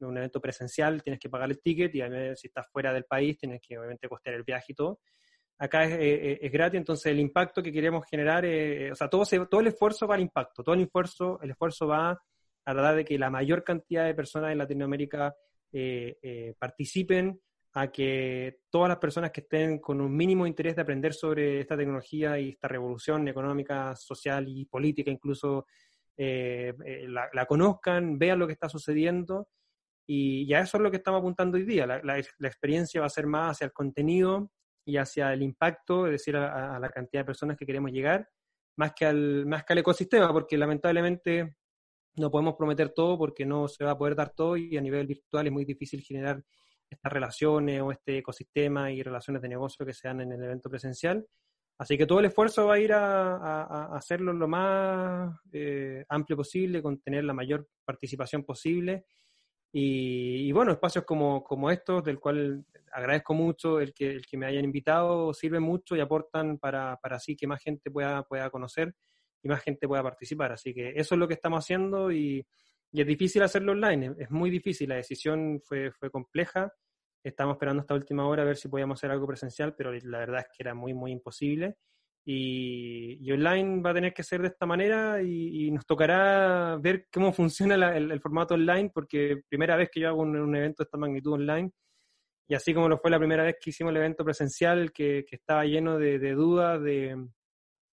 un 0.00 0.16
evento, 0.16 0.40
presencial, 0.40 1.02
tienes 1.02 1.20
que 1.20 1.28
pagar 1.28 1.50
el 1.50 1.60
ticket 1.60 1.94
y 1.94 2.00
si 2.36 2.46
estás 2.46 2.68
fuera 2.72 2.90
del 2.90 3.04
país, 3.04 3.36
tienes 3.36 3.60
que 3.60 3.76
obviamente 3.76 4.08
costear 4.08 4.36
el 4.36 4.44
viaje 4.44 4.72
y 4.72 4.74
todo. 4.74 5.00
Acá 5.58 5.84
es, 5.84 5.92
es, 5.92 6.38
es 6.40 6.50
gratis, 6.50 6.78
entonces 6.78 7.12
el 7.12 7.20
impacto 7.20 7.62
que 7.62 7.70
queremos 7.70 8.06
generar, 8.08 8.46
o 8.46 8.94
sea, 8.94 9.10
todo, 9.10 9.26
todo 9.46 9.60
el 9.60 9.66
esfuerzo 9.66 10.06
va 10.06 10.14
al 10.14 10.22
impacto, 10.22 10.62
todo 10.62 10.74
el 10.74 10.80
esfuerzo, 10.80 11.38
el 11.42 11.50
esfuerzo 11.50 11.86
va 11.86 12.18
a 12.70 12.74
tratar 12.74 12.96
de 12.96 13.04
que 13.04 13.18
la 13.18 13.30
mayor 13.30 13.64
cantidad 13.64 14.04
de 14.04 14.14
personas 14.14 14.52
en 14.52 14.58
Latinoamérica 14.58 15.34
eh, 15.72 16.18
eh, 16.22 16.54
participen, 16.58 17.40
a 17.72 17.92
que 17.92 18.62
todas 18.68 18.88
las 18.88 18.98
personas 18.98 19.30
que 19.30 19.42
estén 19.42 19.78
con 19.78 20.00
un 20.00 20.16
mínimo 20.16 20.46
interés 20.46 20.74
de 20.74 20.82
aprender 20.82 21.14
sobre 21.14 21.60
esta 21.60 21.76
tecnología 21.76 22.38
y 22.38 22.50
esta 22.50 22.66
revolución 22.66 23.28
económica, 23.28 23.94
social 23.94 24.48
y 24.48 24.64
política 24.64 25.10
incluso, 25.10 25.66
eh, 26.16 26.74
la, 27.06 27.46
conozcan, 27.46 28.18
vean 28.18 28.38
lo 28.38 28.46
que 28.46 28.54
está 28.54 28.68
sucediendo. 28.68 29.48
Y 30.06 30.46
ya 30.48 30.60
eso 30.60 30.76
es 30.76 30.82
lo 30.82 30.90
que 30.90 30.96
estamos 30.96 31.20
apuntando 31.20 31.56
hoy 31.56 31.64
día. 31.64 31.86
La, 31.86 32.18
experiencia 32.18 33.00
va 33.00 33.06
a 33.06 33.10
ser 33.10 33.26
más 33.26 33.52
hacia 33.52 33.66
el 33.66 33.72
contenido 33.72 34.50
y 34.84 34.96
hacia 34.96 35.32
el 35.32 35.42
impacto, 35.42 36.06
es 36.06 36.12
decir, 36.12 36.36
a, 36.36 36.74
a, 36.74 36.80
la 36.80 36.88
cantidad 36.88 37.20
de 37.20 37.26
personas 37.26 37.56
que 37.56 37.66
queremos 37.66 37.92
llegar, 37.92 38.28
más 38.76 38.92
que, 38.94 39.06
al, 39.06 39.46
más 39.46 39.64
que 39.64 39.74
al 39.74 39.78
ecosistema, 39.78 40.32
porque 40.32 40.58
lamentablemente 40.58 41.54
no 42.16 42.30
podemos 42.30 42.54
prometer 42.56 42.90
todo 42.90 43.18
porque 43.18 43.46
no 43.46 43.68
se 43.68 43.84
va 43.84 43.92
a 43.92 43.98
poder 43.98 44.14
dar 44.14 44.30
todo 44.30 44.56
y 44.56 44.76
a 44.76 44.80
nivel 44.80 45.06
virtual 45.06 45.46
es 45.46 45.52
muy 45.52 45.64
difícil 45.64 46.02
generar 46.02 46.42
estas 46.88 47.12
relaciones 47.12 47.80
o 47.80 47.92
este 47.92 48.18
ecosistema 48.18 48.90
y 48.90 49.02
relaciones 49.02 49.40
de 49.42 49.48
negocio 49.48 49.86
que 49.86 49.94
se 49.94 50.08
dan 50.08 50.20
en 50.22 50.32
el 50.32 50.42
evento 50.42 50.68
presencial. 50.68 51.24
Así 51.78 51.96
que 51.96 52.06
todo 52.06 52.18
el 52.20 52.26
esfuerzo 52.26 52.66
va 52.66 52.74
a 52.74 52.78
ir 52.78 52.92
a, 52.92 53.86
hacerlo 53.94 54.34
lo 54.34 54.46
más 54.46 55.34
eh, 55.52 56.04
amplio 56.08 56.36
posible, 56.36 56.82
con 56.82 57.00
tener 57.00 57.24
la 57.24 57.32
mayor 57.32 57.68
participación 57.86 58.44
posible. 58.44 59.06
Y, 59.72 60.50
bueno, 60.52 60.72
espacios 60.72 61.04
como, 61.04 61.44
como, 61.44 61.70
estos, 61.70 62.04
del 62.04 62.18
cual 62.18 62.66
agradezco 62.92 63.34
mucho 63.34 63.80
el 63.80 63.94
que, 63.94 64.10
el 64.10 64.26
que 64.26 64.36
me 64.36 64.46
hayan 64.46 64.64
invitado, 64.64 65.32
sirven 65.32 65.62
mucho 65.62 65.96
y 65.96 66.00
aportan 66.00 66.58
para, 66.58 66.98
para 67.00 67.16
así 67.16 67.36
que 67.36 67.46
más 67.46 67.62
gente 67.62 67.90
pueda, 67.90 68.24
pueda 68.24 68.50
conocer 68.50 68.92
y 69.42 69.48
más 69.48 69.62
gente 69.62 69.88
pueda 69.88 70.02
participar. 70.02 70.52
Así 70.52 70.74
que 70.74 70.90
eso 70.90 71.14
es 71.14 71.18
lo 71.18 71.28
que 71.28 71.34
estamos 71.34 71.64
haciendo 71.64 72.12
y, 72.12 72.44
es 72.92 73.06
difícil 73.06 73.42
hacerlo 73.42 73.70
online, 73.70 74.16
es, 74.18 74.30
muy 74.32 74.50
difícil, 74.50 74.88
la 74.88 74.96
decisión 74.96 75.60
fue, 75.62 75.92
fue 75.92 76.10
compleja. 76.10 76.72
Estamos 77.22 77.54
esperando 77.54 77.82
hasta 77.82 77.94
última 77.94 78.26
hora 78.26 78.42
a 78.42 78.46
ver 78.46 78.56
si 78.56 78.68
podíamos 78.68 78.98
hacer 78.98 79.12
algo 79.12 79.28
presencial, 79.28 79.76
pero 79.76 79.92
la 79.92 80.18
verdad 80.18 80.40
es 80.40 80.46
que 80.46 80.62
era 80.64 80.74
muy, 80.74 80.92
muy 80.92 81.12
imposible. 81.12 81.76
Y, 82.24 83.30
online 83.30 83.80
va 83.80 83.90
a 83.90 83.94
tener 83.94 84.12
que 84.12 84.22
ser 84.22 84.42
de 84.42 84.48
esta 84.48 84.66
manera 84.66 85.22
y, 85.22 85.70
nos 85.70 85.86
tocará 85.86 86.76
ver 86.80 87.06
cómo 87.12 87.32
funciona 87.32 87.96
el, 87.96 88.20
formato 88.20 88.54
online, 88.54 88.90
porque 88.92 89.42
primera 89.48 89.76
vez 89.76 89.88
que 89.92 90.00
yo 90.00 90.08
hago 90.08 90.22
un, 90.22 90.56
evento 90.56 90.82
de 90.82 90.86
esta 90.86 90.98
magnitud 90.98 91.34
online, 91.34 91.70
y 92.48 92.54
así 92.54 92.74
como 92.74 92.88
lo 92.88 92.98
fue 92.98 93.12
la 93.12 93.18
primera 93.18 93.44
vez 93.44 93.56
que 93.60 93.70
hicimos 93.70 93.92
el 93.92 93.98
evento 93.98 94.24
presencial, 94.24 94.92
que, 94.92 95.24
estaba 95.30 95.64
lleno 95.64 95.98
de 95.98 96.32
dudas, 96.34 96.82
de, 96.82 97.16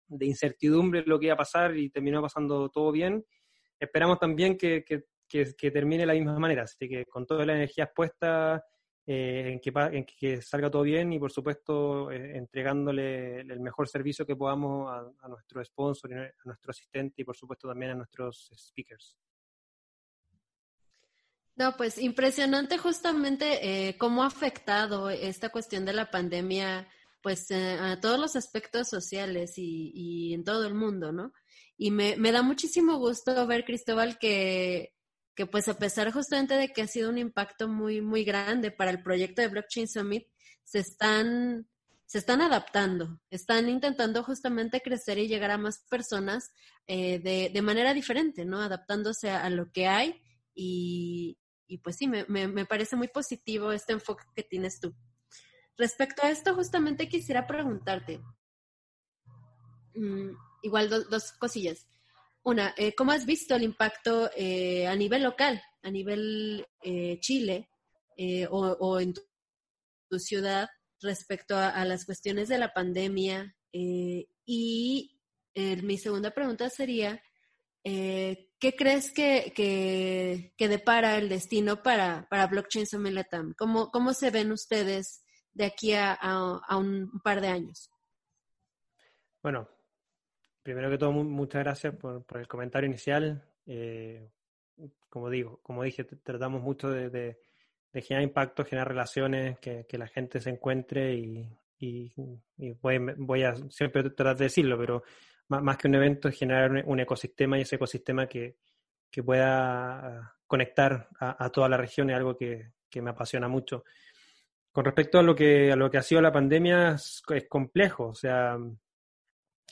de 0.08 0.26
incertidumbre 0.26 1.04
lo 1.06 1.20
que 1.20 1.28
iba 1.28 1.34
a 1.36 1.38
pasar 1.38 1.76
y 1.78 1.90
terminó 1.90 2.22
pasando 2.22 2.70
todo 2.70 2.92
bien. 2.92 3.26
Esperamos 3.80 4.20
también 4.20 4.58
que, 4.58 4.84
que, 4.84 5.72
termine 5.72 6.04
de 6.04 6.08
la 6.08 6.14
misma 6.14 6.40
manera, 6.40 6.64
así 6.64 6.88
que 6.88 7.06
con 7.06 7.26
toda 7.26 7.46
la 7.46 7.54
energía 7.54 7.86
expuesta 7.86 8.64
eh, 9.06 9.60
que, 9.62 9.72
en, 9.76 10.06
que, 10.06 10.42
salga 10.42 10.70
todo 10.70 10.82
bien 10.82 11.14
y 11.14 11.20
por 11.20 11.32
supuesto 11.32 12.12
eh, 12.12 12.38
entregándole 12.38 13.42
el 13.42 13.60
mejor 13.60 13.88
servicio 13.88 14.26
que 14.26 14.36
podamos 14.36 14.92
a, 15.22 15.28
nuestro 15.28 15.64
sponsor, 15.64 16.14
a 16.14 16.32
nuestro 16.44 16.72
asistente 16.72 17.22
y 17.22 17.26
por 17.26 17.36
supuesto 17.36 17.68
también 17.68 17.92
a 17.92 17.96
nuestros 17.96 18.52
speakers. 18.58 19.16
No, 21.58 21.76
pues 21.76 21.98
impresionante 21.98 22.78
justamente 22.78 23.90
eh, 23.90 23.98
cómo 23.98 24.24
ha 24.24 24.28
afectado 24.28 25.10
esta 25.10 25.50
cuestión 25.50 25.86
de 25.86 25.94
la 25.94 26.12
pandemia 26.12 26.88
pues 27.22 27.52
eh, 27.52 27.78
a 27.80 28.00
todos 28.00 28.20
los 28.20 28.36
aspectos 28.36 28.88
sociales 28.88 29.54
y, 29.58 30.34
en 30.34 30.44
todo 30.44 30.66
el 30.66 30.74
mundo, 30.74 31.12
¿no? 31.12 31.34
Y 31.78 31.92
me, 31.92 32.16
da 32.16 32.42
muchísimo 32.42 32.98
gusto 32.98 33.46
ver, 33.48 33.66
Cristóbal, 33.66 34.18
que, 34.18 34.94
que 35.36 35.46
pues 35.46 35.68
a 35.68 35.78
pesar 35.78 36.12
justamente 36.12 36.56
de 36.56 36.70
que 36.70 36.82
ha 36.82 36.88
sido 36.88 37.10
un 37.10 37.18
impacto 37.18 37.68
muy, 37.68 38.02
muy 38.02 38.24
grande 38.24 38.72
para 38.72 38.92
el 38.92 39.04
proyecto 39.04 39.42
de 39.42 39.50
Blockchain 39.50 39.88
Summit, 39.88 40.28
se 40.64 40.80
están, 40.80 41.68
se 42.06 42.18
están 42.18 42.42
adaptando, 42.42 43.20
están 43.30 43.70
intentando 43.70 44.24
justamente 44.24 44.82
crecer 44.82 45.20
y 45.20 45.28
llegar 45.28 45.52
a 45.52 45.58
más 45.58 45.86
personas 45.90 46.52
eh, 46.88 47.20
de, 47.20 47.52
de, 47.54 47.62
manera 47.62 47.94
diferente, 47.94 48.46
¿no? 48.46 48.62
Adaptándose 48.62 49.30
a, 49.30 49.50
lo 49.50 49.72
que 49.72 49.88
hay 49.88 50.22
y, 50.56 51.38
y 51.68 51.78
pues 51.80 51.98
sí, 51.98 52.08
me, 52.08 52.26
me, 52.28 52.48
me 52.48 52.66
parece 52.66 52.96
muy 52.96 53.08
positivo 53.08 53.72
este 53.72 53.94
enfoque 53.94 54.24
que 54.36 54.44
tienes 54.44 54.80
tú. 54.80 54.96
Respecto 55.78 56.24
a 56.24 56.32
esto, 56.32 56.56
justamente 56.56 57.08
quisiera 57.08 57.46
preguntarte, 57.46 58.20
mm, 59.94 60.30
igual 60.64 60.90
dos 60.90 61.32
cosillas. 61.34 61.88
Una, 62.44 62.74
eh, 62.78 62.96
¿cómo 62.96 63.12
has 63.12 63.26
visto 63.26 63.56
el 63.56 63.64
impacto 63.64 64.32
eh, 64.36 64.88
a 64.88 64.96
nivel 64.96 65.24
local, 65.24 65.62
a 65.84 65.92
nivel 65.92 66.66
eh, 66.82 67.20
Chile 67.20 67.70
o, 68.50 69.00
en 69.00 69.14
tu, 69.14 70.20
ciudad 70.20 70.70
respecto 71.02 71.58
a, 71.58 71.86
las 71.86 72.06
cuestiones 72.06 72.48
de 72.48 72.58
la 72.58 72.74
pandemia? 72.74 73.54
y 73.74 75.12
mi 75.84 75.98
segunda 75.98 76.32
pregunta 76.32 76.70
sería, 76.70 77.22
¿qué 77.84 78.76
crees 78.78 79.12
que, 79.12 79.54
que, 80.58 80.68
depara 80.68 81.18
el 81.18 81.30
destino 81.30 81.84
para, 81.84 82.28
para 82.30 82.48
Blockchain 82.48 82.88
Summit? 82.88 83.28
¿Cómo, 83.58 83.92
¿Cómo 83.92 84.14
se 84.14 84.32
ven 84.32 84.52
ustedes 84.52 85.26
de 85.58 85.66
aquí 85.66 85.94
a, 85.94 86.18
un 86.78 87.20
par 87.24 87.42
de 87.42 87.48
años? 87.48 87.92
Bueno, 89.42 89.68
primero 90.62 90.90
que 90.90 91.00
todo, 91.00 91.12
muchas 91.12 91.64
gracias 91.64 91.96
por, 91.96 92.24
el 92.36 92.48
comentario 92.48 92.88
inicial. 92.88 93.44
Eh, 93.66 94.30
como 95.10 95.30
digo, 95.32 95.60
como 95.64 95.84
dije, 95.84 96.04
tratamos 96.04 96.62
mucho 96.62 96.90
de, 96.90 97.40
generar 97.92 98.22
impacto, 98.22 98.64
generar 98.66 98.88
relaciones, 98.88 99.58
que, 99.60 99.86
la 99.94 100.08
gente 100.08 100.40
se 100.40 100.52
encuentre 100.52 101.16
y, 101.16 102.14
voy, 102.80 103.44
a 103.44 103.56
siempre 103.70 104.04
tratar 104.04 104.38
de 104.38 104.46
decirlo, 104.46 104.78
pero 104.78 105.04
más, 105.48 105.78
que 105.78 105.88
un 105.88 105.96
evento 105.96 106.28
es 106.28 106.38
generar 106.38 106.84
un, 106.86 107.00
ecosistema 107.00 107.58
y 107.58 107.62
ese 107.62 107.78
ecosistema 107.78 108.28
que, 108.28 108.58
pueda 109.26 110.36
conectar 110.46 111.10
a, 111.20 111.50
toda 111.50 111.68
la 111.68 111.78
región 111.78 112.12
es 112.12 112.16
algo 112.16 112.38
que 112.38 112.72
me 113.02 113.10
apasiona 113.10 113.48
mucho. 113.48 113.84
Con 114.78 114.86
respecto 114.86 115.18
a 115.18 115.24
lo 115.24 115.34
que, 115.34 115.72
a 115.72 115.76
lo 115.76 115.90
que 115.90 115.98
ha 115.98 116.04
sido 116.04 116.22
la 116.22 116.32
pandemia, 116.32 116.92
es, 116.94 117.24
complejo, 117.50 118.10
o 118.10 118.14
sea, 118.14 118.60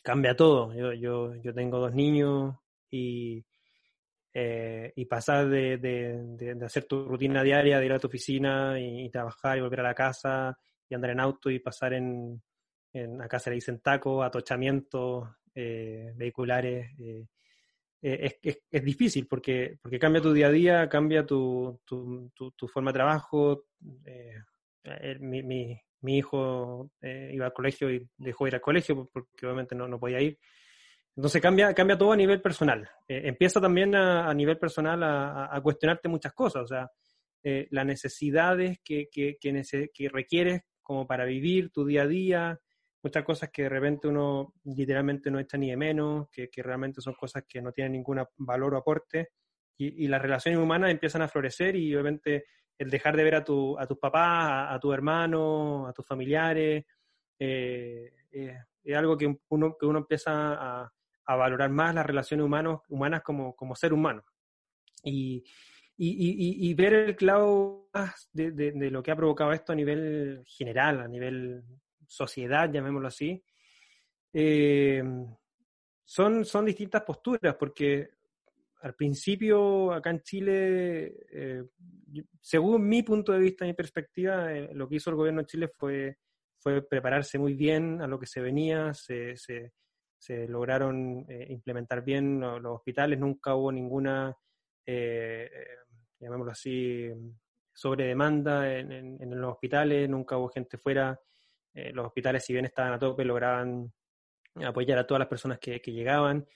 cambia 0.01 0.35
todo. 0.35 0.73
Yo, 0.73 1.35
yo, 1.35 1.53
tengo 1.53 1.77
dos 1.77 1.93
niños 1.93 2.55
y, 2.89 3.45
eh, 4.33 4.91
y 4.95 5.05
pasar 5.05 5.47
de, 5.47 5.77
de, 5.77 6.65
hacer 6.65 6.85
tu 6.85 7.05
rutina 7.05 7.43
diaria, 7.43 7.77
de 7.77 7.85
ir 7.85 7.93
a 7.93 7.99
tu 7.99 8.07
oficina 8.07 8.79
y, 8.79 9.07
trabajar 9.11 9.59
y 9.59 9.61
volver 9.61 9.81
a 9.81 9.89
la 9.89 9.93
casa 9.93 10.57
y 10.89 10.95
andar 10.95 11.11
en 11.11 11.19
auto 11.19 11.51
y 11.51 11.59
pasar 11.59 11.93
en, 11.93 12.41
en, 12.91 13.21
acá 13.21 13.37
se 13.37 13.51
le 13.51 13.57
dicen 13.57 13.81
taco, 13.81 14.23
atochamientos 14.23 15.29
vehiculares. 15.53 16.89
Es, 18.01 18.39
es, 18.41 18.83
difícil 18.83 19.27
porque, 19.27 19.77
porque 19.83 19.99
cambia 19.99 20.23
tu 20.23 20.33
día 20.33 20.47
a 20.47 20.51
día, 20.51 20.89
cambia 20.89 21.27
tu, 21.27 21.79
tu, 21.85 22.31
tu, 22.33 22.67
forma 22.67 22.91
de 22.91 22.97
trabajo. 22.97 23.65
Mi, 25.19 25.43
mi, 25.43 25.79
mi, 26.01 26.17
hijo 26.17 26.91
iba 27.01 27.45
al 27.45 27.53
colegio 27.53 27.91
y 27.91 28.07
dejó 28.17 28.45
de 28.45 28.49
ir 28.49 28.55
al 28.55 28.61
colegio 28.61 29.09
porque 29.11 29.45
obviamente 29.45 29.75
no, 29.75 29.87
no 29.87 29.99
podía 29.99 30.21
ir. 30.21 30.39
Entonces 31.15 31.41
cambia, 31.41 31.73
cambia 31.73 31.97
todo 31.97 32.11
a 32.11 32.17
nivel 32.17 32.41
personal. 32.41 32.89
Eh, 33.07 33.21
empieza 33.25 33.61
también 33.61 33.95
a, 33.95 34.33
nivel 34.33 34.57
personal 34.57 35.01
a, 35.03 35.59
cuestionarte 35.63 36.09
muchas 36.09 36.33
cosas, 36.33 36.63
o 36.63 36.67
sea, 36.67 36.91
eh, 37.41 37.67
las 37.71 37.85
necesidades 37.85 38.79
que, 38.83 39.07
que, 39.09 39.37
que, 39.39 40.09
requieres 40.09 40.63
como 40.81 41.07
para 41.07 41.25
vivir 41.25 41.71
tu 41.71 41.85
día 41.85 42.03
a 42.03 42.07
día, 42.07 42.59
muchas 43.01 43.23
cosas 43.23 43.49
que 43.51 43.63
de 43.63 43.69
repente 43.69 44.07
uno 44.07 44.53
literalmente 44.65 45.31
no 45.31 45.39
echa 45.39 45.57
ni 45.57 45.69
de 45.69 45.77
menos, 45.77 46.27
que, 46.29 46.49
realmente 46.57 47.01
son 47.01 47.13
cosas 47.13 47.43
que 47.47 47.61
no 47.61 47.71
tienen 47.71 47.93
ningún 47.93 48.21
valor 48.37 48.73
o 48.73 48.77
aporte, 48.77 49.29
y, 49.77 50.07
las 50.07 50.21
relaciones 50.21 50.59
humanas 50.59 50.91
empiezan 50.91 51.21
a 51.21 51.27
florecer 51.27 51.75
y 51.75 51.93
obviamente 51.93 52.45
el 52.77 52.89
dejar 52.89 53.15
de 53.15 53.23
ver 53.23 53.35
a, 53.35 53.43
tu, 53.43 53.77
a 53.79 53.87
tus 53.87 53.97
papás, 53.97 54.67
a, 54.71 54.79
tus 54.79 54.93
hermanos, 54.93 55.89
a 55.89 55.93
tus 55.93 56.05
familiares, 56.05 56.85
eh, 57.39 58.13
es 58.31 58.95
algo 58.95 59.17
que 59.17 59.37
uno, 59.49 59.77
que 59.77 59.85
uno 59.85 59.99
empieza 59.99 60.81
a, 60.81 60.93
a 61.25 61.35
valorar 61.35 61.69
más 61.69 61.95
las 61.95 62.05
relaciones 62.05 62.45
humanos, 62.45 62.81
humanas 62.89 63.21
como, 63.23 63.55
como 63.55 63.75
ser 63.75 63.93
humano. 63.93 64.23
Y, 65.03 65.43
y, 65.97 66.69
y, 66.69 66.73
ver 66.73 66.93
el 66.93 67.15
clavo 67.15 67.89
de, 68.33 68.51
de, 68.51 68.91
lo 68.91 69.01
que 69.01 69.11
ha 69.11 69.15
provocado 69.15 69.53
esto 69.53 69.71
a 69.71 69.75
nivel 69.75 70.43
general, 70.45 70.99
a 70.99 71.07
nivel 71.07 71.63
sociedad, 72.05 72.69
llamémoslo 72.69 73.07
así, 73.07 73.41
eh, 74.33 75.01
son, 76.03 76.43
son 76.43 76.65
distintas 76.65 77.03
posturas, 77.03 77.55
porque 77.55 78.09
al 78.85 78.95
principio 78.95 79.91
acá 79.91 80.11
en 80.11 80.21
Chile, 80.21 81.15
eh, 81.31 81.63
según 82.39 82.87
mi 82.87 83.03
punto 83.03 83.31
de 83.31 83.39
vista, 83.39 83.65
mi 83.65 83.73
perspectiva, 83.73 84.53
eh, 84.53 84.69
lo 84.73 84.87
que 84.87 84.95
hizo 84.95 85.09
el 85.09 85.15
gobierno 85.15 85.41
de 85.41 85.47
Chile 85.47 85.67
fue, 85.67 86.17
fue 86.59 86.81
prepararse 86.81 87.37
muy 87.37 87.53
bien 87.53 88.01
a 88.01 88.07
lo 88.07 88.19
que 88.19 88.27
se 88.27 88.41
venía, 88.41 88.93
se, 88.93 89.35
se 89.35 89.73
se 90.25 90.47
lograron 90.47 91.23
eh, 91.29 91.45
implementar 91.49 92.03
bien 92.03 92.39
los, 92.39 92.65
hospitales, 92.65 93.19
nunca 93.19 93.55
hubo 93.55 93.71
ninguna, 93.71 94.35
eh, 94.83 95.49
llamémoslo 96.19 96.51
así, 96.51 97.11
sobre 97.71 98.07
demanda 98.07 98.71
en, 98.71 99.39
los 99.39 99.53
hospitales, 99.53 100.09
nunca 100.09 100.37
hubo 100.37 100.49
gente 100.49 100.77
fuera, 100.79 101.19
los 101.73 102.05
hospitales 102.07 102.43
si 102.43 102.53
bien 102.53 102.65
estaban 102.65 102.93
a 102.93 102.99
tope 102.99 103.25
lograban 103.25 103.91
apoyar 104.63 104.97
a 104.97 105.05
todas 105.05 105.19
las 105.19 105.27
personas 105.27 105.59
que, 105.59 105.79
llegaban. 105.79 106.47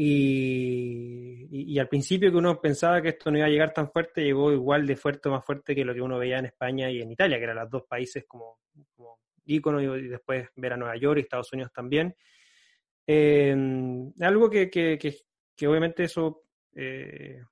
Y, 0.00 1.76
al 1.76 1.88
principio 1.88 2.30
que 2.30 2.36
uno 2.36 2.60
pensaba 2.60 3.02
que 3.02 3.08
esto 3.08 3.32
no 3.32 3.38
iba 3.38 3.48
a 3.48 3.50
llegar 3.50 3.72
tan 3.72 3.90
fuerte, 3.90 4.22
llegó 4.22 4.52
igual 4.52 4.86
de 4.86 4.94
fuerte 4.94 5.28
o 5.28 5.32
más 5.32 5.44
fuerte 5.44 5.74
que 5.74 5.84
lo 5.84 5.92
que 5.92 6.00
uno 6.00 6.18
veía 6.18 6.38
en 6.38 6.46
España 6.46 6.88
y 6.88 7.02
en 7.02 7.10
Italia, 7.10 7.36
que 7.36 7.44
eran 7.44 7.56
los 7.56 7.68
dos 7.68 7.82
países 7.82 8.24
como, 8.24 8.60
como 8.94 9.18
íconos, 9.44 9.82
y 9.82 10.06
después 10.06 10.48
ver 10.54 10.74
a 10.74 10.76
Nueva 10.76 10.96
York 10.96 11.18
y 11.18 11.22
Estados 11.22 11.52
Unidos 11.52 11.72
también. 11.72 12.14
Eh, 13.04 13.56
algo 14.20 14.48
que, 14.48 14.70
que, 14.70 14.98
que, 15.56 15.66
obviamente 15.66 16.04
eso 16.04 16.44
eh, 16.76 17.42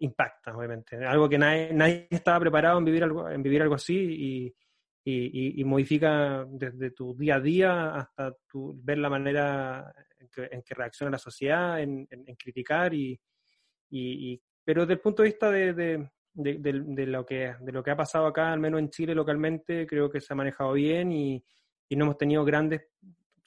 impacta, 0.00 0.56
obviamente. 0.56 0.96
Algo 1.06 1.28
que 1.28 1.38
nadie, 1.38 1.72
nadie, 1.72 2.08
estaba 2.10 2.40
preparado 2.40 2.78
en 2.78 2.86
vivir 2.86 3.04
algo, 3.04 3.30
en 3.30 3.40
vivir 3.40 3.62
algo 3.62 3.76
así 3.76 4.52
y, 5.04 5.64
modifica 5.64 6.44
desde 6.48 6.90
tu 6.90 7.16
día 7.16 7.36
a 7.36 7.40
día 7.40 7.94
hasta 7.94 8.34
tu, 8.48 8.78
ver 8.82 8.98
la 8.98 9.08
manera 9.08 9.94
en 10.18 10.62
que, 10.62 10.74
reacciona 10.74 11.12
la 11.12 11.18
sociedad, 11.18 11.80
en, 11.80 12.06
en, 12.10 12.36
criticar 12.36 12.92
y, 12.94 13.18
y, 13.90 14.40
pero 14.64 14.82
desde 14.82 14.94
el 14.94 15.00
punto 15.00 15.22
de 15.22 15.28
vista 15.28 15.50
de, 15.50 15.72
de, 15.72 16.10
de, 16.34 17.06
lo 17.06 17.24
que, 17.24 17.54
de 17.60 17.72
lo 17.72 17.82
que 17.82 17.90
ha 17.90 17.96
pasado 17.96 18.26
acá, 18.26 18.52
al 18.52 18.60
menos 18.60 18.80
en 18.80 18.90
Chile 18.90 19.14
localmente, 19.14 19.86
creo 19.86 20.10
que 20.10 20.20
se 20.20 20.32
ha 20.32 20.36
manejado 20.36 20.72
bien 20.72 21.10
y, 21.12 21.42
y 21.88 21.96
no 21.96 22.04
hemos 22.04 22.18
tenido 22.18 22.44
grandes 22.44 22.82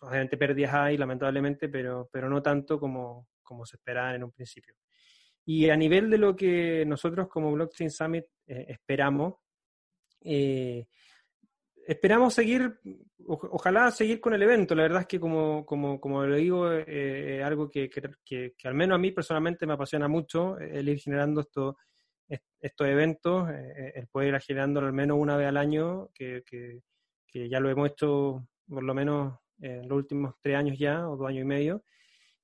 obviamente 0.01 0.37
pérdidas 0.37 0.73
hay, 0.73 0.97
lamentablemente, 0.97 1.69
pero, 1.69 2.09
pero 2.11 2.29
no 2.29 2.41
tanto 2.41 2.79
como, 2.79 3.29
como 3.43 3.65
se 3.65 3.77
esperaba 3.77 4.15
en 4.15 4.23
un 4.23 4.31
principio. 4.31 4.75
Y 5.45 5.69
a 5.69 5.77
nivel 5.77 6.09
de 6.09 6.17
lo 6.17 6.35
que 6.35 6.83
nosotros 6.85 7.27
como 7.27 7.51
Blockchain 7.51 7.91
Summit 7.91 8.25
eh, 8.47 8.65
esperamos, 8.69 9.35
eh, 10.21 10.87
esperamos 11.91 12.33
seguir, 12.33 12.79
ojalá 13.27 13.91
seguir 13.91 14.19
con 14.19 14.33
el 14.33 14.41
evento. 14.41 14.75
La 14.75 14.83
verdad 14.83 15.01
es 15.01 15.07
que, 15.07 15.19
como, 15.19 15.65
como, 15.65 15.99
como 15.99 16.25
lo 16.25 16.35
digo, 16.35 16.71
eh, 16.71 17.41
algo 17.43 17.69
que, 17.69 17.89
que, 17.89 18.53
al 18.63 18.73
menos 18.73 18.95
a 18.95 18.99
mí 18.99 19.11
personalmente 19.11 19.65
me 19.65 19.73
apasiona 19.73 20.07
mucho, 20.07 20.57
el 20.57 20.87
ir 20.87 20.99
generando 20.99 21.41
esto, 21.41 21.77
estos 22.59 22.87
eventos, 22.87 23.49
el 23.49 24.07
poder 24.07 24.35
ir 24.35 24.41
generándolo 24.41 24.87
al 24.87 24.93
menos 24.93 25.17
una 25.19 25.35
vez 25.35 25.47
al 25.47 25.57
año, 25.57 26.09
que, 26.13 26.43
ya 27.33 27.59
lo 27.59 27.69
hemos 27.69 27.91
hecho 27.91 28.47
por 28.67 28.83
lo 28.83 28.93
menos 28.93 29.37
en 29.59 29.87
los 29.87 29.97
últimos 29.97 30.35
tres 30.41 30.55
años 30.55 30.77
ya, 30.77 31.07
o 31.09 31.17
dos 31.17 31.27
años 31.27 31.41
y 31.41 31.45
medio. 31.45 31.83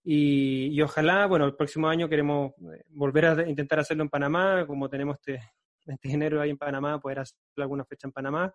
Y, 0.04 0.82
ojalá, 0.82 1.26
bueno, 1.26 1.45
el 1.45 1.56
próximo 1.56 1.89
año 1.89 2.08
queremos 2.08 2.52
eh, 2.74 2.84
volver 2.89 3.26
a 3.26 3.50
intentar 3.50 3.80
hacerlo 3.80 4.04
en 4.04 4.10
Panamá, 4.10 4.66
como 4.66 4.89
tenemos 4.89 5.18
este, 5.18 5.41
este 5.86 6.12
enero 6.12 6.39
ahí 6.39 6.50
en 6.50 6.58
Panamá, 6.58 7.00
poder 7.00 7.20
hacer 7.20 7.38
alguna 7.58 7.84
fecha 7.84 8.08
en 8.08 8.14
Panamá. 8.14 8.54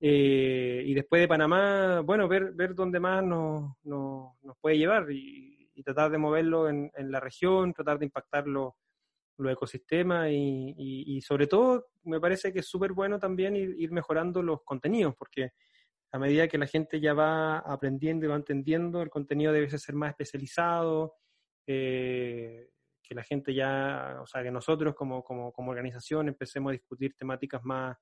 Eh, 0.00 0.82
y 0.84 0.94
después 0.94 1.20
de 1.20 1.28
Panamá, 1.28 2.00
bueno, 2.00 2.28
ver, 2.28 2.52
ver 2.52 2.74
dónde 2.74 3.00
más 3.00 3.24
nos, 3.24 3.74
nos, 3.84 4.34
puede 4.60 4.78
llevar 4.78 5.10
y, 5.10 5.54
tratar 5.84 6.10
de 6.10 6.18
moverlo 6.18 6.68
en, 6.68 6.90
en, 6.96 7.12
la 7.12 7.20
región, 7.20 7.72
tratar 7.72 7.98
de 7.98 8.06
impactar 8.06 8.48
los, 8.48 8.72
los 9.38 9.52
ecosistemas 9.52 10.30
y, 10.30 10.74
y, 11.06 11.20
sobre 11.20 11.46
todo 11.46 11.88
me 12.04 12.18
parece 12.18 12.52
que 12.52 12.60
es 12.60 12.66
súper 12.66 12.92
bueno 12.92 13.18
también 13.18 13.54
ir, 13.56 13.74
ir, 13.78 13.92
mejorando 13.92 14.42
los 14.42 14.62
contenidos, 14.64 15.14
porque 15.16 15.52
a 16.12 16.18
medida 16.18 16.48
que 16.48 16.58
la 16.58 16.66
gente 16.66 17.00
ya 17.00 17.14
va 17.14 17.58
aprendiendo 17.58 18.26
y 18.26 18.28
va 18.28 18.36
entendiendo, 18.36 19.02
el 19.02 19.10
contenido 19.10 19.52
debe 19.52 19.68
ser 19.68 19.94
más 19.94 20.10
especializado, 20.10 21.14
eh, 21.66 22.70
que 23.02 23.14
la 23.14 23.22
gente 23.22 23.54
ya, 23.54 24.18
o 24.22 24.26
sea, 24.26 24.42
que 24.42 24.50
nosotros 24.50 24.94
como, 24.94 25.22
como, 25.22 25.52
como, 25.52 25.70
organización 25.70 26.28
empecemos 26.28 26.70
a 26.70 26.72
discutir 26.72 27.14
temáticas 27.14 27.62
más, 27.64 27.96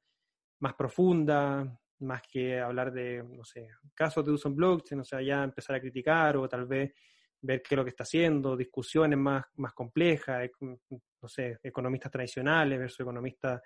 más 0.61 0.75
profundas, 0.75 1.69
más 2.05 2.23
que 2.31 2.61
hablar 2.61 2.93
de, 2.93 3.23
no 3.23 3.45
sé, 3.45 3.69
casos 3.95 4.25
de 4.25 4.33
uso 4.33 4.49
en 4.49 4.57
blockchain, 4.57 5.01
o 5.01 5.05
sea, 5.05 5.21
ya 5.23 5.43
empezar 5.43 5.77
a 5.77 5.81
criticar 5.81 6.37
o 6.37 6.49
tal 6.49 6.67
vez 6.67 6.93
ver 7.41 7.63
qué 7.63 7.75
es 7.75 7.77
lo 7.77 7.85
que 7.85 7.91
está 7.91 8.05
haciendo, 8.05 8.57
discusiones 8.57 9.19
más, 9.19 9.45
más 9.57 9.73
complejas, 9.75 10.49
no 10.61 11.29
sé, 11.29 11.59
economistas 11.63 12.11
tradicionales 12.11 12.79
versus 12.79 13.01
economistas 13.01 13.61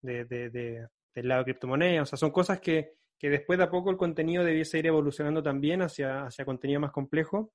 de, 0.00 0.24
de, 0.24 0.86
del 1.14 1.28
lado 1.28 1.40
de 1.40 1.44
criptomonedas, 1.44 2.02
o 2.02 2.06
sea, 2.06 2.18
son 2.18 2.30
cosas 2.30 2.60
que, 2.60 2.94
que 3.18 3.30
después 3.30 3.58
de 3.58 3.64
a 3.64 3.70
poco 3.70 3.90
el 3.90 3.96
contenido 3.96 4.44
debiese 4.44 4.78
ir 4.78 4.86
evolucionando 4.86 5.42
también 5.42 5.82
hacia, 5.82 6.26
hacia 6.26 6.44
contenido 6.44 6.80
más 6.80 6.92
complejo 6.92 7.52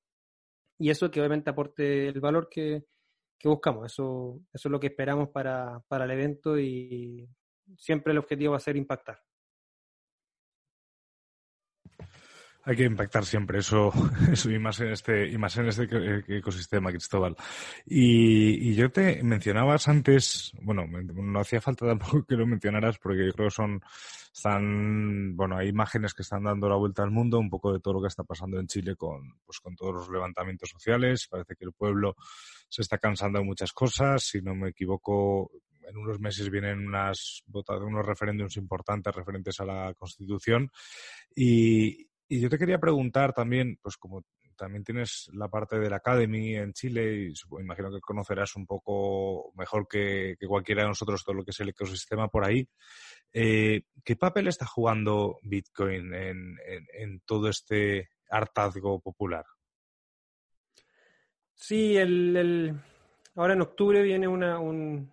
y 0.80 0.90
eso 0.90 1.12
que 1.12 1.20
obviamente 1.20 1.50
aporte 1.50 2.08
el 2.08 2.20
valor 2.22 2.50
que, 2.50 2.86
buscamos. 3.44 3.86
Eso, 3.86 4.42
eso 4.54 4.68
es 4.68 4.72
lo 4.72 4.80
que 4.80 4.88
esperamos 4.88 5.30
para, 5.30 5.80
para 5.88 6.06
el 6.06 6.12
evento 6.12 6.60
y 6.60 7.30
siempre 7.78 8.12
el 8.12 8.18
objetivo 8.18 8.52
va 8.52 8.58
a 8.58 8.62
ser 8.62 8.76
impactar. 8.76 9.22
Hay 12.70 12.76
que 12.76 12.84
impactar 12.84 13.26
siempre, 13.26 13.57
eso, 13.57 13.91
eso 14.32 14.51
y 14.51 14.59
más 14.59 14.80
en 14.80 14.89
este, 14.89 15.28
y 15.28 15.39
más 15.39 15.57
en 15.57 15.70
este 15.70 15.88
ecosistema, 16.38 16.91
Cristóbal. 16.91 17.36
Y, 17.84 18.70
y 18.70 18.76
yo 18.76 18.91
te 18.91 19.24
mencionabas 19.24 19.88
antes, 19.88 20.51
bueno, 20.61 20.86
no 20.86 21.39
hacía 21.39 21.61
falta 21.61 21.88
tampoco 21.88 22.24
que 22.28 22.36
lo 22.36 22.45
mencionaras 22.45 22.99
porque 22.99 23.26
yo 23.26 23.34
creo 23.34 23.47
que 23.47 23.55
son, 23.55 23.82
están, 24.32 25.36
bueno, 25.36 25.57
hay 25.57 25.70
imágenes 25.70 26.13
que 26.13 26.22
están 26.22 26.43
dando 26.43 26.70
la 26.70 26.76
vuelta 26.76 27.01
al 27.01 27.09
mundo, 27.09 27.39
un 27.39 27.49
poco 27.49 27.74
de 27.74 27.80
todo 27.80 27.95
lo 27.95 28.01
que 28.03 28.09
está 28.09 28.24
pasando 28.24 28.59
en 28.59 28.67
Chile 28.67 28.95
con, 28.95 29.39
pues 29.43 29.59
con 29.59 29.76
todos 29.76 29.95
los 29.95 30.09
levantamientos 30.11 30.70
sociales. 30.70 31.28
Parece 31.28 31.55
que 31.55 31.65
el 31.65 31.74
pueblo 31.74 32.17
se 32.67 32.84
está 32.84 32.99
cansando 32.99 33.39
de 33.39 33.45
muchas 33.45 33.74
cosas. 33.74 34.22
Si 34.22 34.43
no 34.43 34.53
me 34.53 34.70
equivoco, 34.70 35.49
en 35.88 35.97
unos 35.97 36.20
meses 36.20 36.51
vienen 36.51 36.86
unas, 36.86 37.41
unos 37.47 38.05
referéndums 38.05 38.57
importantes 38.57 39.15
referentes 39.15 39.59
a 39.59 39.65
la 39.65 39.93
Constitución. 39.95 40.72
Y, 41.36 42.09
y 42.30 42.39
yo 42.39 42.49
te 42.49 42.59
quería 42.59 42.80
preguntar 42.80 43.34
también, 43.34 43.80
pues 43.82 43.97
como 43.97 44.23
también 44.55 44.84
tienes 44.84 45.30
la 45.34 45.47
parte 45.47 45.80
de 45.80 45.89
la 45.89 45.95
Academy 45.95 46.55
en 46.55 46.73
Chile 46.73 47.32
y 47.32 47.34
imagino 47.59 47.91
que 47.91 48.01
conocerás 48.01 48.55
un 48.55 48.67
poco 48.67 49.51
mejor 49.55 49.88
que, 49.88 50.36
cualquiera 50.47 50.84
de 50.84 50.89
nosotros 50.89 51.23
todo 51.23 51.34
lo 51.34 51.43
que 51.43 51.51
es 51.51 51.59
el 51.61 51.69
ecosistema 51.69 52.27
por 52.27 52.45
ahí. 52.45 52.67
Eh, 53.34 53.82
¿Qué 54.03 54.15
papel 54.15 54.47
está 54.47 54.67
jugando 54.67 55.39
Bitcoin 55.41 56.13
en, 56.13 57.21
todo 57.25 57.49
este 57.49 58.09
hartazgo 58.30 58.99
popular? 58.99 59.45
Sí, 61.55 61.97
el, 61.97 62.80
ahora 63.36 63.53
en 63.53 63.61
octubre 63.61 64.03
viene 64.03 64.27
una, 64.27 64.59
un, 64.59 65.11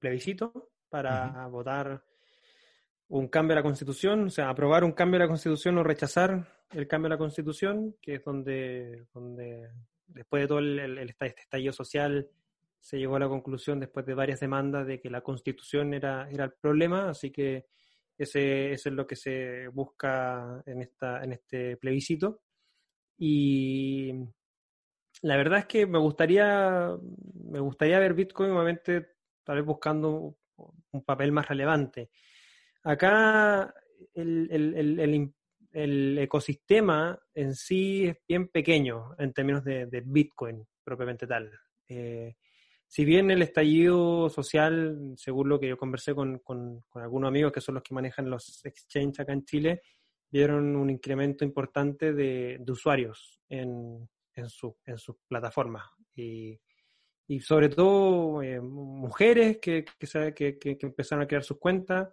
plebiscito 0.00 0.70
para 0.88 1.46
votar 1.46 2.02
un 3.08 3.28
cambio 3.28 3.54
a 3.54 3.56
la 3.56 3.62
constitución, 3.62 4.26
o 4.26 4.30
sea, 4.30 4.50
aprobar 4.50 4.84
un 4.84 4.92
cambio 4.92 5.16
a 5.16 5.24
la 5.24 5.28
constitución 5.28 5.78
o 5.78 5.82
rechazar 5.82 6.46
el 6.70 6.86
cambio 6.86 7.06
a 7.06 7.10
la 7.10 7.18
constitución, 7.18 7.96
que 8.02 8.16
es 8.16 8.24
donde, 8.24 9.06
donde 9.14 9.70
después 10.06 10.42
de 10.42 10.48
todo 10.48 10.58
el, 10.58 10.78
el, 10.78 10.98
este 11.08 11.40
estallido 11.40 11.72
social 11.72 12.28
se 12.80 12.98
llegó 12.98 13.16
a 13.16 13.20
la 13.20 13.28
conclusión, 13.28 13.80
después 13.80 14.04
de 14.06 14.14
varias 14.14 14.40
demandas, 14.40 14.86
de 14.86 15.00
que 15.00 15.10
la 15.10 15.22
constitución 15.22 15.94
era, 15.94 16.28
era 16.30 16.44
el 16.44 16.52
problema, 16.52 17.08
así 17.10 17.30
que 17.30 17.66
ese, 18.16 18.72
eso 18.72 18.88
es 18.88 18.94
lo 18.94 19.06
que 19.06 19.16
se 19.16 19.68
busca 19.68 20.62
en, 20.66 20.82
esta, 20.82 21.22
en 21.24 21.32
este 21.32 21.76
plebiscito. 21.76 22.42
Y 23.16 24.12
la 25.22 25.36
verdad 25.36 25.60
es 25.60 25.66
que 25.66 25.86
me 25.86 25.98
gustaría, 25.98 26.90
me 27.34 27.60
gustaría 27.60 27.98
ver 27.98 28.14
Bitcoin 28.14 28.50
nuevamente, 28.50 29.08
tal 29.44 29.56
vez 29.56 29.64
buscando 29.64 30.36
un 30.92 31.04
papel 31.04 31.32
más 31.32 31.48
relevante. 31.48 32.10
Acá 32.88 33.74
el, 34.14 34.48
el, 34.50 35.30
el, 35.72 36.18
ecosistema 36.18 37.20
en 37.34 37.54
sí 37.54 38.06
es 38.06 38.16
bien 38.26 38.48
pequeño 38.48 39.14
en 39.18 39.34
términos 39.34 39.62
de, 39.62 40.02
Bitcoin 40.06 40.66
propiamente 40.82 41.26
tal. 41.26 41.52
Eh, 41.86 42.36
si 42.86 43.04
bien 43.04 43.30
el 43.30 43.42
estallido 43.42 44.30
social, 44.30 45.12
según 45.16 45.50
lo 45.50 45.60
que 45.60 45.68
yo 45.68 45.76
conversé 45.76 46.14
con, 46.14 46.38
con, 46.38 46.82
algunos 46.94 47.28
amigos 47.28 47.52
que 47.52 47.60
son 47.60 47.74
los 47.74 47.84
que 47.84 47.92
manejan 47.92 48.30
los 48.30 48.64
exchanges 48.64 49.20
acá 49.20 49.34
en 49.34 49.44
Chile, 49.44 49.82
vieron 50.30 50.74
un 50.74 50.88
incremento 50.88 51.44
importante 51.44 52.14
de, 52.14 52.58
usuarios 52.66 53.38
en, 53.50 54.08
en, 54.32 54.48
su, 54.48 54.74
en 54.86 54.96
sus 54.96 55.16
plataformas. 55.28 55.84
Y, 56.16 56.58
y 57.26 57.40
sobre 57.40 57.68
todo 57.68 58.42
eh, 58.42 58.62
mujeres 58.62 59.58
que, 59.58 59.84
que, 60.34 60.58
que, 60.58 60.78
empezaron 60.80 61.24
a 61.24 61.28
crear 61.28 61.44
sus 61.44 61.58
cuentas, 61.58 62.08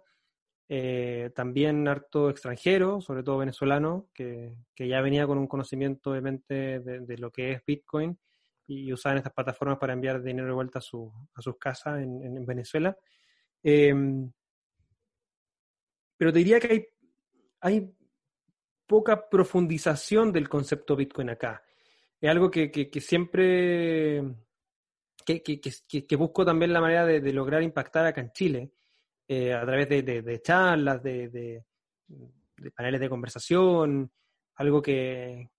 eh, 0.68 1.30
también 1.34 1.86
harto 1.86 2.28
extranjero, 2.28 3.00
sobre 3.00 3.22
todo 3.22 3.38
venezolano, 3.38 4.08
que, 4.12 4.54
ya 4.76 5.00
venía 5.00 5.26
con 5.26 5.38
un 5.38 5.46
conocimiento 5.46 6.10
obviamente 6.10 6.80
de, 6.80 7.18
lo 7.18 7.30
que 7.30 7.52
es 7.52 7.64
Bitcoin 7.64 8.18
y 8.66 8.92
usaban 8.92 9.18
estas 9.18 9.32
plataformas 9.32 9.78
para 9.78 9.92
enviar 9.92 10.22
dinero 10.22 10.48
de 10.48 10.54
vuelta 10.54 10.80
a, 10.80 10.82
su, 10.82 11.12
a 11.34 11.40
sus 11.40 11.56
casas 11.56 12.02
en, 12.02 12.44
Venezuela. 12.44 12.96
Em, 13.62 14.30
pero 16.16 16.32
te 16.32 16.38
diría 16.38 16.58
que 16.58 16.72
hay, 16.72 16.86
hay 17.60 17.96
poca 18.86 19.28
profundización 19.28 20.32
del 20.32 20.48
concepto 20.48 20.96
Bitcoin 20.96 21.30
acá. 21.30 21.62
Es 22.20 22.30
algo 22.30 22.50
que, 22.50 22.70
que, 22.70 23.00
siempre, 23.00 24.22
que, 25.24 25.42
que, 25.42 26.16
busco 26.16 26.44
también 26.44 26.72
la 26.72 26.80
manera 26.80 27.04
de, 27.04 27.32
lograr 27.32 27.62
impactar 27.62 28.06
acá 28.06 28.20
en 28.20 28.32
Chile, 28.32 28.72
eh, 29.28 29.52
a 29.52 29.64
través 29.64 29.88
de, 29.88 30.02
de 30.02 30.42
charlas, 30.42 31.02
de, 31.02 31.64
paneles 32.74 33.00
de 33.00 33.08
conversación, 33.08 34.10
algo 34.56 34.80
que, 34.80 35.50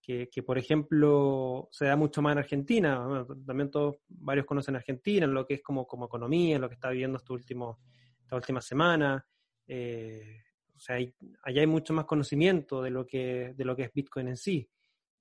por 0.45 0.57
ejemplo, 0.57 1.68
se 1.72 1.86
da 1.86 1.95
mucho 1.95 2.22
más 2.22 2.32
en 2.32 2.39
Argentina. 2.39 3.26
también 3.45 3.70
todos, 3.70 3.97
varios 4.07 4.45
conocen 4.45 4.76
Argentina, 4.76 5.28
lo 5.28 5.45
que 5.45 5.55
es 5.55 5.61
como, 5.61 5.86
como 5.86 6.05
economía, 6.05 6.57
lo 6.57 6.68
que 6.68 6.76
está 6.76 6.89
viviendo 6.89 7.18
esta 7.18 7.34
última, 7.34 7.78
esta 8.22 8.36
última 8.36 8.61
semana. 8.61 9.24
Eh, 9.68 10.41
o 10.76 10.80
sea, 10.80 10.95
allá 10.95 11.61
hay 11.61 11.68
mucho 11.68 11.93
más 11.93 12.05
conocimiento 12.05 12.82
de 12.82 12.89
lo 12.89 13.05
que, 13.05 13.53
de 13.55 13.65
lo 13.65 13.76
que 13.76 13.84
es 13.84 13.93
Bitcoin 13.93 14.30
en 14.30 14.38
sí. 14.38 14.68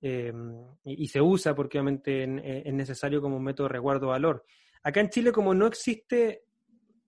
Eh, 0.01 0.31
y, 0.85 1.07
se 1.07 1.19
usa 1.19 1.55
porque 1.55 1.79
obviamente 1.79 2.23
es 2.67 2.73
necesario 2.73 3.19
como 3.21 3.37
un 3.37 3.43
método 3.43 3.67
de 3.67 3.73
resguardo 3.73 4.07
de 4.07 4.11
valor. 4.11 4.45
Acá 4.83 5.01
en 5.01 5.09
Chile, 5.09 5.31
como 5.31 5.53
no 5.53 5.67
existe 5.67 6.45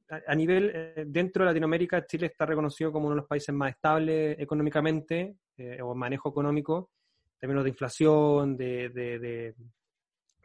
a, 0.09 0.35
nivel, 0.35 0.71
eh, 0.73 1.05
dentro 1.07 1.43
de 1.43 1.51
Latinoamérica, 1.51 2.05
Chile 2.05 2.27
está 2.27 2.45
reconocido 2.45 2.91
como 2.91 3.05
uno 3.05 3.15
de 3.15 3.21
los 3.21 3.27
países 3.27 3.53
más 3.53 3.71
estables 3.71 4.37
económicamente, 4.39 5.35
eh, 5.57 5.79
o 5.81 5.93
manejo 5.93 6.29
económico, 6.29 6.91
en 7.33 7.39
términos 7.39 7.63
de 7.63 7.69
inflación, 7.69 8.57
de, 8.57 9.53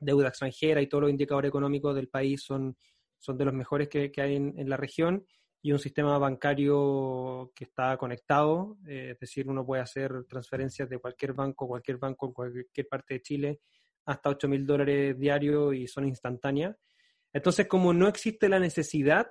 deuda 0.01 0.29
extranjera 0.29 0.83
y 0.83 0.87
todos 0.87 1.03
los 1.03 1.11
indicadores 1.11 1.49
económicos 1.49 1.95
del 1.95 2.09
país 2.09 2.43
son, 2.43 2.77
son 3.19 3.39
de 3.39 3.45
los 3.47 3.55
mejores 3.55 3.89
que, 3.89 4.13
hay 4.17 4.37
en, 4.37 4.69
la 4.69 4.77
región 4.77 5.25
y 5.63 5.73
un 5.73 5.79
sistema 5.79 6.19
bancario 6.19 7.51
que 7.55 7.65
está 7.65 7.97
conectado, 7.97 8.77
eh, 8.87 9.13
es 9.13 9.19
decir, 9.19 9.49
uno 9.49 9.65
puede 9.65 9.81
hacer 9.81 10.25
transferencias 10.29 10.91
de 10.91 10.99
cualquier 10.99 11.33
banco, 11.33 11.67
cualquier 11.67 11.97
banco 11.97 12.27
en 12.27 12.33
cualquier 12.33 12.87
parte 12.87 13.15
de 13.15 13.23
Chile, 13.23 13.61
hasta 14.05 14.29
8 14.29 14.47
mil 14.47 14.67
dólares 14.67 15.19
diarios 15.19 15.75
y 15.75 15.87
son 15.87 16.07
instantáneas. 16.07 16.77
Entonces, 17.33 17.67
como 17.67 17.95
no 17.95 18.09
existe 18.09 18.51
la 18.51 18.59
necesidad 18.59 19.27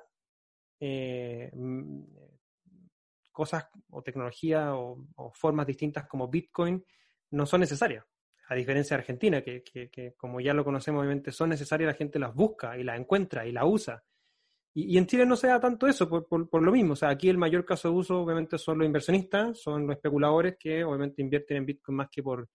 eh, 0.80 1.50
mm, 1.54 2.04
cosas 3.32 3.68
o 3.90 4.02
tecnología 4.02 4.76
o, 4.76 4.98
formas 5.34 5.68
distintas 5.68 6.08
como 6.08 6.28
Bitcoin 6.28 6.84
no 7.32 7.46
son 7.46 7.62
necesarias. 7.62 8.06
A 8.50 8.56
diferencia 8.56 8.96
de 8.96 9.02
Argentina, 9.02 9.42
que, 9.42 10.14
como 10.18 10.40
ya 10.40 10.54
lo 10.54 10.64
conocemos, 10.64 11.00
obviamente 11.00 11.32
son 11.32 11.50
necesarias, 11.50 11.88
la 11.88 11.98
gente 11.98 12.20
las 12.20 12.34
busca 12.36 12.78
y 12.78 12.84
las 12.84 13.00
encuentra 13.00 13.46
y 13.46 13.52
la 13.52 13.66
usa. 13.66 14.04
Y, 14.76 14.98
en 14.98 15.08
Chile 15.08 15.26
no 15.26 15.36
se 15.36 15.48
da 15.48 15.60
tanto 15.60 15.88
eso 15.88 16.10
por, 16.10 16.28
por, 16.28 16.62
lo 16.62 16.72
mismo. 16.72 16.94
O 16.94 16.96
sea, 16.96 17.10
aquí 17.10 17.30
el 17.30 17.38
mayor 17.38 17.66
caso 17.66 17.90
de 17.90 17.96
uso, 17.96 18.22
obviamente, 18.22 18.58
son 18.58 18.80
los 18.80 18.86
inversionistas, 18.86 19.60
son 19.60 19.88
los 19.88 19.96
especuladores 19.96 20.58
que 20.60 20.84
obviamente 20.84 21.22
invierten 21.22 21.58
en 21.58 21.66
Bitcoin 21.66 21.98
más 21.98 22.10
que 22.12 22.22
por, 22.22 22.50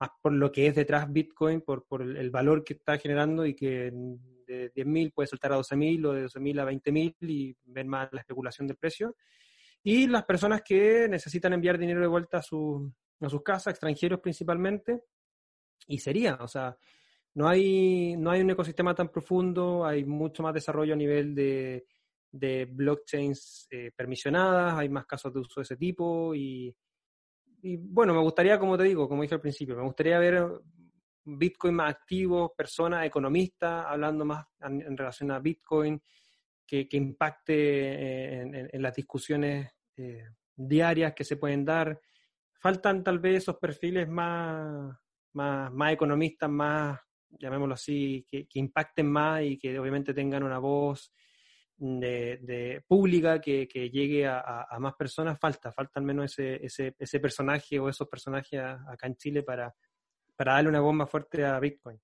más 0.00 0.10
por 0.22 0.32
lo 0.32 0.50
que 0.50 0.66
es 0.66 0.74
detrás 0.74 1.12
Bitcoin, 1.12 1.60
por, 1.60 1.86
por 1.86 2.02
el 2.02 2.30
valor 2.30 2.64
que 2.64 2.72
está 2.72 2.98
generando 2.98 3.44
y 3.44 3.54
que 3.54 3.92
de 4.46 4.72
10.000 4.72 5.12
puede 5.12 5.26
saltar 5.26 5.52
a 5.52 5.58
12.000 5.58 6.06
o 6.06 6.12
de 6.12 6.24
12.000 6.24 6.60
a 6.60 6.64
20.000 6.64 7.14
y 7.20 7.56
ver 7.64 7.84
más 7.84 8.08
la 8.12 8.20
especulación 8.20 8.66
del 8.66 8.78
precio. 8.78 9.14
Y 9.82 10.06
las 10.06 10.24
personas 10.24 10.62
que 10.62 11.06
necesitan 11.08 11.52
enviar 11.52 11.78
dinero 11.78 12.00
de 12.00 12.06
vuelta 12.06 12.38
a, 12.38 12.42
su, 12.42 12.92
a 13.20 13.28
sus 13.28 13.42
casas, 13.42 13.72
extranjeros 13.72 14.20
principalmente, 14.20 15.02
y 15.86 15.98
sería, 15.98 16.36
o 16.40 16.48
sea, 16.48 16.76
no 17.34 17.48
hay, 17.48 18.16
no 18.16 18.30
hay 18.30 18.40
un 18.40 18.50
ecosistema 18.50 18.94
tan 18.94 19.10
profundo, 19.10 19.84
hay 19.84 20.04
mucho 20.04 20.42
más 20.42 20.54
desarrollo 20.54 20.94
a 20.94 20.96
nivel 20.96 21.34
de, 21.34 21.86
de 22.32 22.66
blockchains 22.66 23.68
eh, 23.70 23.90
permisionadas, 23.94 24.74
hay 24.74 24.88
más 24.88 25.06
casos 25.06 25.32
de 25.32 25.40
uso 25.40 25.60
de 25.60 25.62
ese 25.62 25.76
tipo 25.76 26.34
y, 26.34 26.74
y, 27.62 27.76
bueno, 27.76 28.14
me 28.14 28.20
gustaría, 28.20 28.58
como 28.58 28.76
te 28.76 28.84
digo, 28.84 29.08
como 29.08 29.22
dije 29.22 29.34
al 29.34 29.40
principio, 29.40 29.76
me 29.76 29.82
gustaría 29.82 30.18
ver 30.18 30.46
Bitcoin 31.24 31.74
más 31.74 31.90
activos, 31.90 32.52
personas, 32.56 33.06
economistas, 33.06 33.86
hablando 33.86 34.24
más 34.24 34.46
en, 34.60 34.96
relación 34.96 35.30
a 35.30 35.38
Bitcoin, 35.38 36.00
que, 36.66 36.86
impacte 36.92 37.54
eh, 37.54 38.68
en, 38.72 38.82
las 38.82 38.94
discusiones 38.94 39.72
eh, 39.96 40.24
diarias 40.54 41.14
que 41.14 41.24
se 41.24 41.36
pueden 41.36 41.64
dar. 41.64 42.00
Faltan 42.52 43.02
tal 43.02 43.18
vez 43.18 43.42
esos 43.42 43.56
perfiles 43.56 44.08
más, 44.08 44.96
más, 45.32 45.92
economistas, 45.92 46.50
más, 46.50 46.98
llamémoslo 47.30 47.74
así, 47.74 48.26
que, 48.28 48.46
impacten 48.54 49.10
más 49.10 49.42
y 49.42 49.58
que 49.58 49.78
obviamente 49.78 50.14
tengan 50.14 50.42
una 50.42 50.58
voz 50.58 51.12
de, 51.80 52.84
pública 52.86 53.40
que, 53.40 53.66
llegue 53.66 54.26
a, 54.26 54.76
más 54.78 54.94
personas. 54.94 55.38
Falta, 55.38 55.72
falta 55.72 55.98
al 55.98 56.06
menos 56.06 56.32
ese, 56.32 56.64
ese, 56.64 56.94
ese 56.98 57.20
personaje 57.20 57.78
o 57.80 57.88
esos 57.88 58.08
personajes 58.08 58.60
acá 58.60 59.06
en 59.06 59.16
Chile 59.16 59.42
para 59.42 59.74
para 60.40 60.54
darle 60.54 60.70
una 60.70 60.80
bomba 60.80 61.06
fuerte 61.06 61.44
a 61.44 61.60
Bitcoin. 61.60 62.00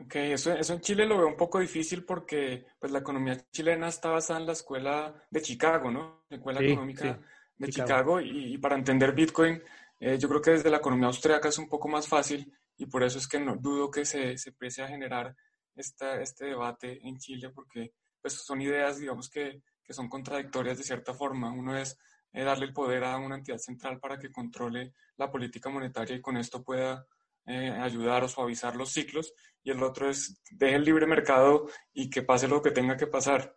Ok, 0.00 0.14
eso, 0.14 0.54
eso 0.54 0.72
en 0.72 0.80
Chile 0.80 1.04
lo 1.04 1.18
veo 1.18 1.26
un 1.26 1.36
poco 1.36 1.58
difícil 1.58 2.02
porque 2.02 2.64
pues, 2.78 2.90
la 2.90 3.00
economía 3.00 3.36
chilena 3.50 3.88
está 3.88 4.08
basada 4.08 4.40
en 4.40 4.46
la 4.46 4.52
escuela 4.52 5.14
de 5.30 5.42
Chicago, 5.42 5.90
¿no? 5.90 6.24
La 6.30 6.38
escuela 6.38 6.62
económica 6.62 7.20
de 7.58 7.68
Chicago, 7.68 8.22
y, 8.22 8.56
para 8.56 8.76
entender 8.76 9.12
Bitcoin, 9.12 9.62
eh, 10.00 10.16
yo 10.18 10.30
creo 10.30 10.40
que 10.40 10.52
desde 10.52 10.70
la 10.70 10.78
economía 10.78 11.08
austriaca 11.08 11.50
es 11.50 11.58
un 11.58 11.68
poco 11.68 11.88
más 11.88 12.08
fácil 12.08 12.50
y 12.78 12.86
por 12.86 13.02
eso 13.02 13.18
es 13.18 13.28
que 13.28 13.38
no 13.38 13.56
dudo 13.56 13.90
que 13.90 14.06
se, 14.06 14.38
se 14.38 14.48
empiece 14.48 14.80
a 14.80 14.88
generar 14.88 15.36
esta, 15.76 16.22
este 16.22 16.46
debate 16.46 17.06
en 17.06 17.18
Chile 17.18 17.50
porque 17.50 17.92
pues, 18.22 18.34
son 18.34 18.62
ideas, 18.62 18.98
digamos, 18.98 19.28
que, 19.28 19.62
que 19.84 19.92
son 19.92 20.08
contradictorias 20.08 20.78
de 20.78 20.84
cierta 20.84 21.12
forma. 21.12 21.52
Uno 21.52 21.76
es 21.76 21.98
eh, 22.32 22.44
darle 22.44 22.64
el 22.64 22.72
poder 22.72 23.04
a 23.04 23.18
una 23.18 23.36
entidad 23.36 23.58
central 23.58 24.00
para 24.00 24.18
que 24.18 24.32
controle 24.32 24.94
la 25.16 25.30
política 25.30 25.68
monetaria 25.68 26.16
y 26.16 26.22
con 26.22 26.38
esto 26.38 26.64
pueda 26.64 27.06
eh, 27.44 27.68
ayudar 27.68 28.24
o 28.24 28.28
suavizar 28.28 28.74
los 28.74 28.90
ciclos. 28.90 29.34
Y 29.62 29.70
el 29.70 29.82
otro 29.82 30.08
es 30.08 30.40
deje 30.50 30.76
el 30.76 30.84
libre 30.84 31.06
mercado 31.06 31.68
y 31.92 32.08
que 32.08 32.22
pase 32.22 32.48
lo 32.48 32.62
que 32.62 32.70
tenga 32.70 32.96
que 32.96 33.06
pasar. 33.06 33.54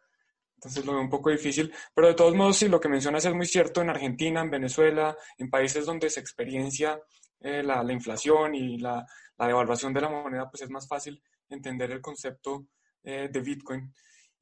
Entonces 0.55 0.85
lo 0.85 0.93
veo 0.93 1.01
un 1.01 1.09
poco 1.09 1.29
difícil, 1.29 1.73
pero 1.93 2.07
de 2.07 2.13
todos 2.15 2.33
modos, 2.33 2.57
sí, 2.57 2.67
lo 2.67 2.79
que 2.79 2.89
mencionas 2.89 3.25
es 3.25 3.33
muy 3.33 3.45
cierto 3.45 3.81
en 3.81 3.89
Argentina, 3.89 4.41
en 4.41 4.49
Venezuela, 4.49 5.15
en 5.37 5.49
países 5.49 5.85
donde 5.85 6.09
se 6.09 6.19
experiencia 6.19 6.99
eh, 7.41 7.61
la, 7.61 7.83
la, 7.83 7.93
inflación 7.93 8.55
y 8.55 8.77
la, 8.79 9.05
la, 9.37 9.47
devaluación 9.47 9.93
de 9.93 10.01
la 10.01 10.09
moneda, 10.09 10.49
pues 10.49 10.63
es 10.63 10.69
más 10.69 10.87
fácil 10.87 11.21
entender 11.49 11.91
el 11.91 12.01
concepto 12.01 12.67
de 13.03 13.39
Bitcoin. 13.39 13.93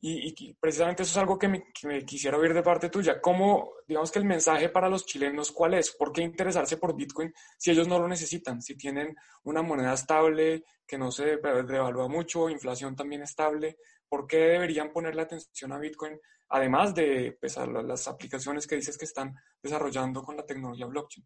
Y, 0.05 0.53
precisamente 0.55 1.03
eso 1.03 1.11
es 1.11 1.17
algo 1.17 1.39
que 1.39 1.47
me, 1.47 1.63
quisiera 2.05 2.37
oír 2.37 2.53
de 2.53 2.61
parte 2.61 2.89
tuya. 2.89 3.21
¿Cómo, 3.21 3.71
digamos 3.87 4.11
que 4.11 4.19
el 4.19 4.25
mensaje 4.25 4.67
para 4.67 4.89
los 4.89 5.05
chilenos, 5.05 5.51
cuál 5.51 5.75
es? 5.75 5.91
¿Por 5.91 6.11
qué 6.11 6.21
interesarse 6.21 6.75
por 6.75 6.93
Bitcoin 6.93 7.33
si 7.57 7.71
ellos 7.71 7.87
no 7.87 7.97
lo 7.97 8.07
necesitan? 8.09 8.61
Si 8.61 8.75
tienen 8.75 9.15
una 9.43 9.61
moneda 9.61 9.93
estable, 9.93 10.65
que 10.85 10.97
no 10.97 11.09
se 11.09 11.37
devalúa 11.37 12.09
mucho, 12.09 12.49
inflación 12.49 12.97
también 12.97 13.21
estable, 13.21 13.77
¿por 14.09 14.27
qué 14.27 14.39
deberían 14.39 14.91
ponerle 14.91 15.21
atención 15.21 15.71
a 15.71 15.79
Bitcoin 15.79 16.19
además 16.53 16.93
de 16.93 17.37
pues, 17.39 17.57
las 17.57 18.07
aplicaciones 18.07 18.67
que 18.67 18.75
dices 18.75 18.97
que 18.97 19.05
están 19.05 19.35
desarrollando 19.61 20.21
con 20.21 20.37
la 20.37 20.45
tecnología 20.45 20.85
blockchain. 20.85 21.25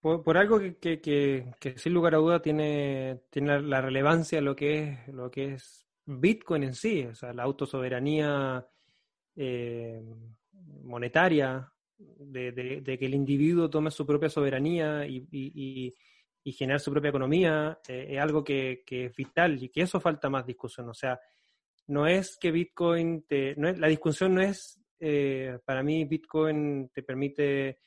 Por, 0.00 0.36
algo 0.36 0.60
que, 0.80 1.00
que, 1.00 1.78
sin 1.78 1.94
lugar 1.94 2.14
a 2.14 2.18
duda 2.18 2.40
tiene, 2.40 3.22
tiene 3.30 3.60
la 3.62 3.80
relevancia 3.80 4.40
lo 4.40 4.54
que 4.54 4.82
es 4.82 5.08
lo 5.08 5.30
que 5.30 5.54
es 5.54 5.85
Bitcoin 6.06 6.62
en 6.62 6.74
sí, 6.74 7.04
o 7.04 7.14
sea, 7.14 7.32
la 7.32 7.42
autosoberanía 7.42 8.64
eh, 9.34 10.00
monetaria, 10.84 11.70
de, 11.98 12.82
que 12.84 13.06
el 13.06 13.14
individuo 13.14 13.68
tome 13.68 13.90
su 13.90 14.06
propia 14.06 14.28
soberanía 14.28 15.06
y, 15.06 15.94
generar 16.44 16.78
su 16.78 16.92
propia 16.92 17.08
economía, 17.08 17.80
eh, 17.88 18.06
es 18.10 18.20
algo 18.20 18.44
que, 18.44 18.84
es 18.88 19.16
vital 19.16 19.62
y 19.62 19.68
que 19.68 19.82
eso 19.82 19.98
falta 20.00 20.30
más 20.30 20.46
discusión. 20.46 20.88
O 20.88 20.94
sea, 20.94 21.18
no 21.88 22.06
es 22.06 22.36
que 22.40 22.52
Bitcoin 22.52 23.26
te... 23.26 23.56
No 23.56 23.68
es, 23.68 23.78
la 23.78 23.88
discusión 23.88 24.34
no 24.34 24.42
es, 24.42 24.80
eh, 25.00 25.58
para 25.64 25.82
mí 25.82 26.04
Bitcoin 26.04 26.88
te 26.90 27.02
permite, 27.02 27.78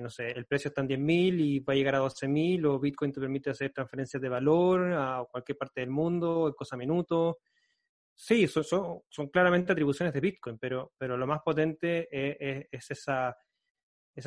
no 0.00 0.08
sé, 0.08 0.30
el 0.30 0.46
precio 0.46 0.68
está 0.68 0.82
en 0.82 0.88
10.000 0.88 1.40
y 1.40 1.60
va 1.60 1.72
a 1.72 1.76
llegar 1.76 1.96
a 1.96 2.00
12.000 2.00 2.64
o 2.66 2.78
Bitcoin 2.78 3.12
te 3.12 3.20
permite 3.20 3.50
hacer 3.50 3.72
transferencias 3.72 4.22
de 4.22 4.28
valor 4.28 4.92
a 4.92 5.24
cualquier 5.30 5.58
parte 5.58 5.80
del 5.80 5.90
mundo 5.90 6.46
en 6.48 6.54
cosa 6.54 6.76
minutos 6.76 7.36
Sí, 8.18 8.48
son, 8.48 9.02
claramente 9.30 9.72
atribuciones 9.72 10.14
de 10.14 10.20
Bitcoin, 10.20 10.58
pero, 10.58 10.94
pero 10.96 11.18
lo 11.18 11.26
más 11.26 11.42
potente 11.42 12.08
es, 12.10 12.90
esa, 12.90 13.36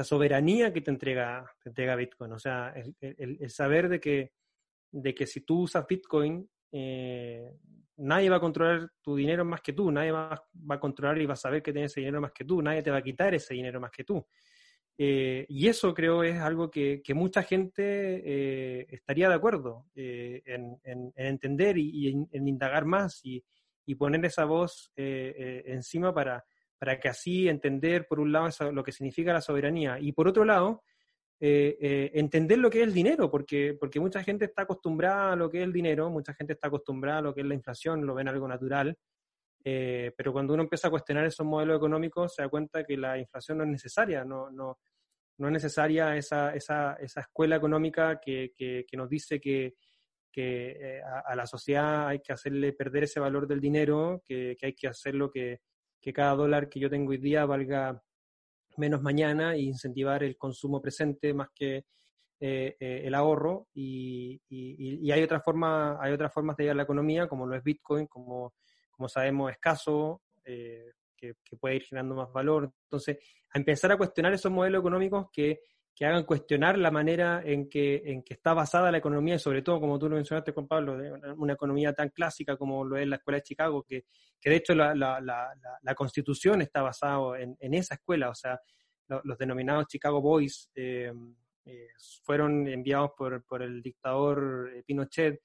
soberanía 0.04 0.72
que 0.72 0.82
te 0.82 0.92
entrega, 0.92 1.44
entrega 1.66 1.96
Bitcoin. 1.96 2.34
O 2.34 2.40
sea, 2.40 2.72
el, 3.00 3.50
saber 3.50 3.90
de 3.90 4.00
que, 4.00 4.34
de 4.92 5.16
que 5.16 5.26
si 5.26 5.42
tú 5.42 5.62
usas 5.62 5.88
Bitcoin, 5.88 6.48
eh, 6.72 7.52
nadie 7.98 8.30
va 8.30 8.36
a 8.36 8.42
controlar 8.42 8.92
tu 9.02 9.16
dinero 9.16 9.44
más 9.44 9.62
que 9.62 9.74
tú, 9.74 9.92
nadie 9.92 10.12
va, 10.12 10.40
va, 10.70 10.76
a 10.76 10.80
controlar 10.80 11.20
y 11.20 11.26
va 11.26 11.34
a 11.34 11.38
saber 11.38 11.64
que 11.64 11.74
tienes 11.74 11.92
ese 11.92 12.02
dinero 12.02 12.22
más 12.22 12.32
que 12.32 12.46
tú, 12.46 12.62
nadie 12.62 12.84
te 12.84 12.92
va 12.92 12.98
a 12.98 13.02
quitar 13.02 13.34
ese 13.34 13.56
dinero 13.56 13.82
más 13.82 13.92
que 13.92 14.04
tú. 14.04 14.24
Eh, 15.02 15.46
y 15.48 15.68
eso 15.68 15.94
creo 15.94 16.24
es 16.24 16.38
algo 16.40 16.70
que, 16.70 17.02
que 17.02 17.14
mucha 17.14 17.42
gente 17.42 18.22
eh, 18.24 18.86
estaría 18.90 19.30
de 19.30 19.36
acuerdo 19.36 19.88
en, 19.96 20.78
en, 20.84 21.14
entender 21.16 21.78
y, 21.78 22.28
en, 22.32 22.48
indagar 22.48 22.84
más 22.84 23.22
y, 23.24 23.42
y 23.90 23.96
poner 23.96 24.24
esa 24.24 24.46
voz 24.46 24.92
eh, 24.96 25.34
eh, 25.36 25.64
encima 25.66 26.14
para, 26.14 26.46
para 26.78 27.00
que 27.00 27.10
así 27.10 27.50
entender, 27.50 28.06
por 28.08 28.20
un 28.20 28.32
lado, 28.32 28.48
lo 28.72 28.84
que 28.84 28.92
significa 28.92 29.34
la 29.34 29.42
soberanía 29.42 29.98
y 30.00 30.12
por 30.12 30.28
otro 30.28 30.46
lado, 30.46 30.84
eh, 31.40 32.12
entender 32.14 32.60
lo 32.60 32.70
que 32.70 32.82
es 32.82 32.88
el 32.88 32.94
dinero, 32.94 33.32
porque, 33.32 33.76
porque 33.80 34.00
mucha 34.00 34.22
gente 34.24 34.46
está 34.46 34.62
acostumbrada 34.62 35.34
a 35.34 35.36
lo 35.36 35.50
que 35.50 35.58
es 35.58 35.64
el 35.64 35.74
dinero, 35.74 36.12
mucha 36.12 36.36
gente 36.36 36.54
está 36.54 36.68
acostumbrada 36.68 37.18
a 37.18 37.22
lo 37.24 37.34
que 37.34 37.42
es 37.42 37.48
la 37.48 37.56
inflación, 37.56 38.06
lo 38.06 38.14
ven 38.14 38.28
algo 38.28 38.48
natural, 38.48 38.96
pero 39.64 40.32
cuando 40.34 40.54
uno 40.54 40.62
empieza 40.62 40.90
a 40.90 40.92
cuestionar 40.92 41.26
esos 41.26 41.48
modelos 41.48 41.78
económicos, 41.78 42.36
se 42.36 42.44
da 42.44 42.50
cuenta 42.50 42.84
que 42.84 42.96
la 42.96 43.18
inflación 43.18 43.58
no 43.58 43.64
es 43.64 43.72
necesaria, 43.72 44.24
no, 44.24 44.52
no, 44.52 44.78
no 45.40 45.48
es 45.48 45.54
necesaria 45.54 46.16
esa, 46.16 46.54
esa, 46.54 46.94
esa 46.94 47.22
escuela 47.22 47.56
económica 47.56 48.20
que, 48.20 48.52
que, 48.56 48.86
que 48.88 48.98
nos 48.98 49.10
dice 49.10 49.40
que, 49.40 49.74
que 50.40 50.78
eh, 50.80 51.02
a, 51.04 51.36
la 51.36 51.46
sociedad 51.46 52.08
hay 52.08 52.22
que 52.22 52.32
hacerle 52.32 52.72
perder 52.72 53.04
ese 53.04 53.20
valor 53.20 53.46
del 53.46 53.60
dinero, 53.60 54.24
que, 54.26 54.56
hay 54.62 54.74
que 54.74 54.88
hacerlo 54.88 55.30
que, 55.30 55.60
cada 56.14 56.34
dólar 56.34 56.70
que 56.70 56.80
yo 56.80 56.90
tengo 56.90 57.12
hoy 57.12 57.18
día 57.18 57.46
valga 57.46 58.02
menos 58.78 59.02
mañana 59.02 59.54
e 59.54 59.60
incentivar 59.64 60.24
el 60.24 60.38
consumo 60.38 60.82
presente 60.82 61.34
más 61.34 61.50
que 61.54 61.84
eh, 62.40 62.78
eh, 62.80 63.02
el 63.04 63.14
ahorro. 63.16 63.68
Y, 63.74 64.40
hay 65.12 65.22
otras 65.22 65.44
formas 65.44 65.98
hay 66.00 66.14
otras 66.14 66.34
formas 66.34 66.56
de 66.56 66.64
llevar 66.64 66.78
la 66.78 66.84
economía 66.84 67.28
como 67.28 67.46
lo 67.46 67.58
es 67.58 67.64
Bitcoin 67.64 68.08
como 68.08 68.54
como 68.90 69.10
sabemos 69.10 69.52
escaso 69.52 70.22
que, 70.46 70.94
que, 71.44 71.58
puede 71.60 71.76
ir 71.76 71.84
generando 71.84 72.16
más 72.16 72.32
valor. 72.32 72.72
Entonces 72.86 73.18
a 73.54 73.58
empezar 73.60 73.92
a 73.92 73.98
cuestionar 73.98 74.34
esos 74.34 74.54
modelos 74.54 74.80
económicos 74.80 75.28
que 75.34 75.60
que 76.00 76.06
hagan 76.06 76.24
cuestionar 76.24 76.78
la 76.78 76.92
manera 76.92 77.42
en 77.44 77.68
que, 77.68 78.02
en 78.06 78.24
que 78.24 78.34
está 78.34 78.54
basada 78.54 78.90
la 78.90 79.00
economía 79.00 79.36
y 79.36 79.40
sobre 79.40 79.62
todo, 79.62 79.82
como 79.82 80.00
tú 80.00 80.08
lo 80.08 80.16
mencionaste, 80.16 80.54
Juan 80.54 80.66
Pablo, 80.66 80.98
de 80.98 81.12
una, 81.12 81.52
economía 81.52 81.92
tan 81.92 82.08
clásica 82.08 82.56
como 82.56 82.86
lo 82.86 82.96
es 82.96 83.06
la 83.06 83.18
Escuela 83.18 83.40
de 83.40 83.44
Chicago, 83.44 83.84
que, 83.84 84.06
que 84.40 84.50
de 84.50 84.56
hecho 84.56 84.74
la, 84.74 84.96
la, 84.96 85.20
la, 85.20 85.54
la, 85.82 85.96
constitución 85.96 86.62
está 86.62 86.82
basada 86.82 87.38
en, 87.42 87.58
en, 87.60 87.74
esa 87.74 87.96
escuela, 87.96 88.30
o 88.30 88.34
sea, 88.34 88.62
los 89.10 89.38
denominados 89.38 89.88
Chicago 89.88 90.22
Boys 90.22 90.72
eh, 90.74 91.12
eh, 91.66 91.88
fueron 92.24 92.66
enviados 92.70 93.12
por, 93.18 93.44
por 93.44 93.62
el 93.62 93.82
dictador 93.82 94.72
eh, 94.74 94.84
Pinochet 94.84 95.42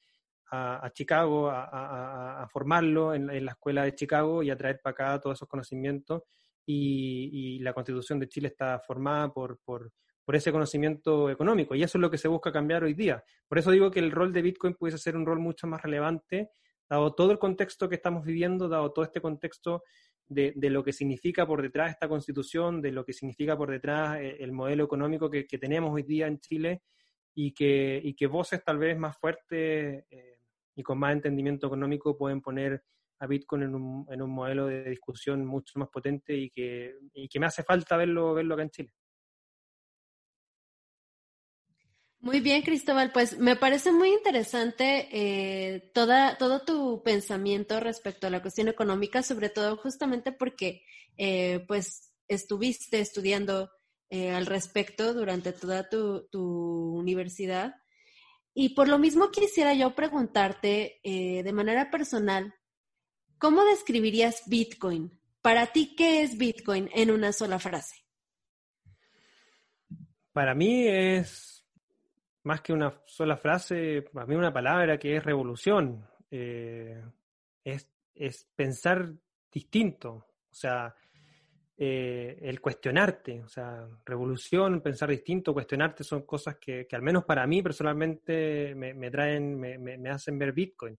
a, 0.53 0.87
a 0.87 0.93
Chicago 0.93 1.51
a, 1.51 1.65
a, 1.65 2.43
a 2.45 2.49
formarlo 2.49 3.13
en, 3.13 3.29
en, 3.29 3.45
la 3.45 3.53
escuela 3.53 3.83
de 3.83 3.97
Chicago 3.97 4.41
y 4.41 4.51
a 4.51 4.57
traer 4.57 4.79
para 4.81 4.93
acá 4.93 5.21
todos 5.21 5.37
esos 5.37 5.49
conocimientos. 5.49 6.23
Y, 6.65 7.57
y 7.57 7.59
la 7.59 7.75
constitución 7.75 8.21
de 8.21 8.29
Chile 8.29 8.49
está 8.49 8.79
formada 8.79 9.33
por, 9.33 9.59
por 9.59 9.93
por 10.25 10.37
ese 10.37 10.53
conocimiento 10.53 11.31
económico. 11.31 11.75
Y 11.75 11.83
eso 11.83 11.99
es 11.99 12.03
lo 12.03 12.11
que 12.11 12.19
se 12.19 12.29
busca 12.29 12.53
cambiar 12.53 12.85
hoy 12.85 12.95
día. 12.95 13.23
Por 13.49 13.59
eso 13.59 13.71
digo 13.71 13.91
que 13.91 14.01
el 14.01 14.11
rol 14.11 14.33
de 14.33 14.43
Bitcoin 14.43 14.75
puede 14.75 14.97
ser 14.99 15.17
un 15.17 15.27
rol 15.27 15.39
mucho 15.39 15.67
más 15.67 15.83
relevante, 15.83 16.51
dado 16.89 17.15
todo 17.15 17.31
el 17.31 17.39
contexto 17.39 17.89
que 17.89 17.97
estamos 17.97 18.25
viviendo, 18.25 18.69
dado 18.69 18.93
todo 18.93 19.05
este 19.05 19.21
contexto 19.21 19.83
de, 20.27 20.55
lo 20.71 20.83
que 20.83 20.93
significa 20.93 21.47
por 21.47 21.61
detrás 21.63 21.91
esta 21.91 22.09
constitución, 22.09 22.81
de 22.81 22.93
lo 22.93 23.05
que 23.05 23.13
significa 23.13 23.57
por 23.57 23.71
detrás 23.71 24.19
eh, 24.21 24.37
el 24.41 24.53
modelo 24.53 24.85
económico 24.85 25.31
que, 25.31 25.45
tenemos 25.45 25.93
hoy 25.93 26.03
día 26.03 26.27
en 26.27 26.41
Chile 26.41 26.83
y 27.35 27.53
que, 27.53 28.01
y 28.03 28.15
que 28.15 28.27
voces 28.27 28.63
tal 28.65 28.79
vez 28.79 28.99
más 28.99 29.17
fuertes 29.19 30.05
eh, 30.11 30.39
y 30.75 30.83
con 30.83 30.99
más 30.99 31.13
entendimiento 31.13 31.67
económico 31.67 32.17
pueden 32.17 32.41
poner 32.41 32.83
a 33.19 33.27
Bitcoin 33.27 33.63
en 33.63 33.75
un, 33.75 34.07
en 34.11 34.23
un 34.23 34.31
modelo 34.31 34.67
de 34.67 34.85
discusión 34.85 35.45
mucho 35.45 35.79
más 35.79 35.89
potente 35.89 36.35
y 36.35 36.51
que, 36.51 36.95
y 37.13 37.29
que 37.29 37.39
me 37.39 37.47
hace 37.47 37.63
falta 37.63 37.97
verlo, 37.97 38.35
verlo 38.35 38.55
acá 38.55 38.63
en 38.65 38.71
Chile. 38.71 38.93
Muy 42.25 42.41
bien, 42.41 42.63
Cristóbal. 42.63 43.13
Pues 43.13 43.39
me 43.39 43.55
parece 43.55 43.93
muy 43.93 44.09
interesante 44.09 45.09
eh, 45.13 45.91
toda, 45.93 46.39
todo 46.39 46.63
tu 46.63 47.03
pensamiento 47.03 47.81
respecto 47.81 48.27
a 48.27 48.31
la 48.31 48.41
cuestión 48.41 48.69
económica, 48.69 49.23
sobre 49.23 49.51
todo 49.51 49.77
justamente 49.77 50.33
porque 50.33 50.87
eh, 51.19 51.63
pues 51.69 52.15
estuviste 52.27 53.01
estudiando 53.01 53.71
eh, 54.09 54.31
al 54.31 54.47
respecto 54.47 55.13
durante 55.13 55.53
toda 55.53 55.91
tu, 55.91 56.27
tu, 56.29 56.97
universidad. 56.97 57.75
Y 58.55 58.71
por 58.71 58.89
lo 58.89 58.99
mismo 58.99 59.31
quisiera 59.31 59.75
yo 59.75 59.95
preguntarte 59.95 61.01
de 61.05 61.53
manera 61.53 61.91
personal, 61.91 62.55
¿cómo 63.37 63.65
describirías 63.67 64.45
Bitcoin? 64.47 65.21
Para 65.43 65.67
ti, 65.73 65.95
¿qué 65.95 66.23
es 66.23 66.39
Bitcoin 66.39 66.89
en 66.95 67.11
una 67.11 67.35
sola 67.35 67.59
frase? 67.59 67.97
Para 70.33 70.55
mí 70.55 70.87
es 70.89 71.54
más 72.45 72.61
que 72.61 72.73
una 72.73 73.03
sola 73.07 73.37
frase, 73.37 74.03
para 74.03 74.27
mí 74.27 74.35
una 74.35 74.53
palabra 74.53 74.99
que 74.99 75.17
es 75.17 75.25
revolución, 75.25 76.07
eh, 76.31 77.03
es, 77.65 77.91
es, 78.15 78.47
pensar 78.55 79.13
distinto, 79.51 80.11
o 80.11 80.55
sea, 80.55 80.95
eh, 81.77 82.39
el 82.43 82.61
cuestionarte, 82.61 83.43
o 83.43 83.49
sea, 83.49 83.89
revolución, 84.05 84.81
pensar 84.83 85.09
distinto, 85.09 85.55
cuestionarte 85.55 86.05
son 86.05 86.23
cosas 86.23 86.57
que, 86.57 86.87
que 86.87 86.97
al 86.97 87.03
menos 87.03 87.25
para 87.25 87.47
mí 87.47 87.63
personalmente 87.63 88.75
me, 88.75 88.93
me 88.95 89.11
traen, 89.11 89.59
me, 89.59 89.79
me, 89.79 90.11
hacen 90.11 90.39
ver 90.39 90.53
Bitcoin. 90.53 90.97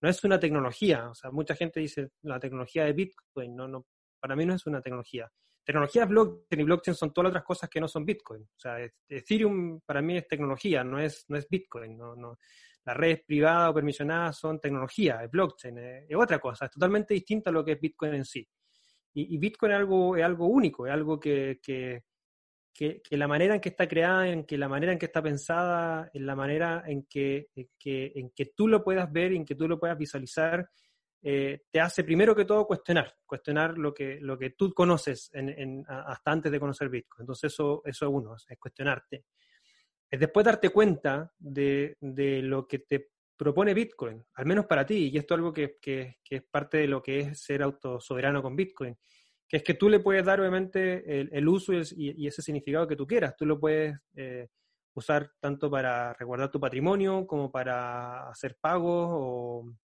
No 0.00 0.08
es 0.08 0.22
una 0.22 0.38
tecnología, 0.38 1.08
o 1.10 1.14
sea, 1.14 1.30
mucha 1.30 1.56
gente 1.56 1.80
dice 1.80 2.10
la 2.22 2.38
tecnología 2.38 2.84
de 2.84 2.92
Bitcoin, 2.92 3.56
no, 3.56 3.66
no, 3.66 3.86
para 4.20 4.36
mí 4.36 4.46
no 4.46 4.54
es 4.54 4.64
una 4.66 4.80
tecnología 4.80 5.30
tecnologías 5.64 6.08
blockchain 6.08 6.60
y 6.60 6.64
blockchain 6.64 6.94
son 6.94 7.12
todas 7.12 7.26
las 7.26 7.30
otras 7.30 7.44
cosas 7.44 7.70
que 7.70 7.80
no 7.80 7.88
son 7.88 8.04
Bitcoin. 8.04 8.42
O 8.42 8.58
sea, 8.58 8.76
Ethereum 9.08 9.80
para 9.84 10.02
mí 10.02 10.18
es 10.18 10.28
tecnología, 10.28 10.84
no 10.84 11.00
es, 11.00 11.24
no 11.28 11.36
es 11.36 11.48
Bitcoin. 11.48 11.96
No, 11.96 12.14
no. 12.14 12.38
Las 12.84 12.96
redes 12.96 13.22
privadas 13.26 13.70
o 13.70 13.74
permisionadas 13.74 14.38
son 14.38 14.60
tecnología, 14.60 15.24
es 15.24 15.30
blockchain, 15.30 15.78
es, 15.78 16.16
otra 16.16 16.38
cosa, 16.38 16.66
es 16.66 16.70
totalmente 16.70 17.14
distinta 17.14 17.48
a 17.48 17.52
lo 17.52 17.64
que 17.64 17.72
es 17.72 17.80
Bitcoin 17.80 18.14
en 18.14 18.24
sí. 18.26 18.46
Y, 19.14 19.38
Bitcoin 19.38 19.72
es 19.72 19.78
algo, 19.78 20.16
es 20.16 20.24
algo 20.24 20.46
único, 20.48 20.86
es 20.86 20.92
algo 20.92 21.18
que, 21.18 21.60
que, 21.62 22.02
que, 22.74 23.00
la 23.16 23.28
manera 23.28 23.54
en 23.54 23.60
que 23.60 23.68
está 23.70 23.88
creada, 23.88 24.28
en 24.28 24.44
que 24.44 24.58
la 24.58 24.68
manera 24.68 24.92
en 24.92 24.98
que 24.98 25.06
está 25.06 25.22
pensada, 25.22 26.10
en 26.12 26.26
la 26.26 26.34
manera 26.34 26.82
en 26.86 27.06
que, 27.06 27.46
en 27.54 27.68
que, 27.78 28.12
en 28.16 28.30
que 28.34 28.46
tú 28.54 28.68
lo 28.68 28.82
puedas 28.82 29.10
ver, 29.10 29.32
en 29.32 29.44
que 29.44 29.54
tú 29.54 29.68
lo 29.68 29.78
puedas 29.78 29.96
visualizar, 29.96 30.68
eh, 31.26 31.62
te 31.70 31.80
hace 31.80 32.04
primero 32.04 32.36
que 32.36 32.44
todo 32.44 32.66
cuestionar, 32.66 33.16
cuestionar 33.24 33.78
lo 33.78 33.94
que, 33.94 34.18
lo 34.20 34.36
que 34.36 34.50
tú 34.50 34.74
conoces 34.74 35.30
hasta 35.88 36.30
antes 36.30 36.52
de 36.52 36.60
conocer 36.60 36.90
Bitcoin. 36.90 37.22
Entonces 37.22 37.50
eso, 37.50 37.80
eso 37.82 38.04
es 38.04 38.12
uno, 38.12 38.36
es 38.46 38.58
cuestionarte. 38.58 39.24
Es 40.10 40.20
después 40.20 40.44
darte 40.44 40.68
cuenta 40.68 41.32
de, 41.38 41.96
lo 42.42 42.68
que 42.68 42.80
te 42.80 43.12
propone 43.38 43.72
Bitcoin, 43.72 44.22
al 44.34 44.44
menos 44.44 44.66
para 44.66 44.84
ti, 44.84 45.08
y 45.10 45.16
esto 45.16 45.32
es 45.32 45.38
algo 45.38 45.52
que, 45.54 45.78
es 45.82 46.42
parte 46.50 46.76
de 46.76 46.88
lo 46.88 47.02
que 47.02 47.20
es 47.20 47.42
ser 47.42 47.62
autosoberano 47.62 48.42
con 48.42 48.54
Bitcoin, 48.54 48.94
que 49.48 49.56
es 49.56 49.62
que 49.62 49.74
tú 49.74 49.88
le 49.88 50.00
puedes 50.00 50.26
dar 50.26 50.40
obviamente 50.40 51.22
el, 51.22 51.48
uso 51.48 51.72
y, 51.72 52.26
ese 52.26 52.42
significado 52.42 52.86
que 52.86 52.96
tú 52.96 53.06
quieras. 53.06 53.34
Tú 53.34 53.46
lo 53.46 53.58
puedes 53.58 53.98
eh, 54.14 54.48
usar 54.92 55.30
tanto 55.40 55.70
para 55.70 56.12
resguardar 56.12 56.50
tu 56.50 56.60
patrimonio 56.60 57.26
como 57.26 57.50
para 57.50 58.28
hacer 58.28 58.58
pagos 58.60 59.08
o 59.10 59.74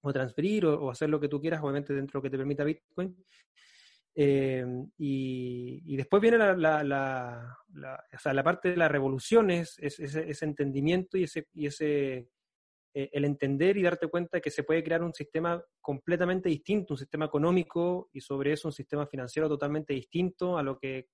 o 0.00 0.12
transferir 0.12 0.66
o, 0.66 0.90
hacer 0.90 1.10
lo 1.10 1.20
que 1.20 1.28
tú 1.28 1.40
quieras, 1.40 1.62
obviamente 1.62 1.94
dentro 1.94 2.18
de 2.18 2.18
lo 2.18 2.22
que 2.22 2.30
te 2.30 2.38
permita 2.38 2.64
Bitcoin. 2.64 3.16
Eh, 4.14 4.64
y, 4.96 5.96
después 5.96 6.20
viene 6.20 6.38
la, 6.38 6.54
la, 6.56 7.58
o 8.12 8.18
sea, 8.18 8.32
la, 8.32 8.42
parte 8.42 8.70
de 8.70 8.76
las 8.76 8.90
revoluciones, 8.90 9.78
es, 9.78 10.00
ese, 10.00 10.44
entendimiento 10.44 11.16
y 11.16 11.24
ese, 11.24 11.46
y 11.52 11.66
ese 11.66 12.28
eh, 12.94 13.10
el 13.12 13.24
entender 13.24 13.76
y 13.76 13.82
darte 13.82 14.08
cuenta 14.08 14.40
que 14.40 14.50
se 14.50 14.64
puede 14.64 14.82
crear 14.82 15.04
un 15.04 15.14
sistema 15.14 15.62
completamente 15.80 16.48
distinto, 16.48 16.94
un 16.94 16.98
sistema 16.98 17.26
económico 17.26 18.08
y 18.12 18.20
sobre 18.20 18.52
eso 18.52 18.66
un 18.66 18.72
sistema 18.72 19.06
financiero 19.06 19.48
totalmente 19.48 19.92
distinto 19.92 20.58
a 20.58 20.64
lo 20.64 20.78
que, 20.78 21.08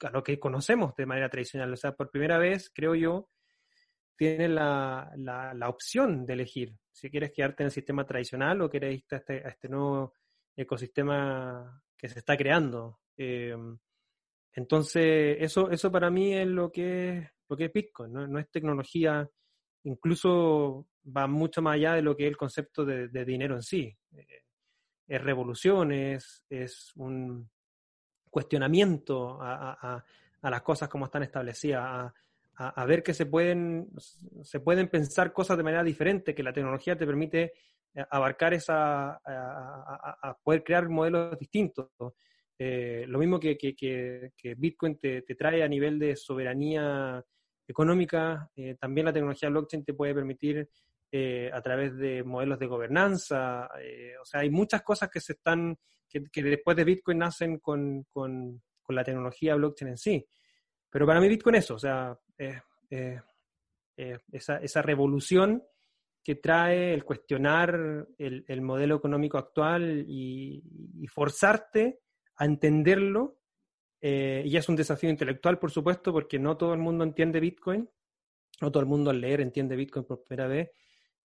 a 0.00 0.10
lo 0.10 0.22
que 0.22 0.38
conocemos 0.38 0.94
de 0.96 1.06
manera 1.06 1.30
tradicional. 1.30 1.72
O 1.72 1.76
sea, 1.76 1.92
por 1.92 2.10
primera 2.10 2.36
vez, 2.36 2.70
creo 2.74 2.94
yo, 2.94 3.30
tienes 4.20 4.50
la, 4.50 5.10
la, 5.16 5.68
opción 5.70 6.26
de 6.26 6.34
elegir 6.34 6.74
si 6.92 7.08
quieres 7.08 7.32
quedarte 7.32 7.62
en 7.62 7.68
el 7.68 7.72
sistema 7.72 8.04
tradicional 8.04 8.60
o 8.60 8.68
quieres 8.68 8.96
irte 8.96 9.14
a 9.14 9.18
este, 9.18 9.46
a 9.46 9.48
este 9.48 9.66
nuevo 9.70 10.12
ecosistema 10.54 11.82
que 11.96 12.06
se 12.06 12.18
está 12.18 12.36
creando. 12.36 13.00
Eh, 13.16 13.56
entonces, 14.52 15.38
eso, 15.40 15.70
eso 15.70 15.90
para 15.90 16.10
mí 16.10 16.34
es 16.34 16.46
lo 16.46 16.70
que 16.70 17.16
es, 17.16 17.30
lo 17.48 17.56
que 17.56 17.64
es 17.64 17.72
Bitcoin, 17.72 18.12
¿no? 18.12 18.38
es 18.38 18.50
tecnología, 18.50 19.26
incluso 19.84 20.86
va 21.16 21.26
mucho 21.26 21.62
más 21.62 21.76
allá 21.76 21.94
de 21.94 22.02
lo 22.02 22.14
que 22.14 22.24
es 22.24 22.28
el 22.28 22.36
concepto 22.36 22.84
de, 22.84 23.24
dinero 23.24 23.54
en 23.54 23.62
sí. 23.62 23.96
Eh, 24.12 24.42
es 25.08 25.22
revolución, 25.22 25.92
es, 25.92 26.44
un 26.96 27.48
cuestionamiento 28.28 29.38
a, 29.40 30.04
las 30.42 30.62
cosas 30.62 30.90
como 30.90 31.06
están 31.06 31.22
establecidas, 31.22 31.82
a, 31.82 32.14
ver 32.86 33.02
que 33.02 33.14
se 33.14 33.26
pueden, 33.26 33.88
se 34.42 34.60
pueden 34.60 34.88
pensar 34.88 35.32
cosas 35.32 35.56
de 35.56 35.62
manera 35.62 35.82
diferente, 35.82 36.34
que 36.34 36.42
la 36.42 36.52
tecnología 36.52 36.96
te 36.96 37.06
permite 37.06 37.52
eh, 37.94 38.04
abarcar 38.10 38.54
esa, 38.54 39.20
a, 39.24 40.38
poder 40.42 40.62
crear 40.62 40.88
modelos 40.88 41.38
distintos. 41.38 41.88
Eh, 42.58 43.04
lo 43.08 43.18
mismo 43.18 43.40
que, 43.40 43.56
Bitcoin 44.56 44.98
te, 44.98 45.22
trae 45.22 45.62
a 45.62 45.68
nivel 45.68 45.98
de 45.98 46.14
soberanía 46.14 47.24
económica, 47.66 48.50
eh, 48.54 48.76
también 48.78 49.06
la 49.06 49.12
tecnología 49.12 49.48
blockchain 49.48 49.84
te 49.84 49.94
puede 49.94 50.14
permitir 50.14 50.68
a 51.52 51.60
través 51.60 51.96
de 51.96 52.22
modelos 52.22 52.60
de 52.60 52.66
gobernanza. 52.66 53.68
o 54.20 54.24
sea, 54.24 54.40
hay 54.40 54.50
muchas 54.50 54.82
cosas 54.82 55.08
que 55.10 55.20
se 55.20 55.32
están, 55.32 55.76
que, 56.08 56.42
después 56.42 56.76
de 56.76 56.84
Bitcoin 56.84 57.18
nacen 57.18 57.58
con, 57.58 58.04
con, 58.12 58.62
la 58.88 59.04
tecnología 59.04 59.54
blockchain 59.54 59.92
en 59.92 59.98
sí. 59.98 60.26
Pero 60.90 61.06
para 61.06 61.20
mí 61.20 61.28
Bitcoin 61.28 61.56
es 61.56 61.64
eso, 61.64 61.74
o 61.76 61.78
sea, 61.78 62.16
esa, 64.32 64.56
esa 64.56 64.82
revolución 64.82 65.62
que 66.22 66.34
trae 66.34 66.92
el 66.92 67.04
cuestionar 67.04 68.06
el, 68.18 68.62
modelo 68.62 68.96
económico 68.96 69.38
actual 69.38 70.04
y, 70.06 70.62
forzarte 71.08 72.00
a 72.36 72.44
entenderlo. 72.44 73.38
Eh, 74.02 74.42
y 74.46 74.56
es 74.56 74.68
un 74.68 74.76
desafío 74.76 75.10
intelectual, 75.10 75.58
por 75.58 75.70
supuesto, 75.70 76.12
porque 76.12 76.38
no 76.38 76.56
todo 76.56 76.72
el 76.72 76.78
mundo 76.78 77.04
entiende 77.04 77.40
Bitcoin, 77.40 77.88
no 78.60 78.70
todo 78.70 78.82
el 78.82 78.88
mundo 78.88 79.10
al 79.10 79.20
leer 79.20 79.42
entiende 79.42 79.76
Bitcoin 79.76 80.06
por 80.06 80.24
primera 80.24 80.48
vez, 80.48 80.70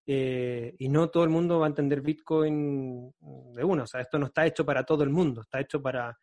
eh, 0.07 0.75
y 0.79 0.89
no 0.89 1.09
todo 1.09 1.23
el 1.23 1.31
mundo 1.31 1.61
va 1.61 1.67
a 1.67 1.69
entender 1.69 2.01
Bitcoin 2.01 3.13
de 3.53 3.65
uno. 3.65 3.85
O 3.85 3.87
sea, 3.87 4.01
esto 4.01 4.19
no 4.19 4.27
está 4.27 4.47
hecho 4.47 4.65
para 4.65 4.85
todo 4.85 5.05
el 5.05 5.11
mundo, 5.11 5.43
está 5.43 5.61
hecho 5.61 5.81
para, 5.81 6.19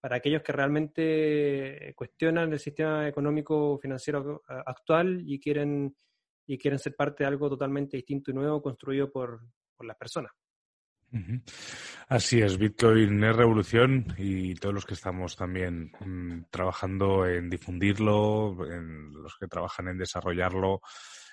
para 0.00 0.16
aquellos 0.16 0.42
que 0.42 0.52
realmente 0.52 1.92
cuestionan 1.94 2.52
el 2.52 2.58
sistema 2.58 3.06
económico 3.06 3.78
financiero 3.78 4.42
actual 4.48 5.22
y 5.26 5.38
quieren 5.38 5.94
y 6.50 6.58
quieren 6.58 6.80
ser 6.80 6.96
parte 6.96 7.22
de 7.22 7.28
algo 7.28 7.48
totalmente 7.48 7.96
distinto 7.96 8.30
y 8.30 8.34
nuevo 8.34 8.60
construido 8.60 9.10
por, 9.10 9.40
las 9.82 9.96
personas. 9.96 10.32
Así 12.08 12.42
es, 12.42 12.58
Bitcoin 12.58 13.24
es 13.24 13.36
revolución 13.36 14.14
y 14.18 14.54
todos 14.56 14.74
los 14.74 14.84
que 14.84 14.94
estamos 14.94 15.36
también 15.36 15.90
mm, 16.00 16.50
trabajando 16.50 17.24
en 17.26 17.48
difundirlo, 17.48 18.66
en 18.70 19.12
los 19.12 19.36
que 19.38 19.46
trabajan 19.46 19.88
en 19.88 19.98
desarrollarlo, 19.98 20.82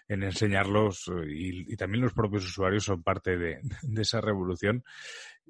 en 0.08 0.24
enseñarlos 0.24 1.10
eh, 1.10 1.28
y, 1.28 1.76
también 1.76 2.04
los 2.04 2.14
propios 2.14 2.46
usuarios 2.46 2.86
son 2.86 3.04
parte 3.04 3.38
de, 3.38 3.62
esa 3.98 4.22
revolución. 4.22 4.84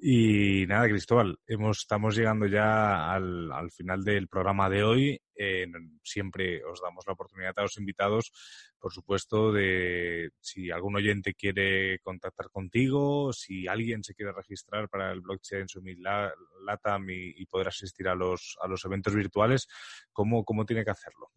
Y 0.00 0.64
nada, 0.66 0.86
Cristóbal, 0.88 1.38
hemos, 1.46 1.78
estamos 1.80 2.16
llegando 2.16 2.46
ya 2.46 3.12
al, 3.12 3.50
al 3.50 3.70
final 3.72 4.04
del 4.04 4.28
programa 4.28 4.70
de 4.70 4.84
hoy. 4.84 5.20
Eh, 5.34 5.66
siempre 6.04 6.64
os 6.64 6.80
damos 6.80 7.04
la 7.06 7.14
oportunidad 7.14 7.54
a 7.56 7.62
los 7.62 7.78
invitados, 7.78 8.32
por 8.78 8.92
supuesto, 8.92 9.52
de 9.52 10.30
si 10.40 10.70
algún 10.70 10.96
oyente 10.96 11.34
quiere 11.34 11.98
contactar 12.00 12.48
contigo, 12.50 13.32
si 13.32 13.66
alguien 13.66 14.04
se 14.04 14.14
quiere 14.14 14.32
registrar 14.32 14.88
para 14.88 15.10
el 15.12 15.20
blockchain 15.20 15.68
Summit 15.68 15.98
Latam 15.98 17.10
y, 17.10 17.34
y 17.36 17.46
poder 17.46 17.68
asistir 17.68 18.08
a 18.08 18.14
los, 18.14 18.56
a 18.62 18.68
los 18.68 18.84
eventos 18.84 19.14
virtuales, 19.14 19.66
¿cómo, 20.12 20.44
cómo 20.44 20.64
tiene 20.64 20.84
que 20.84 20.92
hacerlo? 20.92 21.32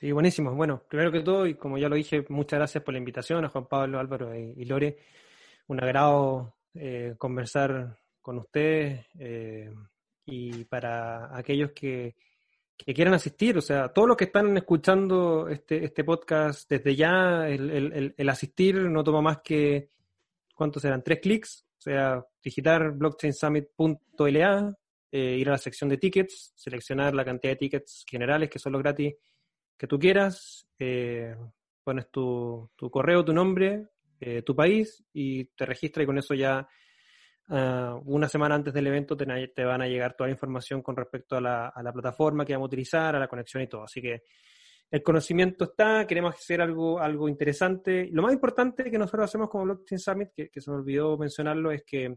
Sí, 0.00 0.12
buenísimo. 0.12 0.54
Bueno, 0.54 0.82
primero 0.88 1.12
que 1.12 1.20
todo, 1.20 1.46
y 1.46 1.56
como 1.56 1.76
ya 1.76 1.90
lo 1.90 1.94
dije, 1.94 2.24
muchas 2.30 2.58
gracias 2.58 2.82
por 2.82 2.94
la 2.94 2.98
invitación 2.98 3.44
a 3.44 3.50
Juan 3.50 3.66
Pablo, 3.66 3.98
Álvaro 4.00 4.34
y, 4.34 4.64
Lore. 4.64 4.96
Un 5.66 5.78
agrado 5.82 6.54
eh, 6.72 7.16
conversar 7.18 7.98
con 8.22 8.38
ustedes 8.38 9.04
eh, 9.18 9.70
y 10.24 10.64
para 10.64 11.36
aquellos 11.36 11.72
que, 11.72 12.14
quieran 12.78 13.12
asistir, 13.12 13.58
o 13.58 13.60
sea, 13.60 13.88
todos 13.88 14.08
los 14.08 14.16
que 14.16 14.24
están 14.24 14.56
escuchando 14.56 15.48
este, 15.48 15.84
este 15.84 16.02
podcast 16.02 16.66
desde 16.70 16.96
ya, 16.96 17.46
el, 17.46 18.14
asistir 18.30 18.76
no 18.76 19.04
toma 19.04 19.20
más 19.20 19.40
que, 19.42 19.90
¿cuántos 20.54 20.80
serán? 20.80 21.04
Tres 21.04 21.20
clics, 21.20 21.66
o 21.78 21.82
sea, 21.82 22.24
digitar 22.42 22.92
blockchainsummit.la, 22.92 24.74
eh, 25.12 25.36
ir 25.38 25.48
a 25.48 25.52
la 25.52 25.58
sección 25.58 25.90
de 25.90 25.98
tickets, 25.98 26.54
seleccionar 26.56 27.14
la 27.14 27.24
cantidad 27.24 27.52
de 27.52 27.56
tickets 27.56 28.06
generales 28.08 28.48
que 28.48 28.58
son 28.58 28.72
los 28.72 28.82
gratis 28.82 29.14
que 29.80 29.86
tú 29.86 29.98
quieras, 29.98 30.68
eh, 30.78 31.34
pones 31.82 32.10
tu, 32.10 32.70
correo, 32.90 33.24
tu 33.24 33.32
nombre, 33.32 33.88
eh, 34.20 34.42
tu 34.42 34.54
país 34.54 35.02
y 35.10 35.46
te 35.46 35.64
registras 35.64 36.04
y 36.04 36.06
con 36.06 36.18
eso 36.18 36.34
ya 36.34 36.68
ah, 37.48 37.98
una 38.04 38.28
semana 38.28 38.56
antes 38.56 38.74
del 38.74 38.88
evento 38.88 39.16
te, 39.16 39.24
van 39.64 39.80
a 39.80 39.88
llegar 39.88 40.14
toda 40.14 40.28
la 40.28 40.34
información 40.34 40.82
con 40.82 40.96
respecto 40.96 41.34
a 41.34 41.40
la, 41.40 41.92
plataforma 41.94 42.44
que 42.44 42.52
vamos 42.52 42.66
a 42.66 42.72
utilizar, 42.72 43.16
a 43.16 43.18
la 43.18 43.26
conexión 43.26 43.62
y 43.62 43.68
todo. 43.68 43.84
Así 43.84 44.02
que 44.02 44.24
el 44.90 45.02
conocimiento 45.02 45.64
está, 45.64 46.06
queremos 46.06 46.34
hacer 46.34 46.60
algo, 46.60 47.00
algo 47.00 47.26
interesante. 47.26 48.06
Lo 48.12 48.20
más 48.20 48.34
importante 48.34 48.90
que 48.90 48.98
nosotros 48.98 49.24
hacemos 49.24 49.48
como 49.48 49.64
Blockchain 49.64 49.98
Summit, 49.98 50.28
que, 50.34 50.60
se 50.60 50.70
me 50.70 50.76
olvidó 50.76 51.16
mencionarlo, 51.16 51.72
es 51.72 51.84
que 51.86 52.16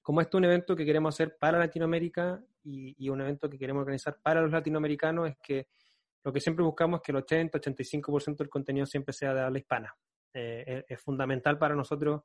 como 0.00 0.22
este 0.22 0.38
es 0.38 0.38
un 0.38 0.44
evento 0.46 0.74
que 0.74 0.86
queremos 0.86 1.14
hacer 1.14 1.36
para 1.38 1.58
Latinoamérica 1.58 2.42
y 2.64 3.10
un 3.10 3.20
evento 3.20 3.50
que 3.50 3.58
queremos 3.58 3.82
organizar 3.82 4.16
para 4.22 4.40
los 4.40 4.50
latinoamericanos, 4.50 5.28
es 5.28 5.36
que 5.42 5.66
lo 6.24 6.32
que 6.32 6.40
siempre 6.40 6.64
buscamos 6.64 7.00
es 7.00 7.02
que 7.04 7.12
el 7.12 7.24
80-85% 7.24 8.36
del 8.36 8.48
contenido 8.48 8.86
siempre 8.86 9.12
sea 9.12 9.34
de 9.34 9.40
habla 9.40 9.58
hispana. 9.58 9.94
Eh, 10.34 10.84
es, 10.88 11.00
fundamental 11.00 11.58
para 11.58 11.74
nosotros 11.74 12.22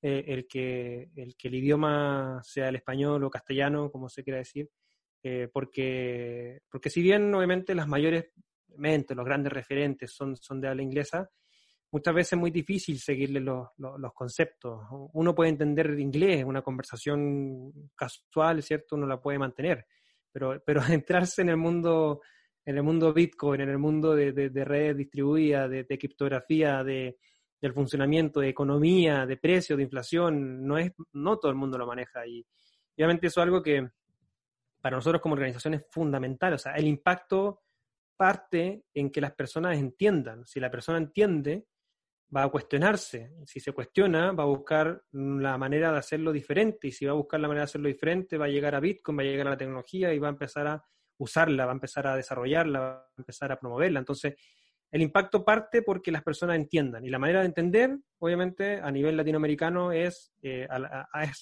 eh, 0.00 0.24
el, 0.28 0.46
que, 0.48 1.10
el 1.14 1.36
que 1.36 1.48
el 1.48 1.56
idioma 1.56 2.40
sea 2.42 2.68
el 2.68 2.76
español 2.76 3.22
o 3.22 3.30
castellano, 3.30 3.90
como 3.90 4.08
se 4.08 4.24
quiera 4.24 4.38
decir, 4.38 4.70
eh, 5.22 5.48
porque, 5.52 6.62
porque 6.70 6.88
si 6.88 7.02
bien 7.02 7.34
obviamente 7.34 7.74
las 7.74 7.86
mayores 7.86 8.30
mentes, 8.76 9.14
los 9.16 9.26
grandes 9.26 9.52
referentes 9.52 10.12
son, 10.12 10.36
son 10.36 10.60
de 10.60 10.68
habla 10.68 10.82
inglesa, 10.82 11.28
muchas 11.90 12.14
veces 12.14 12.32
es 12.34 12.38
muy 12.38 12.50
difícil 12.50 12.98
seguirle 12.98 13.40
los, 13.40 13.68
los, 13.76 14.12
conceptos. 14.14 14.80
Uno 15.12 15.34
puede 15.34 15.50
entender 15.50 15.98
inglés, 15.98 16.44
una 16.44 16.62
conversación 16.62 17.90
casual, 17.94 18.62
¿cierto? 18.62 18.96
Uno 18.96 19.06
la 19.06 19.20
puede 19.20 19.38
mantener, 19.38 19.86
pero, 20.32 20.62
pero 20.64 20.80
adentrarse 20.80 21.42
en 21.42 21.50
el 21.50 21.56
mundo 21.56 22.22
en 22.64 22.76
el 22.76 22.82
mundo 22.82 23.12
Bitcoin, 23.12 23.62
en 23.62 23.70
el 23.70 23.78
mundo 23.78 24.14
de, 24.14 24.32
de, 24.32 24.64
redes 24.64 24.96
distribuidas, 24.96 25.70
de, 25.70 25.98
criptografía, 25.98 26.84
de, 26.84 27.18
del 27.60 27.72
funcionamiento, 27.72 28.40
de 28.40 28.48
economía, 28.48 29.26
de 29.26 29.36
precios, 29.36 29.76
de 29.76 29.84
inflación, 29.84 30.66
no 30.66 30.78
es, 30.78 30.92
no 31.12 31.38
todo 31.38 31.50
el 31.50 31.56
mundo 31.56 31.78
lo 31.78 31.86
maneja. 31.86 32.26
Y 32.26 32.44
obviamente 32.96 33.28
eso 33.28 33.40
es 33.40 33.44
algo 33.44 33.62
que 33.62 33.88
para 34.80 34.96
nosotros 34.96 35.20
como 35.20 35.34
organización 35.34 35.74
es 35.74 35.84
fundamental. 35.90 36.54
O 36.54 36.58
sea, 36.58 36.74
el 36.74 36.86
impacto 36.86 37.62
parte 38.16 38.84
en 38.92 39.10
que 39.10 39.20
las 39.20 39.32
personas 39.32 39.78
entiendan. 39.78 40.46
Si 40.46 40.60
la 40.60 40.70
persona 40.70 40.98
entiende, 40.98 41.66
va 42.34 42.44
a 42.44 42.48
cuestionarse. 42.48 43.32
Si 43.46 43.60
se 43.60 43.72
cuestiona, 43.72 44.32
va 44.32 44.44
a 44.44 44.46
buscar 44.46 45.02
la 45.12 45.56
manera 45.58 45.92
de 45.92 45.98
hacerlo 45.98 46.32
diferente. 46.32 46.88
Y 46.88 46.92
si 46.92 47.06
va 47.06 47.12
a 47.12 47.16
buscar 47.16 47.40
la 47.40 47.48
manera 47.48 47.62
de 47.62 47.70
hacerlo 47.70 47.88
diferente, 47.88 48.38
va 48.38 48.46
a 48.46 48.48
llegar 48.48 48.74
a 48.74 48.80
Bitcoin, 48.80 49.18
va 49.18 49.22
a 49.22 49.24
llegar 49.24 49.46
a 49.46 49.50
la 49.50 49.56
tecnología 49.56 50.12
y 50.12 50.18
va 50.18 50.28
a 50.28 50.32
empezar 50.32 50.66
a 50.66 50.84
usarla, 51.20 51.66
va 51.66 51.72
a 51.72 51.74
empezar 51.74 52.06
a 52.06 52.16
desarrollarla, 52.16 52.80
va 52.80 52.90
a 52.92 53.12
empezar 53.18 53.52
a 53.52 53.58
promoverla. 53.60 54.00
Entonces, 54.00 54.34
el 54.90 55.02
impacto 55.02 55.44
parte 55.44 55.82
porque 55.82 56.10
las 56.10 56.22
personas 56.22 56.56
entiendan. 56.56 57.04
Y 57.04 57.10
la 57.10 57.18
manera 57.18 57.40
de 57.40 57.46
entender, 57.46 57.96
obviamente, 58.18 58.80
a 58.80 58.90
nivel 58.90 59.16
latinoamericano 59.16 59.92
es, 59.92 60.32
eh, 60.42 60.66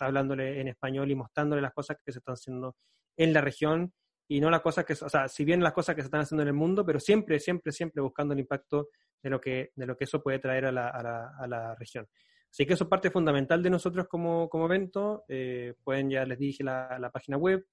hablándole 0.00 0.60
en 0.60 0.68
español 0.68 1.10
y 1.10 1.14
mostrándole 1.14 1.62
las 1.62 1.72
cosas 1.72 1.96
que 2.04 2.12
se 2.12 2.18
están 2.18 2.34
haciendo 2.34 2.76
en 3.16 3.32
la 3.32 3.40
región 3.40 3.92
y 4.28 4.40
no 4.40 4.50
las 4.50 4.60
cosas 4.60 4.84
que, 4.84 4.92
o 4.92 5.08
sea, 5.08 5.28
si 5.28 5.44
bien 5.44 5.62
las 5.62 5.72
cosas 5.72 5.94
que 5.94 6.02
se 6.02 6.06
están 6.06 6.20
haciendo 6.20 6.42
en 6.42 6.48
el 6.48 6.54
mundo, 6.54 6.84
pero 6.84 7.00
siempre, 7.00 7.40
siempre, 7.40 7.72
siempre 7.72 8.02
buscando 8.02 8.34
el 8.34 8.40
impacto 8.40 8.88
de 9.22 9.30
lo 9.30 9.40
que, 9.40 9.70
de 9.74 9.86
lo 9.86 9.96
que 9.96 10.04
eso 10.04 10.22
puede 10.22 10.38
traer 10.38 10.66
a 10.66 10.72
la, 10.72 10.88
a 10.88 11.02
la, 11.02 11.32
a 11.38 11.46
la 11.46 11.74
región. 11.76 12.06
Así 12.50 12.66
que 12.66 12.74
eso 12.74 12.84
es 12.84 12.90
parte 12.90 13.10
fundamental 13.10 13.62
de 13.62 13.70
nosotros 13.70 14.06
como, 14.08 14.48
como 14.48 14.66
evento. 14.66 15.24
Eh, 15.28 15.74
pueden, 15.82 16.10
ya 16.10 16.24
les 16.24 16.38
dije, 16.38 16.64
la, 16.64 16.98
la 16.98 17.10
página 17.10 17.36
web, 17.36 17.64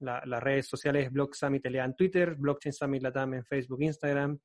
la, 0.00 0.22
las 0.26 0.42
redes 0.42 0.66
sociales 0.66 1.10
Blog 1.10 1.34
Summit 1.34 1.64
LA 1.66 1.84
en 1.84 1.94
Twitter, 1.94 2.34
Blockchain 2.34 2.72
Summit 2.72 3.02
Latam 3.02 3.34
en 3.34 3.44
Facebook, 3.44 3.82
Instagram, 3.82 4.38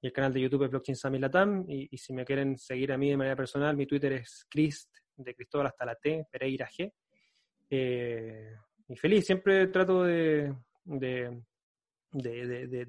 y 0.00 0.06
el 0.06 0.12
canal 0.12 0.32
de 0.32 0.40
YouTube 0.40 0.64
es 0.64 0.70
Blockchain 0.70 0.96
Summit 0.96 1.20
Latam. 1.20 1.64
Y, 1.68 1.96
si 1.98 2.12
me 2.12 2.24
quieren 2.24 2.56
seguir 2.56 2.92
a 2.92 2.96
mí 2.98 3.10
de 3.10 3.16
manera 3.16 3.36
personal, 3.36 3.76
mi 3.76 3.86
Twitter 3.86 4.12
es 4.12 4.46
Crist, 4.48 4.96
de 5.16 5.34
Cristóbal 5.34 5.66
hasta 5.66 5.84
la 5.84 5.96
T, 5.96 6.26
Pereira 6.30 6.68
G. 6.68 6.92
Eh, 7.68 8.54
y 8.88 8.96
feliz, 8.96 9.26
siempre 9.26 9.66
trato 9.66 10.04
de, 10.04 10.54
de 10.84 11.38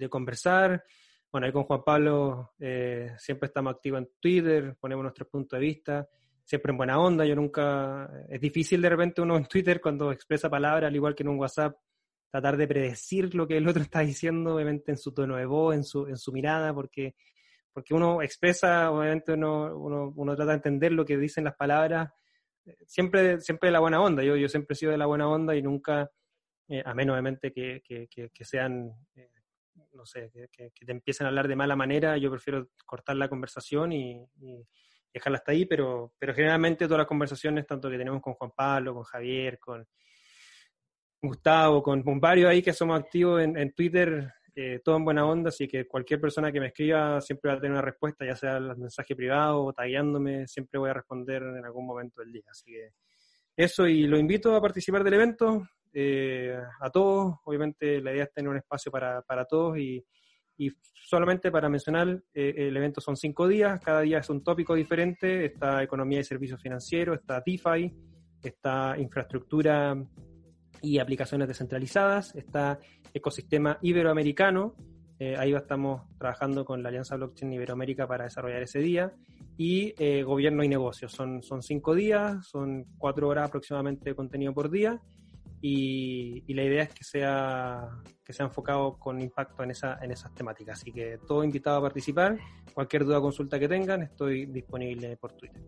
conversar. 0.09 0.83
Bueno, 1.31 1.45
ahí 1.45 1.53
con 1.53 1.63
Juan 1.63 1.83
Pablo 1.83 2.53
eh, 2.59 3.11
siempre 3.17 3.47
estamos 3.47 3.75
activos 3.75 3.99
en 3.99 4.09
Twitter, 4.19 4.75
ponemos 4.79 5.03
nuestros 5.03 5.29
puntos 5.29 5.59
de 5.59 5.65
vista, 5.65 6.09
siempre 6.43 6.71
en 6.71 6.77
buena 6.77 6.99
onda. 6.99 7.23
Yo 7.23 7.35
nunca. 7.35 8.09
Es 8.27 8.41
difícil 8.41 8.81
de 8.81 8.89
repente 8.89 9.21
uno 9.21 9.37
en 9.37 9.45
Twitter 9.45 9.79
cuando 9.79 10.11
expresa 10.11 10.49
palabras, 10.49 10.87
al 10.87 10.95
igual 10.95 11.13
que 11.13 11.21
en 11.21 11.29
un 11.29 11.39
WhatsApp, 11.39 11.77
tratar 12.31 12.57
de 12.57 12.67
predecir 12.67 13.33
lo 13.35 13.47
que 13.47 13.57
el 13.57 13.67
otro 13.67 13.81
está 13.83 14.01
diciendo, 14.01 14.55
obviamente 14.55 14.91
en 14.91 14.97
su 14.97 15.13
tono 15.13 15.35
de 15.35 15.45
voz, 15.45 15.75
en 15.75 15.83
su, 15.83 16.07
en 16.07 16.17
su 16.17 16.31
mirada, 16.31 16.73
porque, 16.73 17.15
porque 17.73 17.93
uno 17.93 18.21
expresa, 18.21 18.91
obviamente 18.91 19.33
uno, 19.33 19.75
uno, 19.77 20.13
uno 20.15 20.35
trata 20.35 20.51
de 20.51 20.57
entender 20.57 20.91
lo 20.91 21.05
que 21.05 21.17
dicen 21.17 21.43
las 21.43 21.55
palabras, 21.55 22.09
siempre, 22.85 23.39
siempre 23.39 23.67
de 23.67 23.73
la 23.73 23.79
buena 23.79 24.01
onda. 24.01 24.23
Yo, 24.23 24.35
yo 24.35 24.49
siempre 24.49 24.73
he 24.73 24.77
sido 24.77 24.91
de 24.91 24.97
la 24.97 25.05
buena 25.05 25.27
onda 25.27 25.55
y 25.55 25.61
nunca, 25.61 26.09
eh, 26.67 26.83
a 26.85 26.93
menos 26.93 27.13
obviamente 27.13 27.51
que, 27.51 27.81
que, 27.83 28.07
que, 28.07 28.29
que 28.29 28.45
sean, 28.45 28.91
eh, 29.15 29.29
no 29.93 30.05
sé, 30.05 30.31
que, 30.51 30.71
te 30.71 30.91
empiecen 30.91 31.25
a 31.25 31.29
hablar 31.29 31.47
de 31.47 31.55
mala 31.55 31.75
manera, 31.75 32.17
yo 32.17 32.29
prefiero 32.31 32.69
cortar 32.85 33.15
la 33.15 33.29
conversación 33.29 33.91
y, 33.91 34.25
y, 34.39 34.65
dejarla 35.11 35.39
hasta 35.39 35.53
ahí, 35.53 35.65
pero, 35.65 36.13
pero 36.19 36.35
generalmente 36.35 36.85
todas 36.85 36.99
las 36.99 37.07
conversaciones, 37.07 37.65
tanto 37.65 37.89
que 37.89 37.97
tenemos 37.97 38.21
con 38.21 38.35
Juan 38.35 38.51
Pablo, 38.55 38.93
con 38.93 39.03
Javier, 39.03 39.57
con 39.57 39.87
Gustavo, 41.21 41.83
con, 41.83 42.03
varios 42.19 42.49
ahí 42.49 42.61
que 42.61 42.73
somos 42.73 42.99
activos 42.99 43.41
en, 43.41 43.57
en 43.57 43.73
Twitter, 43.73 44.31
eh, 44.55 44.81
todo 44.83 44.97
en 44.97 45.05
buena 45.05 45.25
onda, 45.25 45.49
así 45.49 45.67
que 45.67 45.87
cualquier 45.87 46.19
persona 46.19 46.51
que 46.51 46.59
me 46.59 46.67
escriba 46.67 47.21
siempre 47.21 47.51
va 47.51 47.57
a 47.57 47.61
tener 47.61 47.71
una 47.71 47.81
respuesta, 47.81 48.25
ya 48.25 48.35
sea 48.35 48.57
el 48.57 48.75
mensaje 48.77 49.15
privado 49.15 49.63
o 49.63 49.73
tagueándome, 49.73 50.47
siempre 50.47 50.79
voy 50.79 50.89
a 50.89 50.93
responder 50.93 51.43
en 51.43 51.65
algún 51.65 51.85
momento 51.85 52.21
del 52.21 52.31
día. 52.31 52.43
Así 52.49 52.71
que 52.71 52.89
eso, 53.55 53.87
y 53.87 54.07
lo 54.07 54.17
invito 54.17 54.55
a 54.55 54.61
participar 54.61 55.03
del 55.03 55.13
evento, 55.13 55.67
eh, 55.93 56.57
a 56.79 56.89
todos, 56.89 57.35
obviamente 57.45 58.01
la 58.01 58.11
idea 58.11 58.25
es 58.25 58.33
tener 58.33 58.49
un 58.49 58.57
espacio 58.57 58.91
para, 58.91 59.21
para 59.21 59.45
todos 59.45 59.77
y, 59.77 60.05
y 60.57 60.71
solamente 60.93 61.51
para 61.51 61.69
mencionar, 61.69 62.21
eh, 62.33 62.53
el 62.57 62.75
evento 62.75 62.99
son 63.01 63.15
cinco 63.15 63.47
días, 63.47 63.79
cada 63.79 64.01
día 64.01 64.19
es 64.19 64.29
un 64.29 64.43
tópico 64.43 64.75
diferente, 64.75 65.45
está 65.45 65.81
economía 65.81 66.19
y 66.19 66.23
servicios 66.23 66.61
financieros, 66.61 67.19
está 67.19 67.41
DeFi, 67.45 67.93
está 68.43 68.95
infraestructura 68.97 69.95
y 70.81 70.99
aplicaciones 70.99 71.47
descentralizadas, 71.47 72.35
está 72.35 72.79
ecosistema 73.13 73.77
iberoamericano, 73.81 74.75
eh, 75.19 75.35
ahí 75.37 75.53
estamos 75.53 76.03
trabajando 76.17 76.63
con 76.63 76.81
la 76.81 76.89
Alianza 76.89 77.17
Blockchain 77.17 77.51
Iberoamérica 77.51 78.07
para 78.07 78.23
desarrollar 78.23 78.63
ese 78.63 78.79
día, 78.79 79.11
y 79.57 79.93
eh, 79.97 80.23
gobierno 80.23 80.63
y 80.63 80.69
negocios. 80.69 81.11
Son, 81.11 81.43
son 81.43 81.61
cinco 81.61 81.93
días, 81.93 82.47
son 82.47 82.85
cuatro 82.97 83.27
horas 83.27 83.49
aproximadamente 83.49 84.09
de 84.09 84.15
contenido 84.15 84.53
por 84.53 84.69
día, 84.71 85.01
y, 85.61 86.41
y, 86.47 86.53
la 86.53 86.63
idea 86.63 86.83
es 86.83 86.93
que 86.93 87.03
sea, 87.03 87.89
que 88.23 88.31
sea 88.31 88.45
enfocado 88.45 88.97
con 88.97 89.19
impacto 89.19 89.61
en, 89.61 89.71
esa, 89.71 89.99
en 90.01 90.11
esas 90.11 90.33
temáticas. 90.33 90.79
Así 90.79 90.93
que 90.93 91.19
todo 91.27 91.43
invitado 91.43 91.79
a 91.79 91.81
participar, 91.81 92.37
cualquier 92.73 93.03
duda 93.03 93.19
o 93.19 93.21
consulta 93.21 93.59
que 93.59 93.67
tengan, 93.67 94.03
estoy 94.03 94.45
disponible 94.45 95.17
por 95.17 95.33
Twitter. 95.33 95.61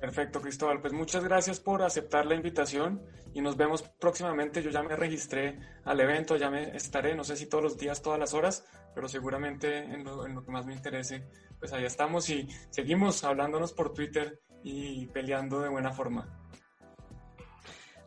Perfecto, 0.00 0.40
Cristóbal. 0.40 0.80
Pues 0.80 0.92
muchas 0.92 1.24
gracias 1.24 1.58
por 1.58 1.82
aceptar 1.82 2.24
la 2.26 2.36
invitación 2.36 3.02
y 3.34 3.40
nos 3.40 3.56
vemos 3.56 3.82
próximamente. 3.82 4.62
Yo 4.62 4.70
ya 4.70 4.82
me 4.82 4.94
registré 4.94 5.58
al 5.84 5.98
evento, 6.00 6.36
ya 6.36 6.50
me 6.50 6.76
estaré, 6.76 7.16
no 7.16 7.24
sé 7.24 7.36
si 7.36 7.46
todos 7.46 7.64
los 7.64 7.76
días, 7.76 8.00
todas 8.00 8.18
las 8.18 8.32
horas, 8.32 8.64
pero 8.94 9.08
seguramente 9.08 9.78
en 9.78 10.04
lo, 10.04 10.24
en 10.24 10.34
lo 10.34 10.44
que 10.44 10.52
más 10.52 10.66
me 10.66 10.74
interese, 10.74 11.24
pues 11.58 11.72
ahí 11.72 11.84
estamos 11.84 12.30
y 12.30 12.48
seguimos 12.70 13.24
hablándonos 13.24 13.72
por 13.72 13.92
Twitter 13.92 14.40
y 14.62 15.06
peleando 15.06 15.60
de 15.60 15.68
buena 15.68 15.92
forma. 15.92 16.28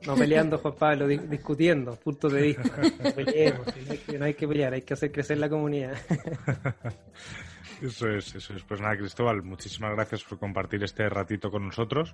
No 0.06 0.16
peleando, 0.16 0.58
Juan 0.58 0.74
Pablo, 0.76 1.08
di 1.08 1.18
discutiendo, 1.18 1.96
puntos 1.96 2.34
de 2.34 2.42
vista. 2.42 2.64
No 3.04 3.12
peleemos, 3.12 3.68
no 3.68 3.92
hay, 3.92 3.98
que, 3.98 4.18
no 4.18 4.26
hay 4.26 4.34
que 4.34 4.48
pelear, 4.48 4.74
hay 4.74 4.82
que 4.82 4.94
hacer 4.94 5.12
crecer 5.12 5.38
la 5.38 5.50
comunidad. 5.50 5.96
Eso 7.82 8.10
es, 8.10 8.36
eso 8.36 8.54
es. 8.54 8.64
Pues 8.64 8.80
nada, 8.80 8.96
Cristóbal, 8.96 9.42
muchísimas 9.42 9.94
gracias 9.96 10.24
por 10.24 10.38
compartir 10.38 10.84
este 10.84 11.10
ratito 11.10 11.50
con 11.50 11.66
nosotros. 11.66 12.14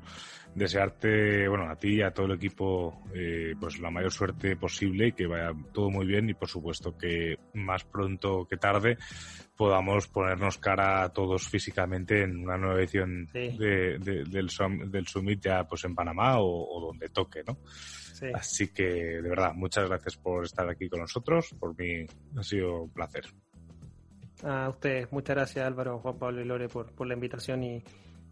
Desearte, 0.56 1.48
bueno, 1.50 1.70
a 1.70 1.76
ti 1.76 1.96
y 1.96 2.02
a 2.02 2.12
todo 2.12 2.28
el 2.28 2.34
equipo, 2.34 3.04
eh, 3.14 3.54
pues 3.60 3.80
la 3.80 3.92
mayor 3.92 4.12
suerte 4.12 4.56
posible 4.56 5.08
y 5.08 5.12
que 5.12 5.28
vaya 5.28 5.52
todo 5.74 5.90
muy 5.90 6.06
bien 6.06 6.30
y 6.30 6.34
por 6.34 6.48
supuesto 6.48 6.98
que 6.98 7.38
más 7.54 7.84
pronto 7.84 8.48
que 8.50 8.56
tarde 8.56 8.98
podamos 9.58 10.08
ponernos 10.08 10.58
cara 10.58 11.04
a 11.04 11.10
todos 11.10 11.48
físicamente 11.50 12.22
en 12.22 12.38
una 12.38 12.58
nueva 12.58 12.80
edición 12.80 13.28
sí. 13.34 13.58
de, 13.58 13.98
de, 14.00 14.24
del, 14.24 14.50
del 14.92 15.08
Summit 15.08 15.42
ya 15.42 15.68
pues 15.68 15.84
en 15.84 15.96
Panamá 15.96 16.40
o, 16.40 16.78
o 16.78 16.88
donde 16.88 17.10
toque, 17.10 17.44
¿no? 17.46 17.58
Sí. 18.18 18.28
Así 18.34 18.74
que, 18.74 18.84
de 18.84 19.30
verdad, 19.30 19.54
muchas 19.54 19.88
gracias 19.88 20.16
por 20.18 20.46
estar 20.46 20.68
aquí 20.68 20.90
con 20.90 21.02
nosotros. 21.02 21.56
Por 21.60 21.78
mí 21.78 22.04
ha 22.36 22.42
sido 22.44 22.84
un 22.84 22.90
placer. 22.92 23.26
A 24.44 24.70
ustedes, 24.70 25.12
muchas 25.12 25.36
gracias 25.36 25.66
Álvaro, 25.66 26.00
Juan 26.00 26.18
Pablo 26.20 26.42
y 26.42 26.46
Lore 26.46 26.70
por, 26.70 26.94
por 26.94 27.08
la 27.08 27.16
invitación 27.16 27.64
y, 27.64 27.84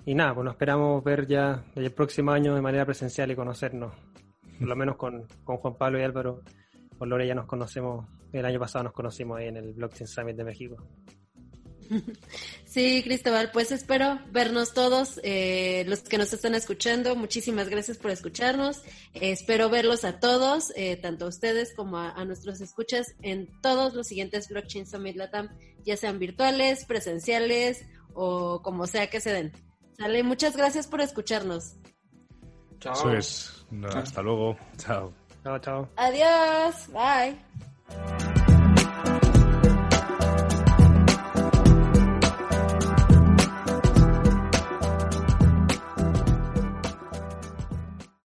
y 0.06 0.14
nada, 0.14 0.36
pues 0.36 0.45
nos 0.45 0.53
esperamos 0.53 1.03
ver 1.03 1.26
ya 1.28 1.66
el 1.76 1.91
próximo 1.91 2.32
año 2.32 2.53
de 2.53 2.62
manera 2.62 2.86
presencial 2.86 3.32
y 3.32 3.36
conocernos, 3.36 3.93
por 4.60 4.68
lo 4.68 4.76
menos 4.76 4.97
con, 4.97 5.26
con 5.43 5.58
Juan 5.58 5.76
Pablo 5.76 5.99
y 5.99 6.03
Álvaro, 6.03 6.41
con 6.97 7.10
Lore 7.10 7.28
ya 7.28 7.34
nos 7.34 7.47
conocemos, 7.47 8.08
el 8.32 8.45
año 8.45 8.60
pasado 8.60 8.84
nos 8.84 8.93
conocimos 8.93 9.39
ahí 9.39 9.47
en 9.47 9.58
el 9.58 9.74
Blockchain 9.74 10.08
Summit 10.08 10.36
de 10.36 10.43
México. 10.43 10.78
Sí, 12.65 13.03
Cristóbal, 13.05 13.51
pues 13.53 13.71
espero 13.71 14.19
vernos 14.31 14.73
todos, 14.73 15.21
eh, 15.23 15.86
los 15.88 16.01
que 16.01 16.17
nos 16.17 16.33
están 16.33 16.55
escuchando. 16.55 17.15
Muchísimas 17.15 17.69
gracias 17.69 17.97
por 17.97 18.11
escucharnos. 18.11 18.81
Eh, 19.13 19.31
espero 19.31 19.69
verlos 19.69 20.03
a 20.03 20.19
todos, 20.19 20.73
eh, 20.75 20.97
tanto 20.97 21.23
a 21.23 21.29
ustedes 21.29 21.73
como 21.73 21.97
a, 21.99 22.11
a, 22.11 22.25
nuestros 22.25 22.59
escuchas, 22.59 23.15
en 23.21 23.47
todos 23.61 23.93
los 23.93 24.07
siguientes 24.07 24.49
Blockchain 24.49 24.86
Summit 24.86 25.15
Latam, 25.15 25.57
ya 25.86 25.95
sean 25.95 26.19
virtuales, 26.19 26.83
presenciales 26.83 27.86
o 28.13 28.61
como 28.61 28.88
sea 28.88 29.09
que 29.09 29.21
se 29.21 29.31
den. 29.31 29.53
Sale, 29.97 30.23
muchas 30.23 30.57
gracias 30.57 30.88
por 30.88 30.99
escucharnos. 30.99 31.75
Chao. 32.79 32.93
Eso 32.93 33.13
es. 33.13 33.65
No, 33.71 33.88
hasta 33.88 34.21
luego. 34.21 34.57
Chao. 34.77 35.13
Chao, 35.43 35.59
chao. 35.59 35.89
Adiós. 35.95 36.89
Bye. 36.91 38.34